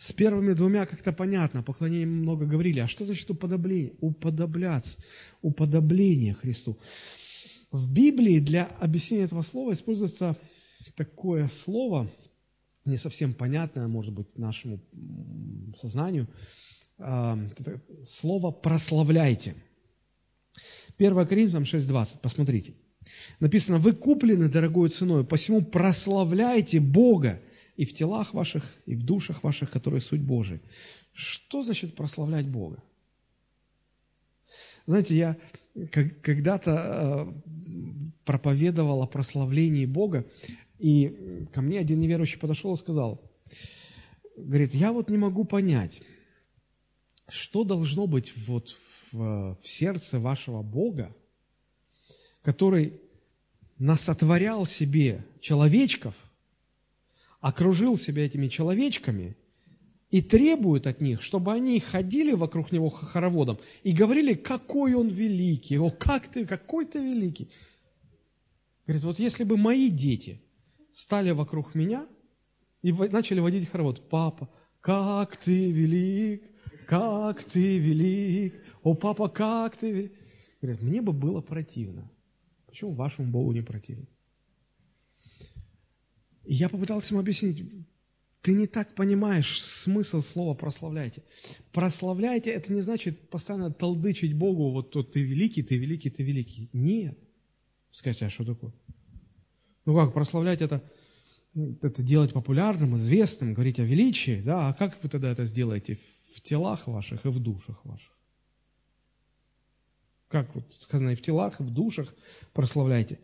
с 0.00 0.14
первыми 0.14 0.54
двумя 0.54 0.86
как-то 0.86 1.12
понятно, 1.12 1.62
поклонение 1.62 2.06
много 2.06 2.46
говорили. 2.46 2.80
А 2.80 2.86
что 2.86 3.04
значит 3.04 3.30
уподобление? 3.30 3.92
Уподобляться, 4.00 4.98
уподобление 5.42 6.32
Христу. 6.32 6.78
В 7.70 7.92
Библии 7.92 8.40
для 8.40 8.64
объяснения 8.64 9.24
этого 9.24 9.42
слова 9.42 9.72
используется 9.72 10.38
такое 10.96 11.48
слово, 11.48 12.10
не 12.86 12.96
совсем 12.96 13.34
понятное, 13.34 13.88
может 13.88 14.14
быть, 14.14 14.38
нашему 14.38 14.80
сознанию. 15.76 16.28
А, 16.96 17.38
слово 18.06 18.52
«прославляйте». 18.52 19.54
1 20.96 21.26
Коринфянам 21.26 21.64
6.20, 21.64 22.20
посмотрите. 22.22 22.72
Написано, 23.38 23.76
вы 23.76 23.92
куплены 23.92 24.48
дорогой 24.48 24.88
ценой, 24.88 25.24
посему 25.24 25.60
прославляйте 25.60 26.80
Бога 26.80 27.42
и 27.80 27.86
в 27.86 27.94
телах 27.94 28.34
ваших, 28.34 28.62
и 28.84 28.94
в 28.94 29.02
душах 29.02 29.42
ваших, 29.42 29.70
которые 29.70 30.02
суть 30.02 30.20
Божия. 30.20 30.60
Что 31.14 31.62
значит 31.62 31.96
прославлять 31.96 32.46
Бога? 32.46 32.82
Знаете, 34.84 35.16
я 35.16 35.36
когда-то 36.20 37.32
э, 37.46 37.50
проповедовал 38.26 39.02
о 39.02 39.06
прославлении 39.06 39.86
Бога, 39.86 40.26
и 40.78 41.46
ко 41.54 41.62
мне 41.62 41.78
один 41.78 42.00
неверующий 42.00 42.38
подошел 42.38 42.74
и 42.74 42.76
сказал, 42.76 43.22
говорит, 44.36 44.74
я 44.74 44.92
вот 44.92 45.08
не 45.08 45.16
могу 45.16 45.44
понять, 45.44 46.02
что 47.28 47.64
должно 47.64 48.06
быть 48.06 48.34
вот 48.46 48.76
в, 49.10 49.56
в 49.58 49.66
сердце 49.66 50.20
вашего 50.20 50.62
Бога, 50.62 51.16
который 52.42 53.00
насотворял 53.78 54.66
себе 54.66 55.24
человечков, 55.40 56.29
окружил 57.40 57.96
себя 57.96 58.26
этими 58.26 58.48
человечками 58.48 59.36
и 60.10 60.20
требует 60.20 60.86
от 60.86 61.00
них, 61.00 61.22
чтобы 61.22 61.52
они 61.52 61.78
ходили 61.80 62.32
вокруг 62.32 62.72
него 62.72 62.88
хороводом 62.88 63.58
и 63.82 63.92
говорили, 63.92 64.34
какой 64.34 64.94
он 64.94 65.08
великий, 65.08 65.78
о, 65.78 65.90
как 65.90 66.28
ты, 66.28 66.46
какой 66.46 66.84
ты 66.84 66.98
великий. 66.98 67.50
Говорит, 68.86 69.04
вот 69.04 69.18
если 69.18 69.44
бы 69.44 69.56
мои 69.56 69.88
дети 69.88 70.42
стали 70.92 71.30
вокруг 71.30 71.74
меня 71.74 72.06
и 72.82 72.92
начали 72.92 73.40
водить 73.40 73.68
хоровод, 73.68 74.08
папа, 74.08 74.50
как 74.80 75.36
ты 75.36 75.70
велик, 75.70 76.42
как 76.86 77.44
ты 77.44 77.78
велик, 77.78 78.54
о, 78.82 78.94
папа, 78.94 79.28
как 79.28 79.76
ты 79.76 79.92
велик. 79.92 80.12
Говорит, 80.60 80.82
мне 80.82 81.00
бы 81.00 81.12
было 81.12 81.40
противно. 81.40 82.10
Почему 82.66 82.92
вашему 82.92 83.30
Богу 83.30 83.52
не 83.52 83.62
противно? 83.62 84.06
Я 86.52 86.68
попытался 86.68 87.14
ему 87.14 87.20
объяснить, 87.20 87.64
ты 88.42 88.54
не 88.54 88.66
так 88.66 88.96
понимаешь 88.96 89.62
смысл 89.62 90.20
слова 90.20 90.54
«прославляйте». 90.54 91.22
«Прославляйте»– 91.70 92.50
это 92.50 92.72
не 92.72 92.80
значит 92.80 93.30
постоянно 93.30 93.72
толдычить 93.72 94.34
Богу, 94.34 94.72
вот 94.72 94.90
тут 94.90 95.12
ты 95.12 95.22
великий, 95.22 95.62
ты 95.62 95.76
великий, 95.76 96.10
ты 96.10 96.24
великий. 96.24 96.68
Нет. 96.72 97.16
Скажите, 97.92 98.26
а 98.26 98.30
что 98.30 98.44
такое? 98.44 98.72
Ну 99.84 99.94
как, 99.94 100.12
прославлять 100.12 100.60
это, 100.60 100.82
это 101.54 102.02
делать 102.02 102.32
популярным, 102.32 102.96
известным, 102.96 103.54
говорить 103.54 103.78
о 103.78 103.84
величии, 103.84 104.42
да? 104.44 104.70
А 104.70 104.74
как 104.74 105.00
вы 105.04 105.08
тогда 105.08 105.30
это 105.30 105.44
сделаете 105.44 106.00
в 106.34 106.40
телах 106.40 106.88
ваших 106.88 107.26
и 107.26 107.28
в 107.28 107.38
душах 107.38 107.84
ваших? 107.84 108.18
Как 110.26 110.52
вот 110.56 110.64
сказано, 110.80 111.10
и 111.10 111.14
в 111.14 111.22
телах, 111.22 111.60
и 111.60 111.62
в 111.62 111.70
душах 111.70 112.12
прославляйте. 112.52 113.20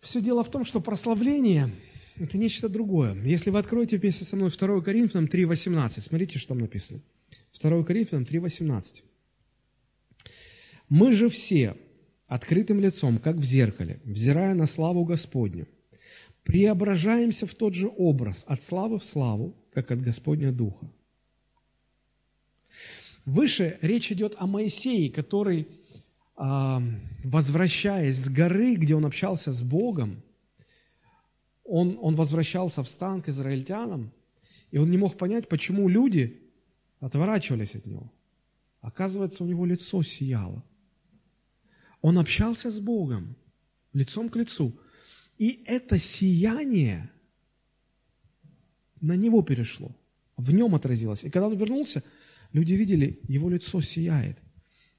Все 0.00 0.20
дело 0.20 0.42
в 0.42 0.50
том, 0.50 0.64
что 0.64 0.80
прославление– 0.80 1.70
это 2.20 2.38
нечто 2.38 2.68
другое. 2.68 3.14
Если 3.24 3.50
вы 3.50 3.58
откроете 3.58 3.98
вместе 3.98 4.24
со 4.24 4.36
мной 4.36 4.50
2 4.50 4.80
Коринфянам 4.82 5.26
3.18, 5.26 6.00
смотрите, 6.00 6.38
что 6.38 6.48
там 6.48 6.58
написано. 6.58 7.00
2 7.60 7.84
Коринфянам 7.84 8.24
3.18. 8.24 9.02
«Мы 10.88 11.12
же 11.12 11.28
все 11.28 11.76
открытым 12.26 12.80
лицом, 12.80 13.18
как 13.18 13.36
в 13.36 13.44
зеркале, 13.44 14.00
взирая 14.04 14.54
на 14.54 14.66
славу 14.66 15.04
Господню, 15.04 15.66
преображаемся 16.44 17.46
в 17.46 17.54
тот 17.54 17.74
же 17.74 17.88
образ, 17.88 18.44
от 18.46 18.62
славы 18.62 18.98
в 18.98 19.04
славу, 19.04 19.54
как 19.72 19.90
от 19.90 20.00
Господня 20.00 20.52
Духа». 20.52 20.90
Выше 23.24 23.78
речь 23.82 24.10
идет 24.10 24.36
о 24.38 24.46
Моисее, 24.46 25.10
который, 25.10 25.68
а, 26.34 26.82
возвращаясь 27.22 28.16
с 28.16 28.30
горы, 28.30 28.76
где 28.76 28.94
он 28.94 29.04
общался 29.04 29.52
с 29.52 29.62
Богом, 29.62 30.22
он, 31.68 31.98
он 32.00 32.16
возвращался 32.16 32.82
в 32.82 32.88
стан 32.88 33.20
к 33.20 33.28
израильтянам, 33.28 34.10
и 34.70 34.78
он 34.78 34.90
не 34.90 34.96
мог 34.96 35.16
понять, 35.16 35.48
почему 35.48 35.88
люди 35.88 36.42
отворачивались 37.00 37.74
от 37.74 37.86
него. 37.86 38.10
Оказывается, 38.80 39.44
у 39.44 39.46
него 39.46 39.66
лицо 39.66 40.02
сияло. 40.02 40.64
Он 42.00 42.18
общался 42.18 42.70
с 42.70 42.80
Богом 42.80 43.36
лицом 43.92 44.28
к 44.28 44.36
лицу. 44.36 44.78
И 45.36 45.62
это 45.66 45.98
сияние 45.98 47.10
на 49.00 49.16
него 49.16 49.42
перешло, 49.42 49.94
в 50.36 50.50
нем 50.52 50.74
отразилось. 50.74 51.24
И 51.24 51.30
когда 51.30 51.48
он 51.48 51.56
вернулся, 51.56 52.02
люди 52.52 52.74
видели, 52.74 53.20
его 53.28 53.50
лицо 53.50 53.80
сияет. 53.80 54.38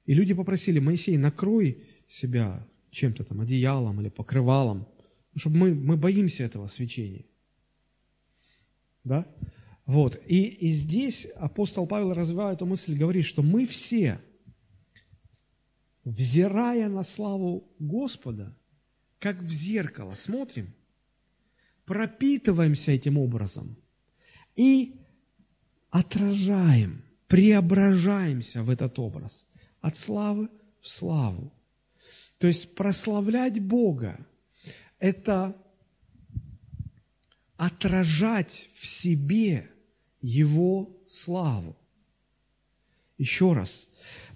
И 0.06 0.14
люди 0.14 0.34
попросили, 0.34 0.78
Моисей, 0.78 1.16
накрой 1.18 1.84
себя 2.08 2.66
чем-то 2.90 3.24
там, 3.24 3.40
одеялом 3.40 4.00
или 4.00 4.08
покрывалом– 4.08 4.86
чтобы 5.40 5.56
мы, 5.56 5.74
мы 5.74 5.96
боимся 5.96 6.44
этого 6.44 6.66
свечения. 6.66 7.24
Да? 9.04 9.26
Вот. 9.86 10.20
И, 10.26 10.44
и 10.44 10.68
здесь 10.68 11.26
апостол 11.36 11.86
Павел, 11.86 12.12
развивая 12.12 12.54
эту 12.54 12.66
мысль, 12.66 12.94
говорит, 12.94 13.24
что 13.24 13.42
мы 13.42 13.66
все, 13.66 14.20
взирая 16.04 16.88
на 16.88 17.02
славу 17.02 17.68
Господа, 17.78 18.56
как 19.18 19.42
в 19.42 19.50
зеркало 19.50 20.14
смотрим, 20.14 20.74
пропитываемся 21.84 22.92
этим 22.92 23.18
образом 23.18 23.76
и 24.54 25.00
отражаем, 25.90 27.02
преображаемся 27.26 28.62
в 28.62 28.70
этот 28.70 28.98
образ 28.98 29.46
от 29.80 29.96
славы 29.96 30.50
в 30.80 30.88
славу. 30.88 31.52
То 32.38 32.46
есть 32.46 32.74
прославлять 32.74 33.60
Бога 33.60 34.26
это 35.00 35.56
отражать 37.56 38.68
в 38.78 38.86
себе 38.86 39.70
Его 40.22 40.96
славу. 41.08 41.76
Еще 43.18 43.52
раз, 43.52 43.88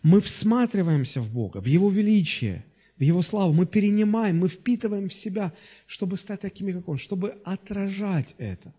мы 0.02 0.20
всматриваемся 0.20 1.20
в 1.20 1.32
Бога, 1.32 1.58
в 1.58 1.66
Его 1.66 1.90
величие, 1.90 2.66
в 2.98 3.02
Его 3.02 3.22
славу, 3.22 3.52
мы 3.52 3.66
перенимаем, 3.66 4.38
мы 4.38 4.48
впитываем 4.48 5.08
в 5.08 5.14
себя, 5.14 5.54
чтобы 5.86 6.16
стать 6.16 6.40
такими, 6.40 6.72
как 6.72 6.88
Он, 6.88 6.98
чтобы 6.98 7.30
отражать 7.44 8.34
это. 8.38 8.74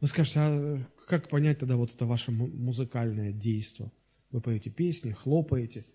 Вы 0.00 0.08
скажете, 0.08 0.40
а 0.40 0.86
как 1.08 1.28
понять 1.28 1.58
тогда 1.58 1.76
вот 1.76 1.94
это 1.94 2.04
ваше 2.04 2.32
музыкальное 2.32 3.32
действие? 3.32 3.90
Вы 4.30 4.40
поете 4.40 4.68
песни, 4.68 5.12
хлопаете, 5.12 5.86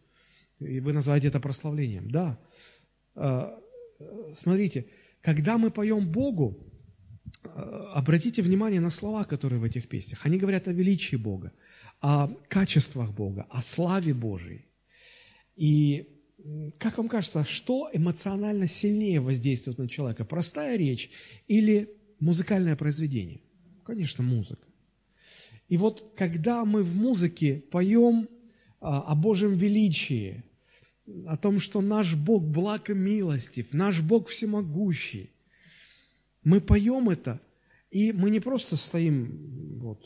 и 0.59 0.79
вы 0.79 0.93
называете 0.93 1.27
это 1.27 1.39
прославлением. 1.39 2.09
Да, 2.09 2.39
а, 3.15 3.59
смотрите, 4.35 4.85
когда 5.21 5.57
мы 5.57 5.71
поем 5.71 6.07
Богу, 6.07 6.57
э, 7.43 7.47
обратите 7.93 8.41
внимание 8.41 8.81
на 8.81 8.89
слова, 8.89 9.25
которые 9.25 9.59
в 9.59 9.63
этих 9.63 9.87
песнях. 9.87 10.25
Они 10.25 10.37
говорят 10.37 10.67
о 10.67 10.73
величии 10.73 11.17
Бога, 11.17 11.51
о 12.01 12.27
качествах 12.47 13.11
Бога, 13.13 13.45
о 13.49 13.61
славе 13.61 14.13
Божией. 14.13 14.65
И 15.55 16.07
как 16.77 16.97
вам 16.97 17.09
кажется, 17.09 17.43
что 17.43 17.89
эмоционально 17.91 18.67
сильнее 18.67 19.19
воздействует 19.19 19.77
на 19.77 19.89
человека? 19.89 20.23
Простая 20.23 20.77
речь 20.77 21.11
или 21.47 21.89
музыкальное 22.19 22.75
произведение? 22.75 23.41
Конечно, 23.83 24.23
музыка. 24.23 24.65
И 25.67 25.77
вот 25.77 26.13
когда 26.15 26.65
мы 26.65 26.83
в 26.83 26.95
музыке 26.95 27.61
поем 27.71 28.29
а, 28.79 29.01
о 29.01 29.15
Божьем 29.15 29.53
величии, 29.53 30.43
о 31.25 31.37
том, 31.37 31.59
что 31.59 31.81
наш 31.81 32.15
Бог 32.15 32.43
благ 32.43 32.89
и 32.89 32.93
милостив, 32.93 33.73
наш 33.73 34.01
Бог 34.01 34.29
всемогущий. 34.29 35.31
Мы 36.43 36.61
поем 36.61 37.09
это, 37.09 37.39
и 37.91 38.11
мы 38.11 38.29
не 38.29 38.39
просто 38.39 38.75
стоим 38.75 39.79
вот 39.79 40.03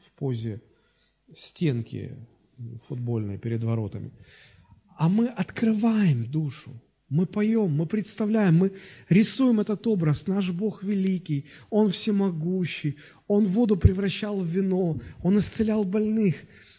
в 0.00 0.10
позе 0.12 0.60
стенки 1.32 2.16
футбольной 2.88 3.38
перед 3.38 3.62
воротами, 3.62 4.12
а 4.96 5.08
мы 5.08 5.28
открываем 5.28 6.30
душу, 6.30 6.70
мы 7.08 7.26
поем, 7.26 7.72
мы 7.72 7.86
представляем, 7.86 8.56
мы 8.56 8.72
рисуем 9.08 9.60
этот 9.60 9.86
образ. 9.86 10.26
Наш 10.26 10.50
Бог 10.50 10.82
великий, 10.82 11.46
Он 11.68 11.90
всемогущий, 11.90 12.96
Он 13.26 13.46
воду 13.46 13.76
превращал 13.76 14.40
в 14.40 14.46
вино, 14.46 14.98
Он 15.22 15.38
исцелял 15.38 15.84
больных. 15.84 16.36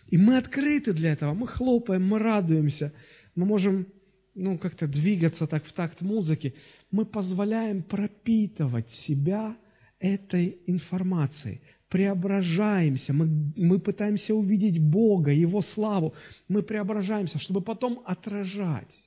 И 0.08 0.18
мы 0.18 0.38
открыты 0.38 0.94
для 0.94 1.14
этого, 1.14 1.34
мы 1.34 1.48
хлопаем, 1.48 2.06
мы 2.08 2.20
радуемся– 2.20 2.94
мы 3.36 3.46
можем 3.46 3.88
ну, 4.36 4.58
как-то 4.58 4.88
двигаться 4.88 5.48
так 5.48 5.66
в 5.66 5.74
такт 5.74 6.02
музыки, 6.02 6.56
мы 6.92 7.06
позволяем 7.06 7.84
пропитывать 7.84 8.92
себя 8.92 9.56
этой 10.00 10.58
информацией, 10.66 11.62
преображаемся, 11.88 13.14
мы, 13.14 13.54
мы 13.56 13.80
пытаемся 13.80 14.34
увидеть 14.34 14.80
Бога, 14.80 15.32
Его 15.32 15.62
славу, 15.62 16.14
мы 16.48 16.64
преображаемся, 16.64 17.38
чтобы 17.38 17.62
потом 17.62 18.02
отражать. 18.06 19.04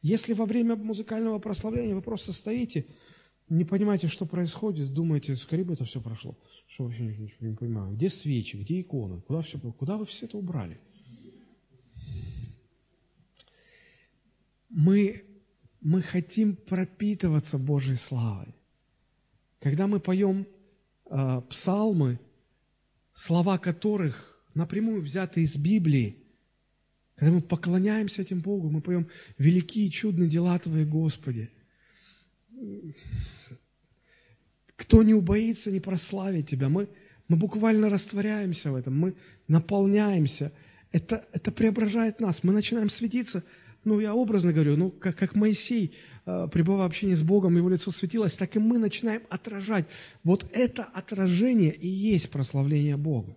Если 0.00 0.32
во 0.32 0.46
время 0.46 0.76
музыкального 0.76 1.38
прославления 1.38 1.94
вы 1.94 2.02
просто 2.02 2.32
стоите, 2.32 2.86
не 3.48 3.64
понимаете, 3.64 4.08
что 4.08 4.26
происходит, 4.26 4.92
думаете, 4.92 5.34
скорее 5.34 5.64
бы 5.64 5.72
это 5.72 5.84
все 5.84 6.00
прошло. 6.00 6.36
Что 6.66 6.84
вообще 6.84 7.02
ничего 7.04 7.46
не 7.46 7.56
понимаю. 7.56 7.94
Где 7.94 8.10
свечи, 8.10 8.56
где 8.56 8.80
иконы? 8.80 9.20
Куда, 9.22 9.40
все, 9.42 9.58
куда 9.58 9.96
вы 9.96 10.04
все 10.04 10.26
это 10.26 10.36
убрали? 10.36 10.78
Мы, 14.78 15.24
мы 15.80 16.02
хотим 16.02 16.54
пропитываться 16.54 17.58
Божьей 17.58 17.96
славой. 17.96 18.54
Когда 19.58 19.88
мы 19.88 19.98
поем 19.98 20.46
э, 21.10 21.42
псалмы, 21.50 22.20
слова 23.12 23.58
которых 23.58 24.40
напрямую 24.54 25.02
взяты 25.02 25.40
из 25.40 25.56
Библии, 25.56 26.22
когда 27.16 27.34
мы 27.34 27.40
поклоняемся 27.40 28.22
этим 28.22 28.38
Богу, 28.40 28.70
мы 28.70 28.80
поем 28.80 29.08
«Великие 29.36 29.90
чудные 29.90 30.28
дела 30.28 30.56
Твои, 30.60 30.84
Господи». 30.84 31.50
Кто 34.76 35.02
не 35.02 35.14
убоится 35.14 35.72
не 35.72 35.80
прославить 35.80 36.48
Тебя? 36.48 36.68
Мы, 36.68 36.88
мы 37.26 37.36
буквально 37.36 37.88
растворяемся 37.88 38.70
в 38.70 38.76
этом, 38.76 38.96
мы 38.96 39.16
наполняемся. 39.48 40.52
Это, 40.92 41.26
это 41.32 41.50
преображает 41.50 42.20
нас. 42.20 42.44
Мы 42.44 42.52
начинаем 42.52 42.90
светиться, 42.90 43.42
ну, 43.88 44.00
я 44.00 44.14
образно 44.14 44.52
говорю, 44.52 44.76
ну, 44.76 44.90
как, 44.90 45.16
как 45.16 45.34
Моисей, 45.34 45.94
э, 46.26 46.48
пребывая 46.52 46.82
в 46.82 46.90
общении 46.90 47.14
с 47.14 47.22
Богом, 47.22 47.56
его 47.56 47.68
лицо 47.70 47.90
светилось, 47.90 48.36
так 48.36 48.54
и 48.54 48.58
мы 48.58 48.78
начинаем 48.78 49.22
отражать. 49.30 49.86
Вот 50.22 50.46
это 50.52 50.84
отражение 50.84 51.74
и 51.74 51.88
есть 51.88 52.30
прославление 52.30 52.96
Бога. 52.96 53.36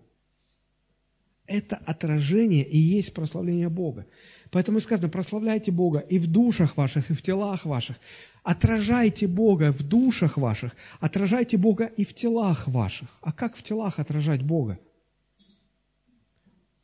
Это 1.46 1.76
отражение 1.76 2.64
и 2.64 2.78
есть 2.78 3.14
прославление 3.14 3.68
Бога. 3.68 4.06
Поэтому 4.50 4.78
и 4.78 4.80
сказано, 4.80 5.08
прославляйте 5.08 5.72
Бога 5.72 5.98
и 5.98 6.18
в 6.18 6.26
душах 6.26 6.76
ваших, 6.76 7.10
и 7.10 7.14
в 7.14 7.22
телах 7.22 7.64
ваших. 7.64 7.96
Отражайте 8.42 9.26
Бога 9.26 9.72
в 9.72 9.82
душах 9.82 10.36
ваших, 10.36 10.76
отражайте 11.00 11.56
Бога 11.56 11.86
и 11.86 12.04
в 12.04 12.14
телах 12.14 12.68
ваших. 12.68 13.08
А 13.22 13.32
как 13.32 13.56
в 13.56 13.62
телах 13.62 13.98
отражать 13.98 14.42
Бога? 14.42 14.78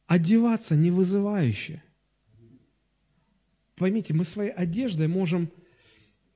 Одеваться 0.07 0.75
не 0.75 0.91
вызывающе. 0.91 1.83
Поймите, 3.79 4.15
мы 4.15 4.25
своей 4.25 4.51
одеждой 4.51 5.09
можем 5.09 5.51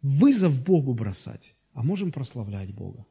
вызов 0.00 0.62
Богу 0.64 0.94
бросать, 0.94 1.54
а 1.72 1.82
можем 1.82 2.12
прославлять 2.12 2.72
Бога. 2.72 3.06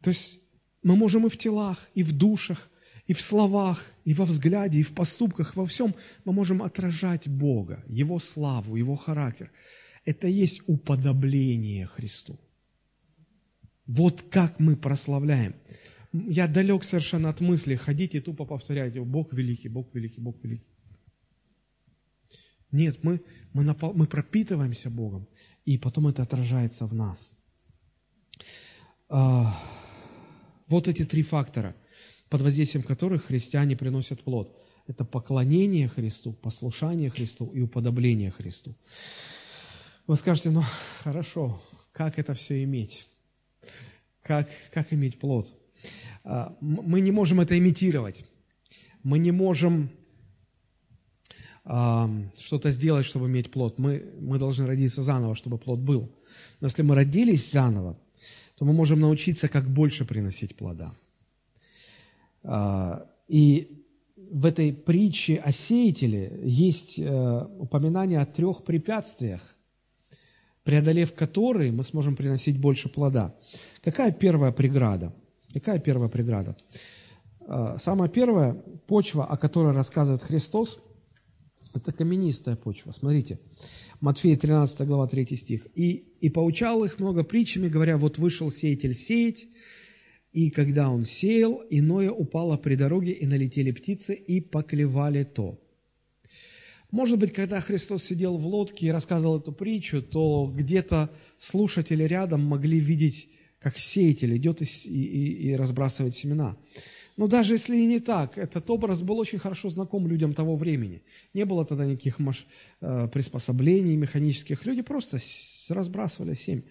То 0.00 0.10
есть 0.10 0.40
мы 0.82 0.96
можем 0.96 1.26
и 1.26 1.28
в 1.28 1.36
телах, 1.36 1.90
и 1.94 2.02
в 2.02 2.12
душах, 2.16 2.70
и 3.06 3.14
в 3.14 3.20
словах, 3.20 3.92
и 4.04 4.14
во 4.14 4.24
взгляде, 4.24 4.78
и 4.78 4.82
в 4.82 4.92
поступках, 4.92 5.56
во 5.56 5.66
всем 5.66 5.94
мы 6.24 6.32
можем 6.32 6.62
отражать 6.62 7.28
Бога, 7.28 7.84
Его 7.88 8.18
славу, 8.18 8.76
Его 8.76 8.96
характер. 8.96 9.50
Это 10.04 10.28
есть 10.28 10.62
уподобление 10.66 11.86
Христу. 11.86 12.38
Вот 13.86 14.22
как 14.30 14.58
мы 14.60 14.76
прославляем. 14.76 15.54
Я 16.12 16.46
далек 16.46 16.84
совершенно 16.84 17.30
от 17.30 17.40
мысли 17.40 17.74
ходить 17.76 18.14
и 18.14 18.20
тупо 18.20 18.44
повторять, 18.44 18.98
Бог 18.98 19.32
великий, 19.32 19.68
Бог 19.68 19.94
великий, 19.94 20.20
Бог 20.20 20.36
великий. 20.42 20.71
Нет, 22.72 23.04
мы, 23.04 23.22
мы, 23.52 23.62
напол, 23.64 23.92
мы 23.92 24.06
пропитываемся 24.06 24.90
Богом, 24.90 25.28
и 25.66 25.78
потом 25.78 26.08
это 26.08 26.22
отражается 26.22 26.86
в 26.86 26.94
нас. 26.94 27.34
А, 29.08 29.62
вот 30.68 30.88
эти 30.88 31.04
три 31.04 31.22
фактора, 31.22 31.76
под 32.30 32.40
воздействием 32.40 32.82
которых 32.82 33.26
христиане 33.26 33.76
приносят 33.76 34.24
плод. 34.24 34.58
Это 34.86 35.04
поклонение 35.04 35.86
Христу, 35.86 36.32
послушание 36.32 37.10
Христу 37.10 37.46
и 37.54 37.60
уподобление 37.60 38.30
Христу. 38.30 38.74
Вы 40.06 40.16
скажете, 40.16 40.50
ну 40.50 40.62
хорошо, 41.04 41.62
как 41.92 42.18
это 42.18 42.32
все 42.32 42.64
иметь? 42.64 43.06
Как, 44.22 44.48
как 44.72 44.92
иметь 44.94 45.18
плод? 45.18 45.54
А, 46.24 46.56
мы 46.60 47.02
не 47.02 47.10
можем 47.10 47.40
это 47.40 47.58
имитировать. 47.58 48.24
Мы 49.02 49.18
не 49.18 49.30
можем 49.30 49.90
что-то 51.64 52.70
сделать, 52.70 53.06
чтобы 53.06 53.26
иметь 53.26 53.50
плод. 53.50 53.78
Мы, 53.78 54.04
мы 54.20 54.38
должны 54.38 54.66
родиться 54.66 55.02
заново, 55.02 55.34
чтобы 55.34 55.58
плод 55.58 55.78
был. 55.78 56.10
Но 56.60 56.66
если 56.66 56.82
мы 56.82 56.94
родились 56.94 57.52
заново, 57.52 57.96
то 58.56 58.64
мы 58.64 58.72
можем 58.72 59.00
научиться, 59.00 59.48
как 59.48 59.68
больше 59.68 60.04
приносить 60.04 60.56
плода. 60.56 60.92
А, 62.42 63.06
и 63.28 63.84
в 64.16 64.44
этой 64.44 64.72
притче 64.72 65.36
о 65.36 65.52
сеятеле 65.52 66.40
есть 66.42 66.98
э, 66.98 67.46
упоминание 67.58 68.18
о 68.18 68.26
трех 68.26 68.64
препятствиях, 68.64 69.40
преодолев 70.64 71.14
которые 71.14 71.70
мы 71.70 71.84
сможем 71.84 72.16
приносить 72.16 72.58
больше 72.58 72.88
плода. 72.88 73.34
Какая 73.82 74.10
первая 74.10 74.50
преграда? 74.50 75.12
Какая 75.52 75.78
первая 75.78 76.08
преграда? 76.08 76.56
А, 77.46 77.78
самая 77.78 78.08
первая 78.08 78.54
почва, 78.86 79.26
о 79.26 79.36
которой 79.36 79.74
рассказывает 79.74 80.24
Христос– 80.24 80.80
это 81.74 81.92
каменистая 81.92 82.56
почва. 82.56 82.92
Смотрите, 82.92 83.38
Матфея 84.00 84.36
13 84.36 84.86
глава 84.86 85.06
3 85.06 85.36
стих. 85.36 85.66
«И, 85.74 86.04
«И 86.20 86.28
поучал 86.28 86.84
их 86.84 86.98
много 86.98 87.24
притчами, 87.24 87.68
говоря, 87.68 87.96
вот 87.96 88.18
вышел 88.18 88.50
сеятель 88.50 88.94
сеять, 88.94 89.46
и 90.32 90.50
когда 90.50 90.90
он 90.90 91.04
сеял, 91.04 91.62
иное 91.70 92.10
упало 92.10 92.56
при 92.56 92.74
дороге, 92.74 93.12
и 93.12 93.26
налетели 93.26 93.70
птицы, 93.70 94.14
и 94.14 94.40
поклевали 94.40 95.24
то». 95.24 95.58
Может 96.90 97.18
быть, 97.18 97.32
когда 97.32 97.60
Христос 97.60 98.04
сидел 98.04 98.36
в 98.36 98.46
лодке 98.46 98.86
и 98.86 98.90
рассказывал 98.90 99.40
эту 99.40 99.52
притчу, 99.52 100.02
то 100.02 100.52
где-то 100.54 101.10
слушатели 101.38 102.04
рядом 102.04 102.42
могли 102.42 102.78
видеть, 102.78 103.30
как 103.58 103.78
сеятель 103.78 104.36
идет 104.36 104.60
и, 104.60 104.64
и, 104.64 105.48
и 105.48 105.56
разбрасывает 105.56 106.14
семена. 106.14 106.58
Но 107.16 107.26
даже 107.26 107.54
если 107.54 107.76
и 107.76 107.86
не 107.86 108.00
так, 108.00 108.38
этот 108.38 108.68
образ 108.70 109.02
был 109.02 109.18
очень 109.18 109.38
хорошо 109.38 109.68
знаком 109.68 110.06
людям 110.06 110.34
того 110.34 110.56
времени. 110.56 111.02
Не 111.34 111.44
было 111.44 111.64
тогда 111.64 111.84
никаких. 111.84 112.18
Э, 112.80 113.08
приспособлений 113.08 113.96
механических. 113.96 114.64
Люди 114.66 114.82
просто 114.82 115.18
разбрасывали 115.68 116.34
семя. 116.34 116.62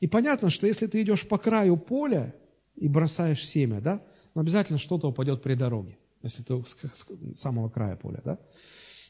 И 0.00 0.06
понятно, 0.06 0.50
что 0.50 0.66
если 0.66 0.86
ты 0.86 1.02
идешь 1.02 1.26
по 1.26 1.38
краю 1.38 1.76
поля 1.76 2.34
и 2.76 2.88
бросаешь 2.88 3.44
семя, 3.44 3.80
да, 3.80 4.02
но 4.34 4.42
обязательно 4.42 4.78
что-то 4.78 5.08
упадет 5.08 5.42
при 5.42 5.54
дороге, 5.54 5.98
если 6.22 6.42
ты 6.42 6.54
с 6.64 7.40
самого 7.40 7.68
края 7.68 7.96
поля, 7.96 8.20
да. 8.24 8.36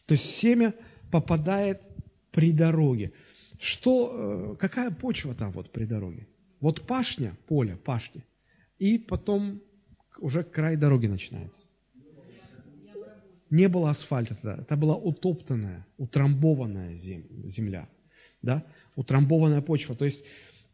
То 0.07 0.12
есть 0.12 0.24
семя 0.24 0.74
попадает 1.11 1.82
при 2.30 2.53
дороге. 2.53 3.12
Что, 3.59 4.55
э, 4.55 4.57
какая 4.59 4.91
почва 4.91 5.34
там 5.34 5.53
вот 5.53 5.70
при 5.70 5.84
дороге? 5.84 6.26
Вот 6.61 6.86
пашня, 6.86 7.36
поле, 7.47 7.76
пашня, 7.76 8.24
и 8.78 8.99
потом 8.99 9.61
уже 10.19 10.43
край 10.43 10.77
дороги 10.77 11.07
начинается. 11.07 11.66
Не 13.51 13.69
было 13.69 13.91
асфальта 13.91 14.35
тогда, 14.35 14.62
это 14.62 14.77
была 14.77 14.95
утоптанная, 14.95 15.87
утрамбованная 15.97 16.97
земля, 16.97 17.89
да, 18.43 18.62
утрамбованная 18.95 19.62
почва. 19.62 19.95
То 19.95 20.05
есть, 20.05 20.25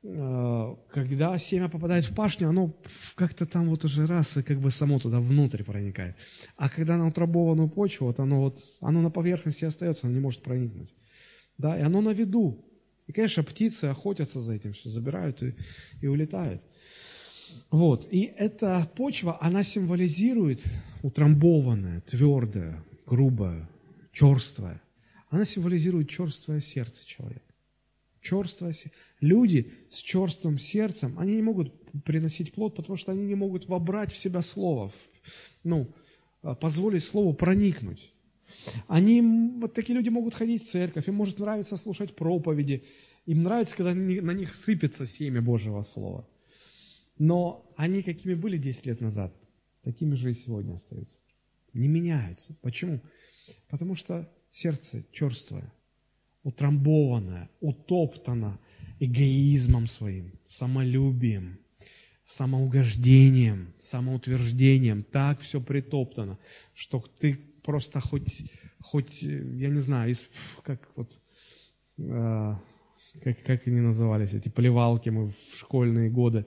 э, 0.02 0.76
когда 0.90 1.38
семя 1.38 1.68
попадает 1.68 2.04
в 2.04 2.14
пашню, 2.16 2.48
оно 2.48 2.74
как-то 3.14 3.46
там 3.46 3.68
вот 3.68 3.84
уже 3.84 4.06
раз 4.06 4.36
и 4.36 4.42
как 4.42 4.58
бы 4.58 4.72
само 4.72 4.98
туда 4.98 5.20
внутрь 5.20 5.62
проникает. 5.62 6.16
А 6.56 6.68
когда 6.68 6.96
на 6.96 7.06
утрамбованную 7.06 7.68
почву, 7.68 8.06
вот 8.06 8.18
оно 8.18 8.40
вот, 8.40 8.60
оно 8.80 9.02
на 9.02 9.10
поверхности 9.10 9.64
остается, 9.64 10.08
оно 10.08 10.16
не 10.16 10.20
может 10.20 10.42
проникнуть. 10.42 10.92
Да, 11.58 11.78
и 11.78 11.82
оно 11.82 12.00
на 12.00 12.10
виду. 12.10 12.64
И, 13.06 13.12
конечно, 13.12 13.44
птицы 13.44 13.84
охотятся 13.84 14.40
за 14.40 14.54
этим, 14.54 14.72
все 14.72 14.88
забирают 14.88 15.42
и, 15.42 15.54
и 16.00 16.08
улетают. 16.08 16.60
Вот. 17.70 18.06
И 18.10 18.32
эта 18.36 18.90
почва, 18.96 19.38
она 19.40 19.62
символизирует 19.62 20.64
утрамбованное, 21.02 22.00
твердое, 22.02 22.84
грубое, 23.06 23.68
черствое. 24.12 24.80
Она 25.28 25.44
символизирует 25.44 26.08
черствое 26.08 26.60
сердце 26.60 27.06
человека. 27.06 27.40
Черствое 28.20 28.72
сердце. 28.72 28.96
Люди 29.20 29.72
с 29.90 29.98
черствым 29.98 30.58
сердцем, 30.58 31.18
они 31.18 31.36
не 31.36 31.42
могут 31.42 31.72
приносить 32.04 32.52
плод, 32.52 32.74
потому 32.76 32.96
что 32.96 33.12
они 33.12 33.24
не 33.24 33.34
могут 33.34 33.68
вобрать 33.68 34.12
в 34.12 34.16
себя 34.16 34.42
слово, 34.42 34.92
ну, 35.62 35.92
а, 36.42 36.54
позволить 36.54 37.04
слову 37.04 37.34
проникнуть. 37.34 38.12
Они, 38.86 39.20
вот 39.60 39.74
такие 39.74 39.96
люди 39.96 40.08
могут 40.08 40.34
ходить 40.34 40.62
в 40.62 40.70
церковь, 40.70 41.08
им 41.08 41.14
может 41.14 41.38
нравиться 41.38 41.76
слушать 41.76 42.14
проповеди, 42.14 42.84
им 43.26 43.42
нравится, 43.42 43.76
когда 43.76 43.94
на 43.94 44.32
них 44.32 44.54
сыпется 44.54 45.06
семя 45.06 45.40
Божьего 45.40 45.82
Слова. 45.82 46.26
Но 47.18 47.72
они 47.76 48.02
какими 48.02 48.34
были 48.34 48.58
10 48.58 48.86
лет 48.86 49.00
назад, 49.00 49.34
такими 49.82 50.14
же 50.14 50.30
и 50.30 50.34
сегодня 50.34 50.74
остаются. 50.74 51.20
Не 51.72 51.88
меняются. 51.88 52.56
Почему? 52.62 53.00
Потому 53.68 53.94
что 53.94 54.30
сердце 54.50 55.04
черствое, 55.12 55.72
утрамбованное, 56.42 57.50
утоптано 57.60 58.58
эгоизмом 59.00 59.86
своим, 59.86 60.32
самолюбием, 60.44 61.58
самоугождением, 62.24 63.74
самоутверждением. 63.80 65.02
Так 65.02 65.40
все 65.40 65.60
притоптано, 65.60 66.38
что 66.74 67.04
ты 67.18 67.38
просто 67.62 68.00
хоть, 68.00 68.50
хоть 68.80 69.22
я 69.22 69.68
не 69.68 69.80
знаю, 69.80 70.10
из, 70.10 70.28
как 70.62 70.88
вот, 70.96 71.20
э, 71.98 72.54
как, 73.22 73.42
как 73.42 73.66
они 73.66 73.80
назывались, 73.80 74.34
эти 74.34 74.48
плевалки 74.48 75.10
мы 75.10 75.30
в 75.30 75.56
школьные 75.56 76.10
годы, 76.10 76.46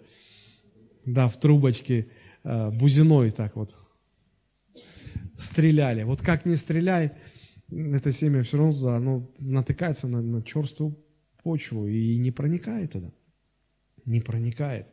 да, 1.07 1.27
в 1.27 1.39
трубочке 1.39 2.09
э, 2.43 2.69
бузиной 2.71 3.31
так 3.31 3.55
вот 3.55 3.77
стреляли. 5.35 6.03
Вот 6.03 6.21
как 6.21 6.45
не 6.45 6.55
стреляй, 6.55 7.13
это 7.71 8.11
семя 8.11 8.43
все 8.43 8.57
равно 8.57 8.73
туда, 8.73 8.95
оно 8.97 9.31
натыкается 9.39 10.07
на, 10.07 10.21
на 10.21 10.43
черствую 10.43 10.97
почву 11.43 11.87
и 11.87 12.17
не 12.17 12.31
проникает 12.31 12.91
туда. 12.91 13.11
Не 14.05 14.19
проникает. 14.19 14.87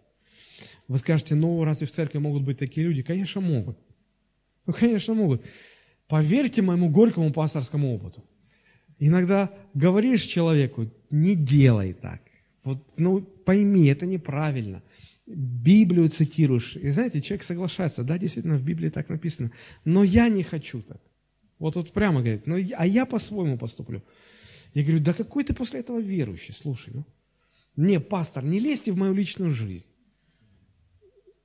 Вы 0.87 0.99
скажете, 0.99 1.35
ну 1.35 1.65
разве 1.65 1.87
в 1.87 1.91
церкви 1.91 2.19
могут 2.19 2.45
быть 2.45 2.59
такие 2.59 2.87
люди? 2.87 3.03
Конечно, 3.03 3.41
могут. 3.41 3.79
Ну, 4.67 4.73
конечно, 4.73 5.15
могут. 5.15 5.43
Поверьте 6.09 6.63
моему 6.63 6.91
горькому 6.91 7.33
пасторскому 7.33 7.95
опыту. 7.95 8.25
Иногда 8.99 9.53
говоришь 9.75 10.23
человеку, 10.23 10.91
не 11.11 11.35
делай 11.35 11.93
так. 11.93 12.21
Вот, 12.63 12.79
ну, 12.97 13.21
пойми, 13.21 13.87
это 13.87 14.07
неправильно. 14.07 14.83
Библию 15.27 16.09
цитируешь. 16.11 16.77
И 16.77 16.89
знаете, 16.91 17.21
человек 17.21 17.45
соглашается. 17.45 18.03
Да, 18.03 18.19
действительно, 18.19 18.57
в 18.57 18.63
Библии 18.63 18.91
так 18.91 19.09
написано. 19.09 19.53
Но 19.85 20.05
я 20.05 20.29
не 20.29 20.43
хочу 20.43 20.83
так. 20.83 21.01
Вот 21.59 21.77
вот 21.77 21.93
прямо 21.93 22.21
говорит, 22.21 22.47
ну, 22.47 22.57
а 22.77 22.87
я 22.87 23.07
по-своему 23.07 23.57
поступлю. 23.57 24.03
Я 24.75 24.83
говорю, 24.83 25.01
да 25.01 25.15
какой 25.15 25.45
ты 25.45 25.55
после 25.55 25.81
этого 25.81 26.01
верующий? 26.01 26.53
Слушай, 26.53 26.95
ну, 26.95 27.07
не, 27.77 28.01
пастор, 28.01 28.45
не 28.45 28.59
лезьте 28.59 28.93
в 28.93 28.99
мою 28.99 29.15
личную 29.15 29.51
жизнь. 29.51 29.87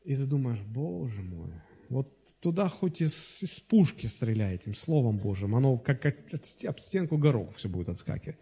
И 0.04 0.16
ты 0.16 0.26
думаешь, 0.26 0.62
боже 0.62 1.22
мой, 1.22 1.52
вот 1.90 2.16
туда 2.40 2.68
хоть 2.68 3.02
из, 3.02 3.44
из 3.44 3.60
пушки 3.60 4.08
стреляй 4.08 4.56
этим 4.56 4.74
Словом 4.74 5.18
Божьим, 5.18 5.56
оно 5.56 5.78
как, 5.78 6.02
как 6.02 6.18
об 6.66 6.80
стенку 6.80 7.18
горох 7.18 7.56
все 7.56 7.70
будет 7.70 7.90
отскакивать. 7.90 8.40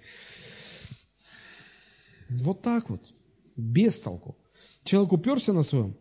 Вот 2.29 2.61
так 2.61 2.89
вот, 2.89 3.13
без 3.55 3.99
толку. 3.99 4.37
Человек 4.87 5.11
уперся 5.11 5.51
на 5.51 5.63
своем, 5.63 5.97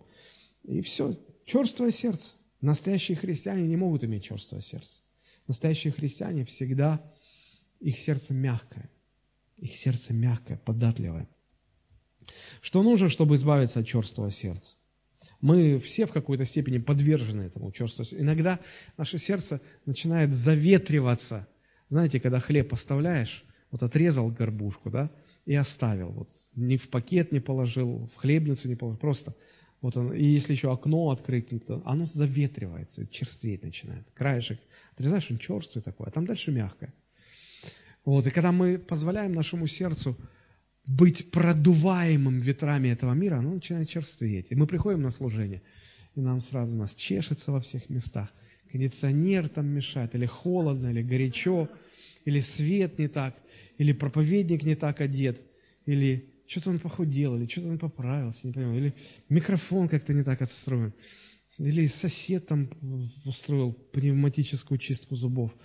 и 0.63 0.81
все, 0.81 1.19
черствое 1.45 1.91
сердце. 1.91 2.37
Настоящие 2.61 3.17
христиане 3.17 3.67
не 3.67 3.77
могут 3.77 4.05
иметь 4.05 4.23
черствое 4.23 4.61
сердце. 4.61 5.03
Настоящие 5.49 5.93
христиане 5.93 6.45
всегда, 6.45 7.03
их 7.81 7.99
сердце 7.99 8.33
мягкое. 8.33 8.89
Их 9.57 9.77
сердце 9.77 10.13
мягкое, 10.15 10.57
податливое. 10.59 11.29
Что 12.61 12.85
нужно, 12.85 13.09
чтобы 13.09 13.35
избавиться 13.35 13.81
от 13.81 13.89
черствого 13.89 14.31
сердца? 14.31 14.77
Мы 15.41 15.81
все 15.81 16.07
в 16.07 16.13
какой-то 16.13 16.45
степени 16.45 16.79
подвержены 16.79 17.43
этому 17.43 17.73
чувству. 17.73 18.05
Иногда 18.13 18.61
наше 18.97 19.19
сердце 19.19 19.61
начинает 19.85 20.33
заветриваться. 20.33 21.49
Знаете, 21.89 22.21
когда 22.21 22.39
хлеб 22.39 22.69
поставляешь, 22.69 23.45
вот 23.73 23.83
отрезал 23.83 24.31
горбушку, 24.31 24.91
да, 24.91 25.11
и 25.47 25.55
оставил. 25.55 26.11
Вот, 26.11 26.29
ни 26.55 26.77
в 26.77 26.89
пакет 26.91 27.33
не 27.33 27.41
положил, 27.41 28.11
в 28.15 28.17
хлебницу 28.17 28.69
не 28.69 28.75
положил, 28.75 28.99
просто 28.99 29.35
вот 29.81 29.97
он, 29.97 30.13
и 30.13 30.25
если 30.25 30.53
еще 30.53 30.73
окно 30.73 31.11
открыть, 31.11 31.49
то 31.67 31.83
оно 31.85 32.07
заветривается, 32.07 33.07
черстветь 33.07 33.63
начинает. 33.63 34.07
Краешек 34.15 34.59
отрезаешь, 34.93 35.31
он 35.31 35.39
черствый 35.39 35.83
такой, 35.83 36.09
а 36.09 36.11
там 36.11 36.27
дальше 36.27 36.51
мягкое. 36.51 36.93
Вот, 38.05 38.27
и 38.27 38.31
когда 38.31 38.53
мы 38.53 38.79
позволяем 38.79 39.33
нашему 39.33 39.67
сердцу 39.67 40.17
быть 40.87 41.31
продуваемым 41.31 42.39
ветрами 42.39 42.89
этого 42.89 43.13
мира, 43.13 43.39
оно 43.39 43.55
начинает 43.55 43.89
черстветь. 43.89 44.51
И 44.51 44.55
мы 44.55 44.67
приходим 44.67 45.03
на 45.03 45.11
служение, 45.11 45.63
и 46.15 46.21
нам 46.21 46.41
сразу 46.41 46.75
нас 46.75 46.95
чешется 46.95 47.53
во 47.53 47.61
всех 47.61 47.89
местах. 47.89 48.33
Кондиционер 48.71 49.49
там 49.49 49.67
мешает, 49.67 50.15
или 50.15 50.27
холодно, 50.27 50.89
или 50.89 51.03
горячо, 51.03 51.69
или 52.27 52.41
свет 52.41 52.99
не 52.99 53.09
так, 53.09 53.35
или 53.79 53.93
проповедник 53.93 54.65
не 54.65 54.75
так 54.75 55.01
одет, 55.01 55.43
или 55.87 56.29
что-то 56.47 56.71
он 56.71 56.79
похудел, 56.79 57.37
или 57.37 57.47
что-то 57.47 57.69
он 57.69 57.79
поправился, 57.79 58.47
не 58.47 58.53
понимаю, 58.53 58.79
или 58.79 58.95
микрофон 59.31 59.89
как-то 59.89 60.13
не 60.13 60.23
так 60.23 60.43
отстроен, 60.43 60.93
или 61.57 61.87
сосед 61.87 62.47
там 62.47 62.69
устроил 63.25 63.73
пневматическую 63.73 64.77
чистку 64.77 65.17
зубов, 65.17 65.57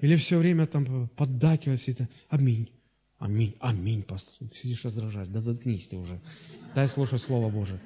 или 0.00 0.14
все 0.16 0.38
время 0.38 0.66
там 0.66 1.08
поддакивает 1.08 1.80
все 1.80 1.92
это. 1.92 2.08
Аминь. 2.28 2.70
Аминь, 3.18 3.56
аминь, 3.60 4.02
пастор. 4.02 4.46
Сидишь 4.52 4.84
раздражаешь. 4.84 5.28
Да 5.28 5.40
заткнись 5.40 5.88
ты 5.88 5.96
уже. 5.96 6.20
Дай 6.74 6.86
слушать 6.86 7.22
Слово 7.22 7.48
Божие. 7.48 7.80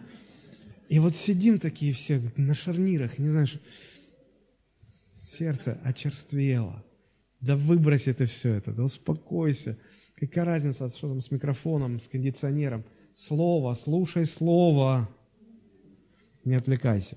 И 0.88 0.98
вот 0.98 1.14
сидим 1.14 1.60
такие 1.60 1.92
все 1.92 2.20
на 2.36 2.52
шарнирах, 2.52 3.18
не 3.18 3.28
знаешь, 3.28 3.60
сердце 5.22 5.80
очерствело. 5.84 6.84
Да 7.40 7.56
выбрось 7.56 8.08
это 8.08 8.26
все 8.26 8.54
это, 8.54 8.72
да 8.72 8.82
успокойся. 8.82 9.78
Какая 10.16 10.44
разница, 10.44 10.88
что 10.88 11.08
там 11.08 11.20
с 11.20 11.30
микрофоном, 11.30 12.00
с 12.00 12.08
кондиционером? 12.08 12.84
Слово, 13.14 13.74
слушай 13.74 14.26
Слово. 14.26 15.08
Не 16.44 16.54
отвлекайся. 16.54 17.16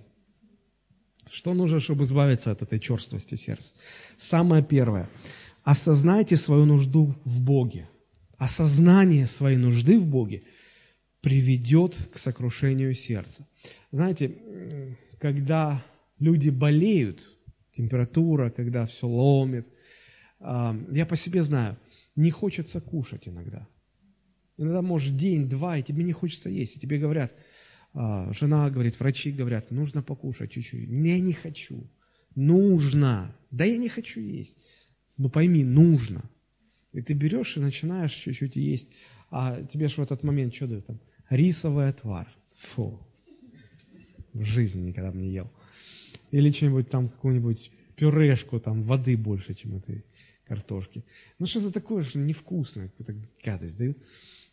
Что 1.30 1.54
нужно, 1.54 1.80
чтобы 1.80 2.04
избавиться 2.04 2.52
от 2.52 2.62
этой 2.62 2.80
черствости 2.80 3.36
сердца? 3.36 3.74
Самое 4.18 4.64
первое. 4.64 5.10
Осознайте 5.64 6.36
свою 6.38 6.66
нужду 6.66 7.14
в 7.26 7.42
Боге 7.42 7.88
осознание 8.44 9.26
своей 9.26 9.58
нужды 9.58 9.98
в 9.98 10.06
Боге 10.06 10.44
приведет 11.22 11.96
к 12.12 12.18
сокрушению 12.18 12.94
сердца. 12.94 13.48
Знаете, 13.92 14.36
когда 15.20 15.84
люди 16.20 16.50
болеют, 16.50 17.38
температура, 17.72 18.50
когда 18.50 18.86
все 18.86 19.08
ломит, 19.08 19.68
я 20.44 21.06
по 21.06 21.16
себе 21.16 21.42
знаю, 21.42 21.78
не 22.16 22.32
хочется 22.32 22.82
кушать 22.82 23.28
иногда. 23.28 23.68
Иногда, 24.58 24.82
может, 24.82 25.16
день-два, 25.16 25.78
и 25.78 25.84
тебе 25.84 26.04
не 26.04 26.14
хочется 26.14 26.50
есть. 26.50 26.78
И 26.78 26.80
тебе 26.80 27.00
говорят, 27.00 27.34
а, 27.94 28.32
жена 28.34 28.70
говорит, 28.70 29.00
врачи 29.00 29.32
говорят, 29.32 29.72
нужно 29.72 30.04
покушать 30.04 30.52
чуть-чуть. 30.52 30.90
Я 30.90 31.20
не 31.20 31.34
хочу. 31.34 31.90
Нужно. 32.36 33.36
Да 33.52 33.66
я 33.66 33.78
не 33.78 33.90
хочу 33.90 34.20
есть. 34.20 34.58
Но 35.18 35.30
пойми, 35.30 35.64
нужно. 35.64 36.30
И 36.92 37.02
ты 37.02 37.14
берешь 37.14 37.58
и 37.58 37.60
начинаешь 37.60 38.14
чуть-чуть 38.14 38.56
есть, 38.56 38.92
а 39.32 39.64
тебе 39.64 39.88
же 39.88 39.96
в 39.96 40.00
этот 40.00 40.24
момент 40.24 40.54
что 40.54 40.68
дают 40.68 40.86
там? 40.86 41.00
Рисовый 41.30 41.88
отвар. 41.88 42.28
Фу. 42.58 43.00
В 44.34 44.44
жизни 44.44 44.88
никогда 44.88 45.12
бы 45.12 45.18
не 45.18 45.32
ел. 45.32 45.52
Или 46.32 46.52
что-нибудь 46.52 46.90
там, 46.90 47.10
какую-нибудь 47.10 47.72
пюрешку, 47.96 48.60
там, 48.60 48.84
воды 48.84 49.18
больше, 49.18 49.54
чем 49.54 49.78
этой 49.78 50.04
картошки. 50.46 51.04
Ну, 51.40 51.46
что-то 51.46 51.72
такое 51.72 52.04
же 52.04 52.20
невкусное, 52.20 52.90
какую-то 52.90 53.16
гадость 53.44 53.78
дают. 53.78 53.98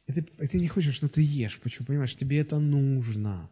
И 0.06 0.12
ты, 0.12 0.26
и 0.40 0.46
ты 0.46 0.60
не 0.60 0.68
хочешь, 0.68 1.02
но 1.02 1.08
ты 1.08 1.22
ешь. 1.22 1.60
Почему? 1.60 1.86
Понимаешь, 1.86 2.16
тебе 2.16 2.38
это 2.38 2.58
нужно. 2.58 3.50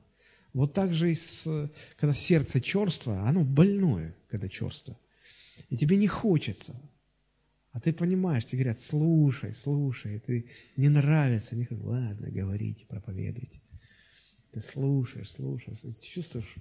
Вот 0.53 0.75
так 0.75 0.93
же 0.93 1.11
и 1.11 1.15
с, 1.15 1.71
когда 1.97 2.15
сердце 2.15 2.61
черство, 2.61 3.29
оно 3.29 3.45
больное, 3.45 4.17
когда 4.29 4.49
черство. 4.49 4.99
И 5.69 5.77
тебе 5.77 5.97
не 5.97 6.09
хочется. 6.09 6.81
А 7.73 7.81
ты 7.81 7.93
понимаешь, 7.93 8.47
тебе 8.47 8.63
говорят, 8.63 8.81
слушай, 8.81 9.53
слушай, 9.53 10.19
ты 10.21 10.49
не 10.77 10.89
нравится, 10.89 11.55
не 11.55 11.67
ладно, 11.71 12.31
говорите, 12.31 12.87
проповедуйте. 12.87 13.61
Ты 14.53 14.61
слушаешь, 14.61 15.31
слушаешь, 15.31 15.85
и 15.85 15.95
чувствуешь 16.03 16.57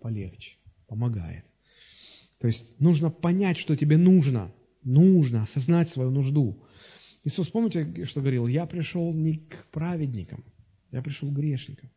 полегче, 0.00 0.56
помогает. 0.86 1.44
То 2.38 2.46
есть 2.46 2.80
нужно 2.80 3.10
понять, 3.10 3.58
что 3.58 3.76
тебе 3.76 3.98
нужно, 3.98 4.52
нужно 4.84 5.42
осознать 5.42 5.88
свою 5.88 6.10
нужду. 6.10 6.62
Иисус, 7.24 7.50
помните, 7.50 8.04
что 8.04 8.20
говорил? 8.20 8.46
Я 8.46 8.66
пришел 8.66 9.12
не 9.12 9.36
к 9.36 9.66
праведникам, 9.70 10.44
я 10.90 11.02
пришел 11.02 11.30
к 11.30 11.34
грешникам. 11.34 11.90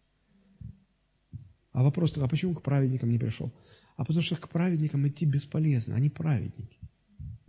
А 1.72 1.84
вопрос, 1.84 2.18
а 2.18 2.28
почему 2.28 2.53
к 2.53 2.62
праведникам 2.62 3.10
не 3.10 3.18
пришел? 3.18 3.52
А 3.95 4.03
потому 4.03 4.24
что 4.24 4.36
к 4.36 4.49
праведникам 4.49 5.08
идти 5.08 5.26
бесполезно, 5.26 5.95
они 5.95 6.10
праведники. 6.10 6.80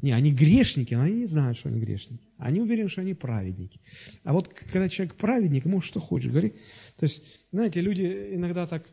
Не, 0.03 0.13
они 0.13 0.33
грешники, 0.33 0.95
но 0.95 1.03
они 1.03 1.15
не 1.15 1.27
знают, 1.27 1.57
что 1.57 1.69
они 1.69 1.81
грешники. 1.81 2.29
Они 2.37 2.61
уверены, 2.61 2.89
что 2.89 3.03
они 3.03 3.15
праведники. 3.15 3.81
А 4.25 4.33
вот 4.33 4.49
когда 4.49 4.89
человек 4.89 5.15
праведник, 5.15 5.65
ему 5.65 5.81
что 5.81 6.01
хочешь 6.01 6.31
говорить. 6.31 6.55
То 6.97 7.05
есть, 7.05 7.23
знаете, 7.53 7.81
люди 7.81 8.35
иногда 8.35 8.67
так 8.67 8.85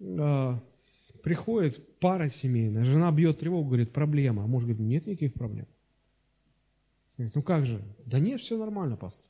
э, 0.00 0.58
приходят, 1.22 1.98
пара 2.00 2.28
семейная, 2.28 2.84
жена 2.84 3.10
бьет 3.12 3.38
тревогу, 3.38 3.68
говорит, 3.68 3.92
проблема. 3.92 4.44
А 4.44 4.46
муж 4.46 4.64
говорит, 4.64 4.80
нет 4.80 5.06
никаких 5.06 5.32
проблем. 5.32 5.66
Говорит, 7.18 7.34
ну 7.34 7.42
как 7.42 7.66
же? 7.66 7.82
Да 8.06 8.18
нет, 8.20 8.40
все 8.40 8.56
нормально, 8.56 8.96
пастор. 8.96 9.26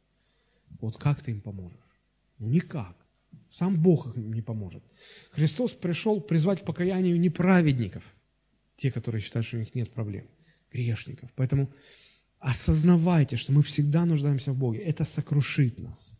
Вот 0.80 0.98
как 0.98 1.22
ты 1.22 1.32
им 1.32 1.40
поможешь? 1.40 1.78
Ну 2.38 2.48
никак. 2.48 2.96
Сам 3.50 3.82
Бог 3.82 4.14
им 4.16 4.32
не 4.32 4.42
поможет. 4.42 4.84
Христос 5.30 5.72
пришел 5.72 6.20
призвать 6.20 6.62
к 6.62 6.66
покаянию 6.66 7.18
неправедников, 7.18 8.04
те, 8.76 8.92
которые 8.92 9.22
считают, 9.22 9.46
что 9.46 9.56
у 9.56 9.60
них 9.60 9.74
нет 9.74 9.90
проблем 9.92 10.28
грешников. 10.70 11.30
Поэтому 11.34 11.72
осознавайте, 12.38 13.36
что 13.36 13.52
мы 13.52 13.62
всегда 13.62 14.04
нуждаемся 14.04 14.52
в 14.52 14.58
Боге. 14.58 14.80
Это 14.80 15.04
сокрушит 15.04 15.78
нас. 15.78 16.14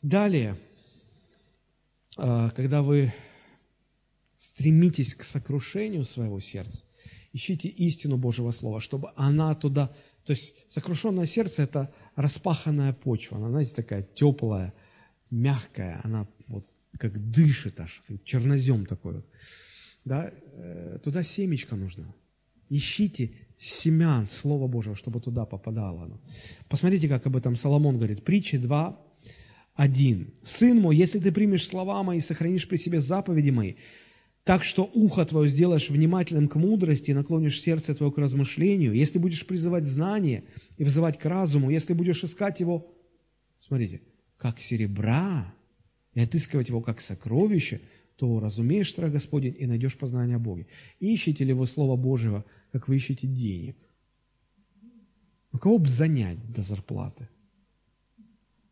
Далее, 0.00 0.56
а, 2.16 2.50
когда 2.50 2.82
вы 2.82 3.12
стремитесь 4.36 5.14
к 5.14 5.22
сокрушению 5.24 6.04
своего 6.04 6.40
сердца, 6.40 6.84
ищите 7.32 7.68
истину 7.68 8.16
Божьего 8.16 8.50
Слова, 8.50 8.80
чтобы 8.80 9.12
она 9.14 9.54
туда... 9.54 9.94
То 10.28 10.32
есть 10.32 10.54
сокрушенное 10.66 11.24
сердце– 11.24 11.62
это 11.64 11.90
распаханная 12.14 12.92
почва. 12.92 13.38
Она, 13.38 13.48
знаете, 13.48 13.72
такая 13.74 14.02
теплая, 14.02 14.74
мягкая. 15.30 16.02
Она 16.04 16.28
вот 16.48 16.66
как 16.98 17.30
дышит 17.30 17.80
аж, 17.80 18.02
чернозем 18.24 18.84
такой 18.84 19.14
вот. 19.14 19.26
Да? 20.04 20.30
Э, 20.52 20.98
туда 21.02 21.22
семечко 21.22 21.76
нужно. 21.76 22.14
Ищите 22.68 23.30
семян 23.56 24.28
Слова 24.28 24.68
Божьего, 24.68 24.94
чтобы 24.94 25.18
туда 25.22 25.46
попадало 25.46 26.02
оно. 26.02 26.20
Посмотрите, 26.68 27.08
как 27.08 27.26
об 27.26 27.34
этом 27.34 27.56
Соломон 27.56 27.96
говорит. 27.96 28.22
Притчи 28.22 28.58
2, 28.58 29.00
1. 29.76 30.34
«Сын 30.42 30.78
мой, 30.78 30.94
если 30.94 31.20
ты 31.20 31.32
примешь 31.32 31.66
слова 31.66 32.02
мои 32.02 32.18
и 32.18 32.20
сохранишь 32.20 32.68
при 32.68 32.76
себе 32.76 33.00
заповеди 33.00 33.48
мои, 33.48 33.76
так 34.48 34.64
что 34.64 34.90
ухо 34.94 35.26
твое 35.26 35.46
сделаешь 35.50 35.90
внимательным 35.90 36.48
к 36.48 36.54
мудрости 36.54 37.10
и 37.10 37.14
наклонишь 37.14 37.60
сердце 37.60 37.94
твое 37.94 38.10
к 38.10 38.16
размышлению, 38.16 38.94
если 38.94 39.18
будешь 39.18 39.46
призывать 39.46 39.84
знание 39.84 40.44
и 40.78 40.84
взывать 40.84 41.18
к 41.18 41.26
разуму, 41.26 41.68
если 41.68 41.92
будешь 41.92 42.24
искать 42.24 42.60
его, 42.60 42.90
смотрите, 43.60 44.00
как 44.38 44.58
серебра, 44.58 45.54
и 46.14 46.20
отыскивать 46.20 46.70
его 46.70 46.80
как 46.80 47.02
сокровище, 47.02 47.82
то 48.16 48.40
разумеешь 48.40 48.88
страх 48.88 49.12
Господень 49.12 49.54
и 49.58 49.66
найдешь 49.66 49.98
познание 49.98 50.36
о 50.36 50.38
Боге. 50.38 50.66
Ищите 50.98 51.44
ли 51.44 51.52
вы 51.52 51.66
Слово 51.66 51.96
Божьего, 51.96 52.46
как 52.72 52.88
вы 52.88 52.96
ищете 52.96 53.26
денег? 53.26 53.76
У 55.52 55.58
кого 55.58 55.76
бы 55.76 55.88
занять 55.88 56.38
до 56.50 56.62
зарплаты? 56.62 57.28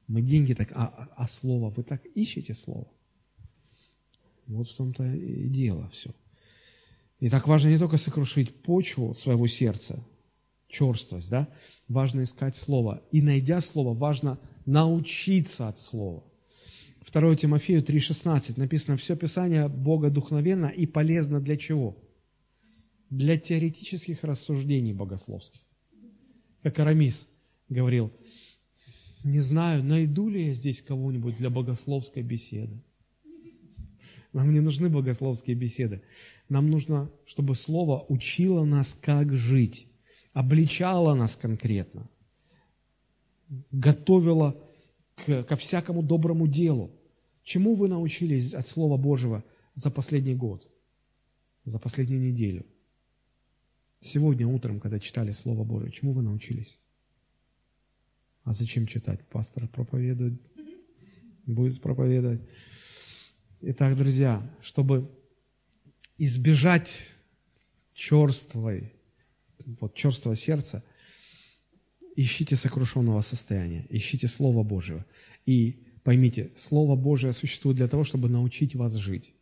Мы 0.07 0.23
деньги 0.23 0.55
так, 0.55 0.73
а, 0.73 0.86
а, 0.86 1.24
а 1.24 1.28
Слово, 1.28 1.69
вы 1.69 1.82
так 1.82 2.03
ищете 2.15 2.55
Слово? 2.55 2.95
Вот 4.47 4.68
в 4.68 4.77
том-то 4.77 5.05
и 5.05 5.48
дело 5.48 5.89
все. 5.90 6.14
И 7.18 7.28
так 7.28 7.48
важно 7.48 7.68
не 7.68 7.78
только 7.78 7.97
сокрушить 7.97 8.62
почву 8.62 9.14
своего 9.14 9.47
сердца, 9.47 10.05
черствость, 10.68 11.31
да, 11.31 11.48
важно 11.89 12.24
искать 12.24 12.56
Слово. 12.56 13.02
И 13.10 13.23
найдя 13.23 13.60
Слово, 13.60 13.94
важно 13.94 14.39
научиться 14.66 15.68
от 15.68 15.78
Слова. 15.78 16.24
2 17.10 17.36
Тимофею 17.36 17.82
3,16 17.82 18.55
написано, 18.59 18.97
все 18.97 19.16
Писание 19.16 19.68
Бога 19.68 20.10
духновенно 20.10 20.66
и 20.66 20.86
полезно 20.86 21.40
для 21.40 21.56
чего? 21.56 21.97
Для 23.10 23.39
теоретических 23.39 24.24
рассуждений 24.24 24.93
богословских. 24.93 25.60
Как 26.62 26.78
Арамис 26.81 27.28
говорил, 27.68 28.12
не 29.23 29.40
знаю, 29.40 29.85
найду 29.85 30.28
ли 30.28 30.48
я 30.48 30.55
здесь 30.55 30.82
кого-нибудь 30.82 31.36
для 31.36 31.48
богословской 31.48 32.23
беседы. 32.23 32.82
Нам 34.37 34.53
не 34.53 34.61
нужны 34.61 34.91
богословские 34.91 35.57
беседы. 35.57 36.03
Нам 36.51 36.69
нужно, 36.71 37.11
чтобы 37.25 37.55
Слово 37.55 38.05
учило 38.11 38.67
нас, 38.67 38.93
как 38.93 39.35
жить, 39.35 39.89
обличало 40.35 41.15
нас 41.15 41.37
конкретно, 41.37 42.11
готовило 43.73 44.55
к, 45.15 45.43
ко 45.45 45.57
всякому 45.57 46.03
доброму 46.03 46.47
делу. 46.47 46.91
Чему 47.45 47.75
вы 47.75 47.89
научились 47.89 48.53
от 48.53 48.67
Слова 48.69 48.99
Божьего 48.99 49.43
за 49.75 49.91
последний 49.91 50.35
год, 50.35 50.71
за 51.65 51.79
последнюю 51.79 52.21
неделю? 52.21 52.67
Сегодня 54.01 54.47
утром, 54.47 54.81
когда 54.81 55.01
читали 55.01 55.31
Слово 55.31 55.65
Божие, 55.65 55.91
чему 55.93 56.13
вы 56.13 56.21
научились? 56.21 56.79
А 58.45 58.53
зачем 58.53 58.87
читать? 58.87 59.27
Пастор 59.31 59.67
проповедует, 59.67 60.39
будет 61.47 61.81
проповедовать. 61.81 62.43
Итак, 63.62 63.97
друзья, 63.97 64.43
чтобы 64.61 65.11
избежать 66.19 67.15
черствой, 67.95 68.93
вот 69.81 69.95
черствого 69.95 70.37
сердца, 70.37 70.85
ищите 72.16 72.55
сокрушенного 72.55 73.23
состояния, 73.23 73.87
ищите 73.89 74.28
Слово 74.28 74.62
Божьего. 74.62 75.07
И 75.47 75.87
поймите, 76.05 76.51
Слово 76.55 76.97
Божие 76.97 77.33
существует 77.33 77.78
для 77.78 77.89
того, 77.89 78.05
чтобы 78.05 78.28
научить 78.28 78.74
вас 78.74 78.93
жить. 78.95 79.33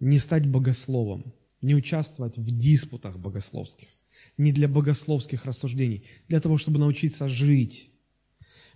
Не 0.00 0.18
стать 0.18 0.46
богословом, 0.46 1.32
не 1.62 1.74
участвовать 1.74 2.36
в 2.36 2.50
диспутах 2.50 3.18
богословских, 3.18 3.88
не 4.36 4.52
для 4.52 4.68
богословских 4.68 5.46
рассуждений, 5.46 6.04
для 6.28 6.40
того, 6.40 6.58
чтобы 6.58 6.78
научиться 6.78 7.26
жить. 7.26 7.90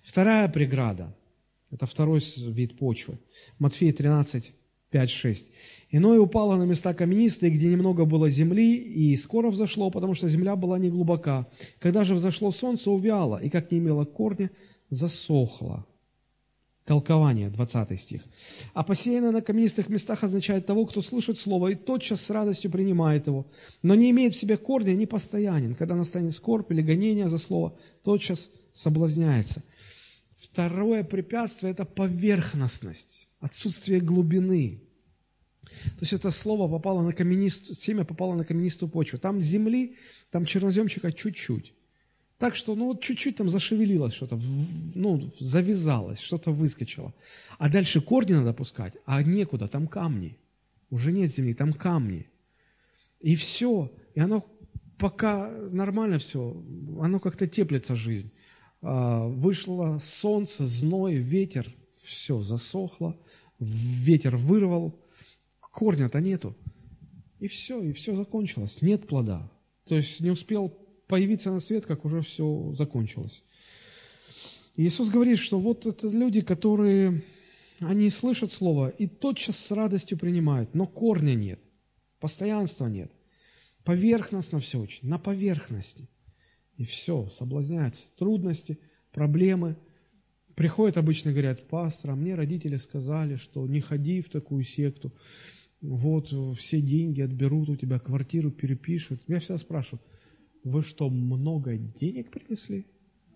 Вторая 0.02 0.48
преграда– 0.48 1.14
это 1.72 1.86
второй 1.86 2.20
вид 2.36 2.76
почвы. 2.76 3.18
Матфея 3.58 3.92
13, 3.92 4.52
5, 4.90 5.10
6. 5.10 5.52
«Иное 5.90 6.20
упало 6.20 6.56
на 6.56 6.64
места 6.64 6.94
каменистые, 6.94 7.50
где 7.50 7.68
немного 7.68 8.04
было 8.04 8.28
земли, 8.28 8.76
и 8.76 9.16
скоро 9.16 9.50
взошло, 9.50 9.90
потому 9.90 10.14
что 10.14 10.28
земля 10.28 10.54
была 10.54 10.78
не 10.78 10.90
глубока. 10.90 11.48
Когда 11.78 12.04
же 12.04 12.14
взошло 12.14 12.50
солнце, 12.52 12.90
увяло, 12.90 13.38
и 13.42 13.48
как 13.48 13.72
не 13.72 13.78
имело 13.78 14.04
корня, 14.04 14.50
засохло». 14.90 15.86
Толкование, 16.84 17.48
20 17.48 17.98
стих. 17.98 18.22
«А 18.74 18.82
посеянное 18.82 19.30
на 19.30 19.40
каменистых 19.40 19.88
местах 19.88 20.24
означает 20.24 20.66
того, 20.66 20.84
кто 20.84 21.00
слышит 21.00 21.38
слово 21.38 21.68
и 21.68 21.74
тотчас 21.74 22.20
с 22.20 22.30
радостью 22.30 22.70
принимает 22.70 23.28
его, 23.28 23.46
но 23.82 23.94
не 23.94 24.10
имеет 24.10 24.34
в 24.34 24.38
себе 24.38 24.56
корня, 24.56 24.94
не 24.94 25.06
постоянен. 25.06 25.74
Когда 25.74 25.94
настанет 25.94 26.32
скорбь 26.32 26.70
или 26.70 26.82
гонение 26.82 27.28
за 27.28 27.38
слово, 27.38 27.78
тотчас 28.02 28.50
соблазняется». 28.74 29.62
Второе 30.42 31.04
препятствие– 31.04 31.72
это 31.72 31.84
поверхностность, 31.84 33.28
отсутствие 33.40 34.00
глубины. 34.00 34.82
То 35.62 36.00
есть 36.00 36.12
это 36.12 36.30
слово 36.32 36.68
попало 36.68 37.02
на 37.02 37.12
каменистую, 37.12 37.76
семя 37.76 38.04
попало 38.04 38.34
на 38.34 38.44
каменистую 38.44 38.90
почву. 38.90 39.18
Там 39.18 39.40
земли, 39.40 39.96
там 40.30 40.44
черноземчика 40.44 41.12
чуть-чуть. 41.12 41.74
Так 42.38 42.56
что, 42.56 42.74
ну 42.74 42.86
вот 42.86 43.00
чуть-чуть 43.00 43.36
там 43.36 43.48
зашевелилось 43.48 44.14
что-то, 44.14 44.36
ну, 44.96 45.32
завязалось, 45.38 46.18
что-то 46.18 46.50
выскочило. 46.50 47.14
А 47.58 47.68
дальше 47.68 48.00
корни 48.00 48.32
надо 48.32 48.52
пускать, 48.52 48.94
а 49.06 49.22
некуда, 49.22 49.68
там 49.68 49.86
камни. 49.86 50.36
Уже 50.90 51.12
нет 51.12 51.32
земли, 51.32 51.54
там 51.54 51.72
камни. 51.72 52.28
И 53.20 53.36
все. 53.36 53.92
И 54.16 54.20
оно 54.20 54.44
пока 54.98 55.50
нормально 55.70 56.18
все, 56.18 56.60
оно 57.00 57.20
как-то 57.20 57.46
теплится 57.46 57.94
жизнь. 57.94 58.32
А, 58.82 59.28
вышло 59.28 59.98
солнце, 60.02 60.66
зной, 60.66 61.14
ветер, 61.14 61.72
все 62.02 62.42
засохло, 62.42 63.16
ветер 63.60 64.36
вырвал, 64.36 64.98
корня-то 65.60 66.20
нету. 66.20 66.56
И 67.38 67.46
все, 67.46 67.80
и 67.80 67.92
все 67.92 68.14
закончилось, 68.14 68.82
нет 68.82 69.06
плода. 69.06 69.50
То 69.86 69.96
есть 69.96 70.20
не 70.20 70.30
успел 70.30 70.68
появиться 71.06 71.50
на 71.50 71.60
свет, 71.60 71.86
как 71.86 72.04
уже 72.04 72.22
все 72.22 72.72
закончилось. 72.76 73.44
Иисус 74.76 75.10
говорит, 75.10 75.38
что 75.38 75.58
вот 75.58 75.86
это 75.86 76.08
люди, 76.08 76.40
которые, 76.40 77.22
они 77.80 78.10
слышат 78.10 78.52
Слово 78.52 78.88
и 78.88 79.06
тотчас 79.06 79.58
с 79.58 79.70
радостью 79.70 80.18
принимают, 80.18 80.74
но 80.74 80.86
корня 80.86 81.34
нет, 81.34 81.60
постоянства 82.20 82.86
нет. 82.86 83.12
Поверхностно 83.84 84.60
все 84.60 84.80
очень, 84.80 85.08
на 85.08 85.18
поверхности. 85.18 86.08
И 86.76 86.84
все, 86.84 87.28
соблазняются. 87.28 88.06
Трудности, 88.16 88.78
проблемы. 89.12 89.76
Приходят 90.54 90.96
обычно 90.96 91.32
говорят, 91.32 91.68
пастор, 91.68 92.12
а 92.12 92.16
мне 92.16 92.34
родители 92.34 92.76
сказали, 92.76 93.36
что 93.36 93.66
не 93.66 93.80
ходи 93.80 94.20
в 94.20 94.28
такую 94.28 94.64
секту. 94.64 95.12
Вот 95.80 96.32
все 96.56 96.80
деньги 96.80 97.20
отберут 97.20 97.68
у 97.68 97.76
тебя, 97.76 97.98
квартиру 97.98 98.50
перепишут. 98.50 99.22
Я 99.26 99.40
всегда 99.40 99.58
спрашиваю, 99.58 100.02
вы 100.62 100.82
что, 100.82 101.10
много 101.10 101.76
денег 101.76 102.30
принесли? 102.30 102.86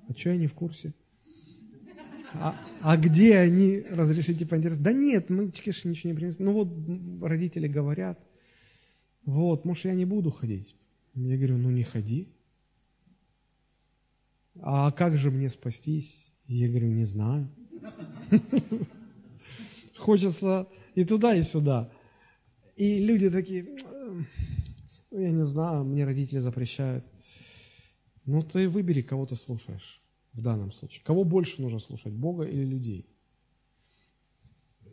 А 0.08 0.12
что 0.12 0.30
я 0.30 0.36
не 0.36 0.46
в 0.46 0.54
курсе? 0.54 0.94
А, 2.34 2.54
а 2.82 2.96
где 2.96 3.38
они, 3.38 3.82
разрешите 3.90 4.46
поинтересоваться? 4.46 4.84
Да 4.84 4.92
нет, 4.92 5.30
мы, 5.30 5.50
конечно, 5.50 5.88
ничего 5.88 6.12
не 6.12 6.16
принесли. 6.16 6.44
Ну 6.44 6.52
вот 6.52 6.68
родители 7.22 7.66
говорят, 7.66 8.20
вот, 9.24 9.64
может, 9.64 9.86
я 9.86 9.94
не 9.94 10.04
буду 10.04 10.30
ходить. 10.30 10.76
Я 11.14 11.36
говорю, 11.36 11.56
ну 11.56 11.70
не 11.70 11.82
ходи 11.82 12.35
а 14.60 14.90
как 14.92 15.16
же 15.16 15.30
мне 15.30 15.48
спастись? 15.48 16.32
Я 16.46 16.68
говорю, 16.68 16.88
не 16.88 17.04
знаю. 17.04 17.50
Хочется 19.96 20.68
и 20.94 21.04
туда, 21.04 21.34
и 21.34 21.42
сюда. 21.42 21.90
И 22.76 22.98
люди 22.98 23.30
такие, 23.30 23.64
ну, 25.10 25.20
я 25.20 25.30
не 25.30 25.44
знаю, 25.44 25.84
мне 25.84 26.04
родители 26.04 26.38
запрещают. 26.38 27.04
Ну, 28.24 28.42
ты 28.42 28.68
выбери, 28.68 29.02
кого 29.02 29.26
ты 29.26 29.36
слушаешь 29.36 30.02
в 30.32 30.42
данном 30.42 30.72
случае. 30.72 31.02
Кого 31.04 31.24
больше 31.24 31.62
нужно 31.62 31.78
слушать, 31.78 32.12
Бога 32.12 32.44
или 32.44 32.64
людей? 32.64 33.08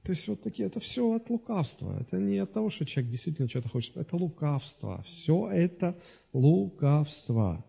То 0.04 0.12
есть 0.12 0.28
вот 0.28 0.42
такие, 0.42 0.68
это 0.68 0.80
все 0.80 1.14
от 1.14 1.30
лукавства. 1.30 1.98
Это 2.00 2.20
не 2.20 2.38
от 2.38 2.52
того, 2.52 2.70
что 2.70 2.86
человек 2.86 3.12
действительно 3.12 3.48
что-то 3.48 3.70
хочет. 3.70 3.96
Это 3.96 4.18
лукавство. 4.18 5.04
Все 5.04 5.50
это 5.50 5.98
лукавство. 6.34 7.66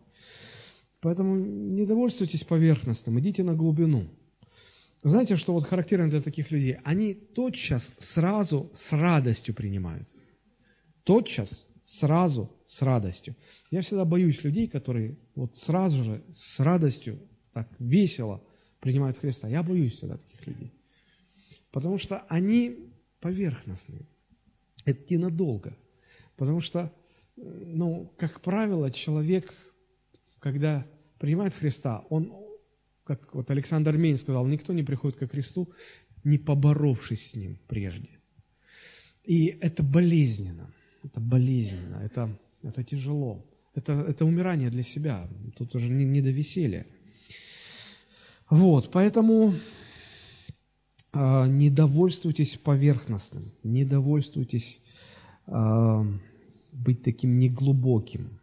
Поэтому 1.04 1.36
не 1.36 1.84
довольствуйтесь 1.84 2.44
поверхностным, 2.44 3.20
идите 3.20 3.44
на 3.44 3.54
глубину. 3.54 4.08
Знаете, 5.02 5.36
что 5.36 5.52
вот 5.52 5.64
характерно 5.64 6.08
для 6.08 6.22
таких 6.22 6.50
людей? 6.50 6.78
Они 6.82 7.12
тотчас, 7.12 7.92
сразу, 7.98 8.70
с 8.72 8.90
радостью 8.94 9.54
принимают. 9.54 10.08
Тотчас, 11.02 11.68
сразу, 11.82 12.50
с 12.64 12.80
радостью. 12.80 13.36
Я 13.70 13.82
всегда 13.82 14.06
боюсь 14.06 14.42
людей, 14.44 14.66
которые 14.66 15.18
вот 15.34 15.58
сразу 15.58 16.02
же, 16.02 16.24
с 16.32 16.58
радостью, 16.60 17.18
так 17.52 17.68
весело 17.78 18.42
принимают 18.80 19.18
Христа. 19.18 19.46
Я 19.46 19.62
боюсь 19.62 19.96
всегда 19.96 20.16
таких 20.16 20.46
людей. 20.46 20.72
Потому 21.70 21.98
что 21.98 22.20
они 22.30 22.78
поверхностные. 23.20 24.08
Это 24.86 25.12
ненадолго. 25.12 25.76
Потому 26.36 26.62
что 26.62 26.90
ну, 27.36 28.10
как 28.16 28.40
правило, 28.40 28.90
человек, 28.90 29.52
когда 30.38 30.86
принимает 31.24 31.54
Христа, 31.54 32.04
он, 32.10 32.30
как 33.02 33.34
вот 33.34 33.50
Александр 33.50 33.96
Мень 33.96 34.18
сказал, 34.18 34.46
никто 34.46 34.74
не 34.74 34.82
приходит 34.82 35.18
ко 35.18 35.26
Христу, 35.26 35.72
не 36.22 36.36
поборовшись 36.36 37.30
с 37.30 37.34
Ним 37.34 37.58
прежде. 37.66 38.10
И 39.24 39.46
это 39.46 39.82
болезненно, 39.82 40.70
это 41.02 41.20
болезненно, 41.20 41.96
это, 42.04 42.28
это 42.62 42.84
тяжело, 42.84 43.42
это, 43.74 43.92
это 43.92 44.26
умирание 44.26 44.68
для 44.68 44.82
себя, 44.82 45.26
тут 45.56 45.74
уже 45.74 45.90
не, 45.90 46.04
не 46.04 46.20
до 46.20 46.30
веселья. 46.30 46.86
Вот, 48.50 48.90
поэтому 48.92 49.54
э, 51.14 51.46
не 51.48 51.70
довольствуйтесь 51.70 52.56
поверхностным, 52.56 53.50
не 53.62 53.86
довольствуйтесь 53.86 54.82
э, 55.46 56.04
быть 56.72 57.02
таким 57.02 57.38
неглубоким. 57.38 58.40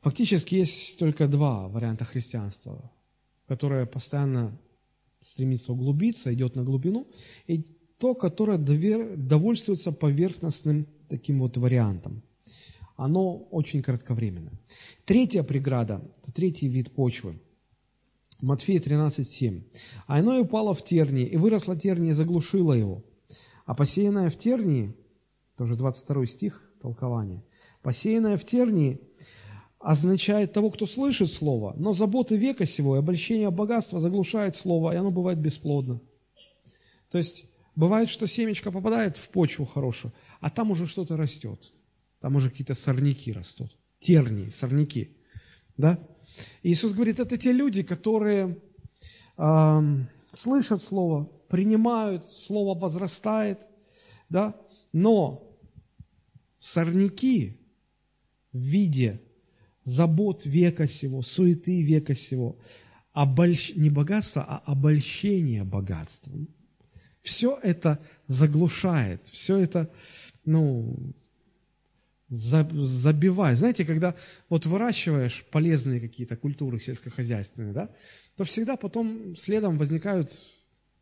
Фактически 0.00 0.56
есть 0.56 0.98
только 0.98 1.26
два 1.26 1.68
варианта 1.68 2.04
христианства, 2.04 2.90
которое 3.46 3.86
постоянно 3.86 4.58
стремится 5.20 5.72
углубиться, 5.72 6.32
идет 6.32 6.54
на 6.54 6.62
глубину, 6.62 7.08
и 7.46 7.64
то, 7.98 8.14
которое 8.14 8.58
довольствуется 8.58 9.90
поверхностным 9.90 10.86
таким 11.08 11.40
вот 11.40 11.56
вариантом. 11.56 12.22
Оно 12.96 13.36
очень 13.36 13.82
кратковременно. 13.82 14.52
Третья 15.04 15.42
преграда, 15.42 16.02
это 16.22 16.32
третий 16.32 16.68
вид 16.68 16.92
почвы. 16.92 17.40
Матфея 18.40 18.80
13:7. 18.80 19.62
«А 20.06 20.20
иное 20.20 20.42
упало 20.42 20.74
в 20.74 20.84
тернии, 20.84 21.26
и 21.26 21.36
выросла 21.36 21.76
терния 21.76 22.10
и 22.10 22.14
заглушила 22.14 22.72
его. 22.72 23.02
А 23.66 23.74
посеянное 23.74 24.30
в 24.30 24.36
тернии, 24.36 24.94
тоже 25.56 25.74
22 25.74 26.26
стих 26.26 26.72
толкования, 26.80 27.42
посеянное 27.82 28.36
в 28.36 28.44
тернии 28.44 29.00
означает 29.78 30.52
того, 30.52 30.70
кто 30.70 30.86
слышит 30.86 31.30
Слово, 31.30 31.74
но 31.76 31.92
заботы 31.92 32.36
века 32.36 32.66
сего 32.66 32.96
и 32.96 32.98
обольщение 32.98 33.50
богатства 33.50 34.00
заглушает 34.00 34.56
Слово, 34.56 34.92
и 34.92 34.96
оно 34.96 35.10
бывает 35.10 35.38
бесплодно. 35.38 36.00
То 37.10 37.18
есть, 37.18 37.46
бывает, 37.74 38.08
что 38.08 38.26
семечко 38.26 38.72
попадает 38.72 39.16
в 39.16 39.28
почву 39.28 39.64
хорошую, 39.64 40.12
а 40.40 40.50
там 40.50 40.70
уже 40.70 40.86
что-то 40.86 41.16
растет. 41.16 41.72
Там 42.20 42.36
уже 42.36 42.50
какие-то 42.50 42.74
сорняки 42.74 43.32
растут. 43.32 43.76
Тернии, 44.00 44.48
сорняки. 44.48 45.16
Да? 45.76 45.98
Иисус 46.62 46.92
говорит, 46.92 47.20
это 47.20 47.36
те 47.36 47.52
люди, 47.52 47.82
которые 47.82 48.58
э, 49.36 49.80
слышат 50.32 50.82
Слово, 50.82 51.30
принимают, 51.48 52.26
Слово 52.26 52.78
возрастает, 52.78 53.60
да? 54.28 54.56
но 54.92 55.56
сорняки 56.58 57.60
в 58.52 58.58
виде 58.58 59.20
забот 59.88 60.44
века 60.44 60.86
сего, 60.86 61.22
суеты 61.22 61.82
века 61.82 62.14
сего, 62.14 62.58
обольщ... 63.12 63.74
не 63.74 63.90
богатство, 63.90 64.44
а 64.46 64.58
обольщение 64.66 65.64
богатством. 65.64 66.48
Все 67.22 67.58
это 67.62 67.98
заглушает, 68.26 69.26
все 69.26 69.56
это, 69.56 69.90
ну, 70.44 71.14
забивает. 72.28 73.58
Знаете, 73.58 73.84
когда 73.84 74.14
вот 74.48 74.66
выращиваешь 74.66 75.44
полезные 75.50 76.00
какие-то 76.00 76.36
культуры 76.36 76.78
сельскохозяйственные, 76.78 77.72
да, 77.72 77.90
то 78.36 78.44
всегда 78.44 78.76
потом 78.76 79.36
следом 79.36 79.78
возникают, 79.78 80.32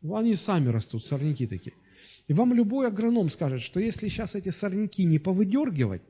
ну, 0.01 0.15
они 0.15 0.35
сами 0.35 0.69
растут, 0.69 1.05
сорняки 1.05 1.45
такие. 1.45 1.75
И 2.27 2.33
вам 2.33 2.53
любой 2.53 2.87
агроном 2.87 3.29
скажет, 3.29 3.61
что 3.61 3.79
если 3.79 4.07
сейчас 4.07 4.35
эти 4.35 4.49
сорняки 4.49 5.05
не 5.05 5.19
повыдергивать, 5.19 6.01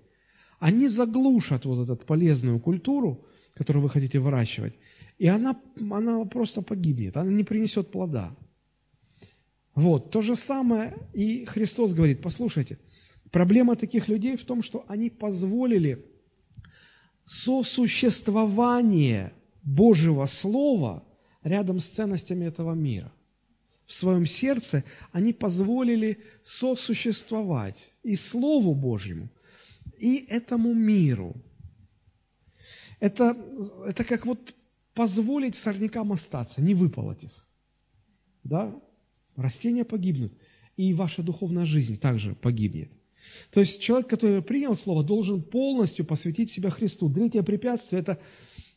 они 0.60 0.88
заглушат 0.88 1.66
вот 1.66 1.90
эту 1.90 2.06
полезную 2.06 2.60
культуру, 2.60 3.26
которую 3.54 3.84
вы 3.84 3.90
хотите 3.90 4.20
выращивать, 4.20 4.78
и 5.18 5.28
она, 5.28 5.60
она 5.92 6.24
просто 6.26 6.62
погибнет, 6.62 7.18
она 7.18 7.32
не 7.32 7.44
принесет 7.44 7.92
плода. 7.92 8.36
Вот, 9.76 10.12
то 10.12 10.22
же 10.22 10.36
самое 10.36 10.98
и 11.14 11.46
Христос 11.46 11.94
говорит, 11.94 12.22
послушайте, 12.22 12.80
проблема 13.32 13.76
таких 13.76 14.08
людей 14.08 14.38
в 14.38 14.44
том, 14.44 14.64
что 14.64 14.86
они 14.88 15.10
позволили 15.10 16.06
сосуществование 17.26 19.34
Божьего 19.62 20.26
Слова 20.26 21.04
рядом 21.44 21.80
с 21.80 21.88
ценностями 21.88 22.46
этого 22.46 22.74
мира. 22.74 23.12
В 23.86 23.94
своем 23.94 24.26
сердце 24.26 24.84
они 25.12 25.34
позволили 25.34 26.24
сосуществовать 26.44 27.94
и 28.04 28.16
Слову 28.16 28.74
Божьему, 28.74 29.30
и 29.98 30.26
этому 30.30 30.74
миру. 30.74 31.36
Это, 33.00 33.38
это 33.86 34.04
как 34.04 34.26
вот 34.26 34.56
позволить 34.94 35.56
сорнякам 35.56 36.12
остаться, 36.12 36.62
не 36.62 36.74
выполоть 36.74 37.24
их. 37.24 37.48
Да? 38.44 38.76
Растения 39.36 39.86
погибнут, 39.86 40.34
и 40.78 40.94
ваша 40.94 41.22
духовная 41.22 41.66
жизнь 41.66 42.00
также 42.00 42.34
погибнет. 42.34 42.92
То 43.52 43.60
есть 43.60 43.82
человек, 43.82 44.08
который 44.08 44.42
принял 44.42 44.76
Слово, 44.76 45.04
должен 45.04 45.42
полностью 45.42 46.06
посвятить 46.06 46.50
себя 46.50 46.70
Христу. 46.70 47.14
Третье 47.14 47.44
препятствие 47.44 48.02
это, 48.02 48.20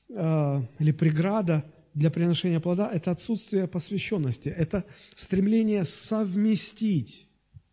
э, 0.08 0.62
или 0.78 0.92
преграда 0.92 1.64
для 1.94 2.10
приношения 2.10 2.60
плода– 2.60 2.90
это 2.92 3.10
отсутствие 3.10 3.66
посвященности, 3.66 4.48
это 4.48 4.84
стремление 5.14 5.84
совместить 5.84 7.28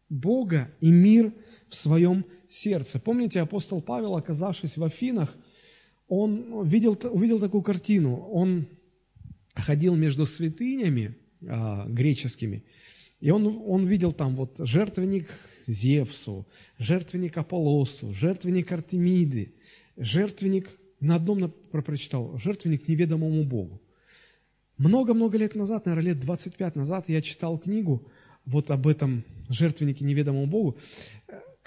Бога 0.10 0.72
и 0.80 0.90
мир 0.90 1.34
в 1.70 1.76
своем 1.76 2.26
сердце. 2.50 3.00
Помните, 3.00 3.42
апостол 3.42 3.82
Павел, 3.82 4.16
оказавшись 4.16 4.78
в 4.78 4.84
Афинах, 4.84 5.36
он 6.08 6.68
видел, 6.68 6.98
увидел 7.12 7.40
такую 7.40 7.64
картину. 7.64 8.16
Он 8.32 8.68
ходил 9.56 9.96
между 9.96 10.26
святынями 10.26 11.18
а, 11.46 11.86
греческими, 11.88 12.64
и 13.20 13.32
он, 13.32 13.62
он 13.66 13.88
видел 13.88 14.14
там 14.14 14.36
вот 14.36 14.58
жертвенник 14.60 15.30
Зевсу, 15.66 16.48
жертвенник 16.78 17.38
Аполлосу, 17.38 18.14
жертвенник 18.14 18.72
Артемиды, 18.72 19.54
жертвенник, 19.98 20.78
на 21.00 21.16
одном 21.16 21.52
прочитал, 21.72 22.38
жертвенник 22.38 22.88
неведомому 22.88 23.44
Богу. 23.44 23.82
Много-много 24.78 25.38
лет 25.38 25.56
назад, 25.56 25.86
наверное, 25.86 26.14
лет 26.14 26.20
25 26.20 26.76
назад 26.76 27.10
я 27.10 27.22
читал 27.22 27.58
книгу 27.58 28.08
вот 28.46 28.72
об 28.72 28.88
этом 28.88 29.24
жертвеннике 29.50 30.06
неведомому 30.06 30.46
Богу. 30.46 30.78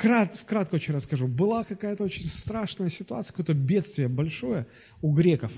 Крат, 0.01 0.35
вкратко 0.35 0.77
очень 0.77 0.95
расскажу. 0.95 1.27
Была 1.29 1.63
какая-то 1.63 2.05
очень 2.05 2.27
страшная 2.27 2.89
ситуация, 2.89 3.33
какое-то 3.33 3.53
бедствие 3.53 4.09
большое 4.09 4.67
у 5.03 5.13
греков. 5.13 5.53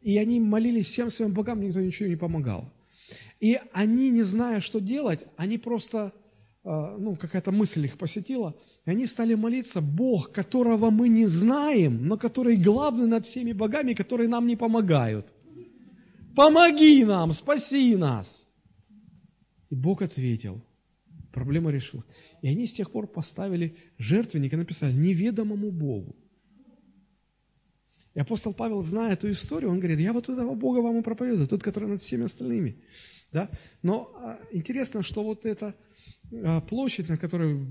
И 0.00 0.16
они 0.16 0.38
молились 0.38 0.86
всем 0.86 1.10
своим 1.10 1.32
богам, 1.32 1.60
никто 1.60 1.80
ничего 1.80 2.08
не 2.08 2.14
помогал. 2.14 2.72
И 3.40 3.58
они, 3.72 4.10
не 4.10 4.22
зная, 4.22 4.60
что 4.60 4.78
делать, 4.78 5.26
они 5.36 5.58
просто, 5.58 6.12
а, 6.62 6.96
ну, 6.98 7.16
какая-то 7.16 7.50
мысль 7.50 7.84
их 7.84 7.98
посетила, 7.98 8.54
и 8.86 8.90
они 8.92 9.06
стали 9.06 9.34
молиться, 9.34 9.80
Бог, 9.80 10.30
которого 10.30 10.90
мы 10.90 11.08
не 11.08 11.26
знаем, 11.26 12.06
но 12.06 12.16
который 12.16 12.56
главный 12.56 13.08
над 13.08 13.26
всеми 13.26 13.50
богами, 13.52 13.94
которые 13.94 14.28
нам 14.28 14.46
не 14.46 14.54
помогают. 14.54 15.34
Помоги 16.36 17.04
нам, 17.04 17.32
спаси 17.32 17.96
нас. 17.96 18.46
И 19.68 19.74
Бог 19.74 20.00
ответил– 20.00 20.62
Проблема 21.32 21.70
решилась. 21.70 22.06
И 22.42 22.48
они 22.48 22.66
с 22.66 22.72
тех 22.72 22.90
пор 22.90 23.06
поставили 23.06 23.76
жертвенник 23.98 24.52
и 24.52 24.56
написали 24.56 24.92
«неведомому 24.92 25.70
Богу». 25.70 26.16
И 28.14 28.20
апостол 28.20 28.52
Павел, 28.52 28.82
зная 28.82 29.12
эту 29.12 29.30
историю, 29.30 29.70
он 29.70 29.78
говорит, 29.78 30.00
я 30.00 30.12
вот 30.12 30.28
этого 30.28 30.54
Бога 30.54 30.80
вам 30.80 30.98
и 30.98 31.02
проповедую, 31.02 31.46
тот, 31.46 31.62
который 31.62 31.88
над 31.88 32.02
всеми 32.02 32.24
остальными. 32.24 32.82
Да? 33.30 33.48
Но 33.82 34.12
а, 34.16 34.40
интересно, 34.50 35.02
что 35.02 35.22
вот 35.22 35.46
эта 35.46 35.76
а, 36.32 36.60
площадь, 36.60 37.08
на 37.08 37.16
которой 37.16 37.64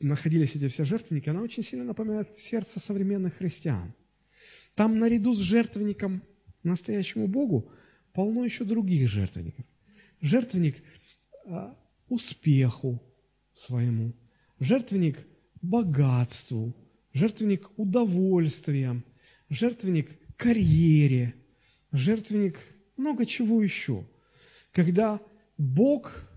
находились 0.00 0.54
эти 0.54 0.68
все 0.68 0.84
жертвенники, 0.84 1.30
она 1.30 1.40
очень 1.40 1.62
сильно 1.62 1.84
напоминает 1.84 2.36
сердце 2.36 2.78
современных 2.78 3.36
христиан. 3.36 3.94
Там 4.74 4.98
наряду 4.98 5.34
с 5.34 5.38
жертвенником 5.38 6.22
настоящему 6.62 7.26
Богу 7.26 7.70
полно 8.12 8.44
еще 8.44 8.64
других 8.64 9.08
жертвенников. 9.08 9.64
Жертвенник 10.20 10.82
а, 11.46 11.74
успеху 12.14 13.02
своему, 13.52 14.14
жертвенник 14.58 15.26
богатству, 15.62 16.74
жертвенник 17.12 17.70
удовольствиям, 17.76 19.04
жертвенник 19.48 20.10
карьере, 20.36 21.34
жертвенник 21.92 22.58
много 22.96 23.26
чего 23.26 23.62
еще. 23.62 24.06
Когда 24.72 25.20
Бог 25.56 26.28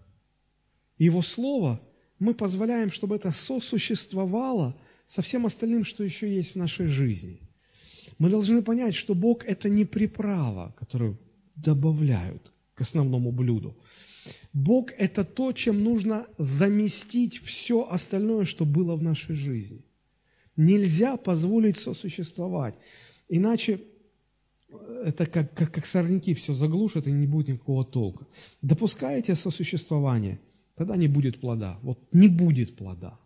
Его 0.98 1.22
Слово, 1.22 1.82
мы 2.20 2.34
позволяем, 2.34 2.92
чтобы 2.92 3.16
это 3.16 3.32
сосуществовало 3.32 4.80
со 5.06 5.22
всем 5.22 5.46
остальным, 5.46 5.84
что 5.86 6.04
еще 6.04 6.34
есть 6.34 6.54
в 6.54 6.58
нашей 6.58 6.88
жизни. 6.88 7.42
Мы 8.18 8.30
должны 8.30 8.62
понять, 8.62 8.96
что 8.96 9.14
Бог– 9.14 9.46
это 9.48 9.70
не 9.70 9.86
приправа, 9.86 10.76
которую 10.80 11.20
добавляют 11.56 12.52
к 12.74 12.82
основному 12.82 13.32
блюду. 13.32 13.78
Бог– 14.54 14.92
это 14.98 15.24
то, 15.24 15.52
чем 15.54 15.84
нужно 15.84 16.28
заместить 16.38 17.38
все 17.38 17.88
остальное, 17.90 18.46
что 18.46 18.66
было 18.66 18.96
в 18.96 19.04
нашей 19.04 19.36
жизни. 19.36 19.86
Нельзя 20.56 21.18
позволить 21.18 21.78
сосуществовать. 21.78 22.76
Иначе 23.30 23.82
это 25.04 25.26
как, 25.26 25.54
как, 25.54 25.72
как 25.72 25.86
сорняки 25.86 26.34
все 26.34 26.54
заглушат, 26.54 27.08
и 27.08 27.12
не 27.12 27.28
будет 27.28 27.48
никакого 27.48 27.84
толка. 27.86 28.26
Допускаете 28.62 29.36
сосуществование, 29.36 30.40
тогда 30.76 30.96
не 30.98 31.08
будет 31.08 31.40
плода. 31.40 31.80
Вот 31.84 32.00
не 32.12 32.28
будет 32.28 32.76
плода. 32.76 33.20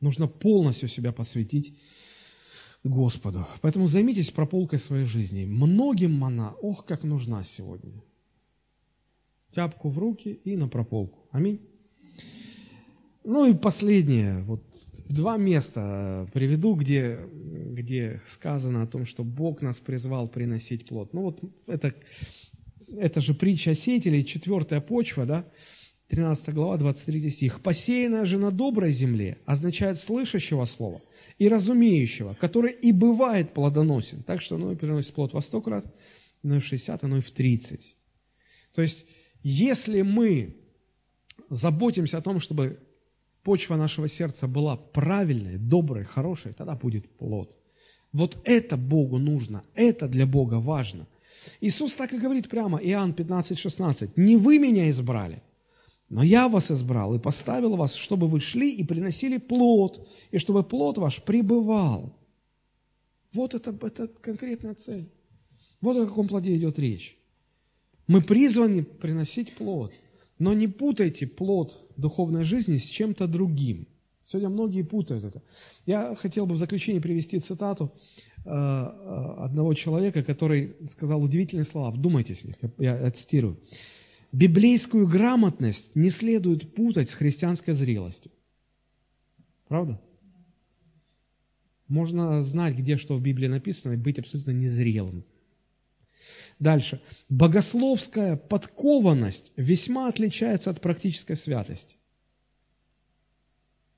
Нужно 0.00 0.26
полностью 0.26 0.88
себя 0.88 1.12
посвятить 1.12 1.76
Господу. 2.84 3.46
Поэтому 3.60 3.86
займитесь 3.86 4.30
прополкой 4.30 4.78
своей 4.78 5.06
жизни. 5.06 5.44
Многим 5.44 6.24
она, 6.24 6.54
ох, 6.60 6.84
как 6.84 7.04
нужна 7.04 7.44
сегодня. 7.44 8.02
Тяпку 9.52 9.90
в 9.90 9.98
руки 9.98 10.40
и 10.44 10.56
на 10.56 10.68
прополку. 10.68 11.28
Аминь. 11.30 11.60
Ну 13.24 13.44
и 13.44 13.54
последнее, 13.54 14.42
вот 14.42 14.64
два 15.08 15.36
места 15.36 16.28
приведу, 16.32 16.74
где, 16.74 17.20
где 17.32 18.20
сказано 18.26 18.82
о 18.82 18.86
том, 18.86 19.06
что 19.06 19.22
Бог 19.22 19.62
нас 19.62 19.78
призвал 19.78 20.28
приносить 20.28 20.86
плод. 20.86 21.12
Ну 21.12 21.22
вот 21.22 21.40
это, 21.66 21.94
это 22.88 23.20
же 23.20 23.34
притча 23.34 23.72
о 23.72 23.74
сеятеле, 23.74 24.24
четвертая 24.24 24.80
почва, 24.80 25.26
да, 25.26 25.44
13 26.08 26.54
глава, 26.54 26.76
23 26.76 27.30
стих. 27.30 27.62
«Посеянная 27.62 28.24
же 28.24 28.38
на 28.38 28.50
доброй 28.50 28.90
земле» 28.90 29.38
означает 29.46 29.98
слышащего 29.98 30.64
слова 30.64 31.00
и 31.38 31.48
разумеющего, 31.48 32.34
который 32.34 32.72
и 32.72 32.92
бывает 32.92 33.54
плодоносен. 33.54 34.22
Так 34.22 34.42
что 34.42 34.56
оно 34.56 34.72
и 34.72 34.76
приносит 34.76 35.14
плод 35.14 35.32
во 35.32 35.40
сто 35.40 35.62
крат, 35.62 35.86
но 36.42 36.56
и 36.56 36.60
в 36.60 36.64
60, 36.64 37.04
оно 37.04 37.18
и 37.18 37.20
в 37.20 37.30
30. 37.30 37.96
То 38.74 38.82
есть, 38.82 39.06
если 39.42 40.02
мы 40.02 40.56
заботимся 41.50 42.18
о 42.18 42.22
том, 42.22 42.40
чтобы 42.40 42.80
почва 43.42 43.76
нашего 43.76 44.08
сердца 44.08 44.46
была 44.46 44.76
правильной, 44.76 45.58
доброй, 45.58 46.04
хорошей, 46.04 46.52
тогда 46.52 46.74
будет 46.74 47.10
плод. 47.18 47.58
Вот 48.12 48.38
это 48.44 48.76
Богу 48.76 49.18
нужно, 49.18 49.62
это 49.74 50.08
для 50.08 50.26
Бога 50.26 50.56
важно. 50.56 51.06
Иисус 51.60 51.94
так 51.94 52.12
и 52.12 52.18
говорит 52.18 52.48
прямо, 52.48 52.78
Иоанн 52.78 53.14
15, 53.14 53.58
16, 53.58 54.16
«Не 54.16 54.36
вы 54.36 54.58
меня 54.58 54.88
избрали, 54.90 55.42
но 56.08 56.22
я 56.22 56.48
вас 56.48 56.70
избрал 56.70 57.14
и 57.14 57.18
поставил 57.18 57.76
вас, 57.76 57.94
чтобы 57.94 58.28
вы 58.28 58.38
шли 58.38 58.70
и 58.70 58.84
приносили 58.84 59.38
плод, 59.38 60.06
и 60.30 60.38
чтобы 60.38 60.62
плод 60.62 60.98
ваш 60.98 61.22
пребывал». 61.22 62.16
Вот 63.32 63.54
это, 63.54 63.74
это 63.86 64.08
конкретная 64.08 64.74
цель. 64.74 65.10
Вот 65.80 65.96
о 65.96 66.06
каком 66.06 66.28
плоде 66.28 66.54
идет 66.54 66.78
речь. 66.78 67.18
Мы 68.06 68.20
призваны 68.20 68.82
приносить 68.82 69.54
плод. 69.54 69.92
Но 70.38 70.54
не 70.54 70.68
путайте 70.68 71.26
плод 71.26 71.88
духовной 71.96 72.44
жизни 72.44 72.78
с 72.78 72.84
чем-то 72.84 73.26
другим. 73.26 73.86
Сегодня 74.24 74.48
многие 74.48 74.82
путают 74.82 75.24
это. 75.24 75.42
Я 75.86 76.14
хотел 76.14 76.46
бы 76.46 76.54
в 76.54 76.58
заключение 76.58 77.00
привести 77.00 77.38
цитату 77.38 77.92
э, 78.44 78.50
э, 78.50 79.34
одного 79.38 79.74
человека, 79.74 80.22
который 80.22 80.76
сказал 80.88 81.22
удивительные 81.22 81.64
слова. 81.64 81.90
Вдумайтесь 81.90 82.42
в 82.42 82.44
них, 82.46 82.56
я, 82.78 82.98
я 82.98 83.10
цитирую. 83.10 83.60
«Библейскую 84.32 85.06
грамотность 85.06 85.94
не 85.94 86.08
следует 86.08 86.74
путать 86.74 87.10
с 87.10 87.14
христианской 87.14 87.74
зрелостью». 87.74 88.32
Правда? 89.68 90.00
Можно 91.88 92.42
знать, 92.42 92.74
где 92.76 92.96
что 92.96 93.14
в 93.14 93.20
Библии 93.20 93.48
написано, 93.48 93.92
и 93.92 93.96
быть 93.96 94.18
абсолютно 94.18 94.52
незрелым. 94.52 95.24
Дальше. 96.62 97.02
Богословская 97.28 98.36
подкованность 98.36 99.52
весьма 99.56 100.06
отличается 100.06 100.70
от 100.70 100.80
практической 100.80 101.34
святости. 101.34 101.96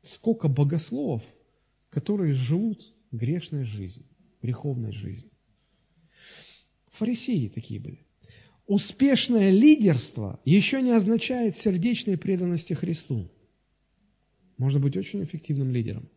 Сколько 0.01 0.49
богословов, 0.49 1.23
которые 1.91 2.32
живут 2.32 2.95
грешной 3.12 3.65
жизнью, 3.65 4.07
греховной 4.41 4.93
жизнью. 4.93 5.31
Фарисеи 6.86 7.49
такие 7.49 7.81
были. 7.81 8.07
Успешное 8.66 9.51
лидерство 9.51 10.41
еще 10.47 10.81
не 10.81 10.93
означает 10.93 11.59
сердечной 11.59 12.16
преданности 12.16 12.73
Христу. 12.73 13.31
Можно 14.57 14.81
быть 14.81 14.97
очень 14.97 15.23
эффективным 15.23 15.70
лидером, 15.70 16.09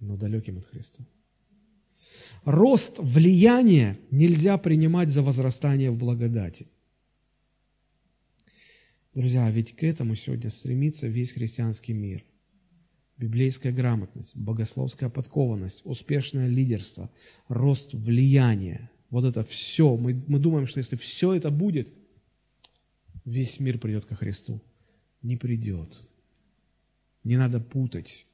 но 0.00 0.18
далеким 0.18 0.58
от 0.58 0.66
Христа. 0.66 1.02
Рост 2.46 3.00
влияния 3.00 3.98
нельзя 4.12 4.56
принимать 4.56 5.08
за 5.08 5.20
возрастание 5.20 5.90
в 5.90 5.98
благодати. 5.98 6.68
Друзья, 9.14 9.50
ведь 9.50 9.74
к 9.74 9.82
этому 9.82 10.14
сегодня 10.14 10.48
стремится 10.48 11.08
весь 11.08 11.32
христианский 11.32 11.92
мир. 11.92 12.24
Библейская 13.16 13.72
грамотность, 13.72 14.36
богословская 14.36 15.08
подкованность, 15.08 15.80
успешное 15.84 16.46
лидерство, 16.46 17.10
рост 17.48 17.94
влияния. 17.94 18.92
Вот 19.10 19.24
это 19.24 19.42
все. 19.42 19.96
Мы, 19.96 20.22
мы 20.28 20.38
думаем, 20.38 20.68
что 20.68 20.78
если 20.78 20.94
все 20.94 21.34
это 21.34 21.50
будет, 21.50 21.92
весь 23.24 23.58
мир 23.58 23.78
придет 23.78 24.04
ко 24.04 24.14
Христу. 24.14 24.62
Не 25.20 25.36
придет. 25.36 25.98
Не 27.24 27.38
надо 27.38 27.58
путать 27.58 28.28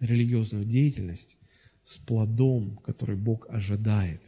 религиозную 0.00 0.64
деятельность 0.64 1.36
с 1.84 1.98
плодом, 1.98 2.78
который 2.78 3.16
Бог 3.16 3.46
ожидает. 3.48 4.22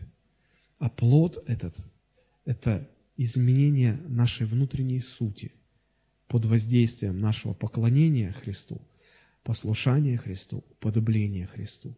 А 0.78 0.88
плод 0.88 1.42
этот– 1.46 1.74
это 2.44 2.88
изменение 3.16 3.94
нашей 4.08 4.46
внутренней 4.46 5.00
сути 5.00 5.52
под 6.28 6.44
воздействием 6.44 7.18
нашего 7.18 7.54
поклонения 7.54 8.32
Христу, 8.32 8.80
послушания 9.42 10.18
Христу, 10.18 10.64
подобления 10.80 11.46
Христу. 11.46 11.96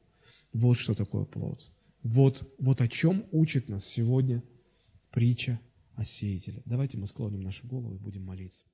Вот 0.52 0.74
что 0.74 0.94
такое 0.94 1.24
плод. 1.24 1.70
Вот, 2.02 2.54
вот 2.58 2.80
о 2.80 2.88
чем 2.88 3.26
учит 3.32 3.68
нас 3.68 3.84
сегодня 3.84 4.42
притча 5.10 5.60
о 5.94 6.04
сеятеле. 6.04 6.62
Давайте 6.64 6.96
мы 6.96 7.06
склоним 7.06 7.40
наши 7.40 7.66
головы 7.66 7.96
и 7.96 7.98
будем 7.98 8.24
молиться. 8.24 8.64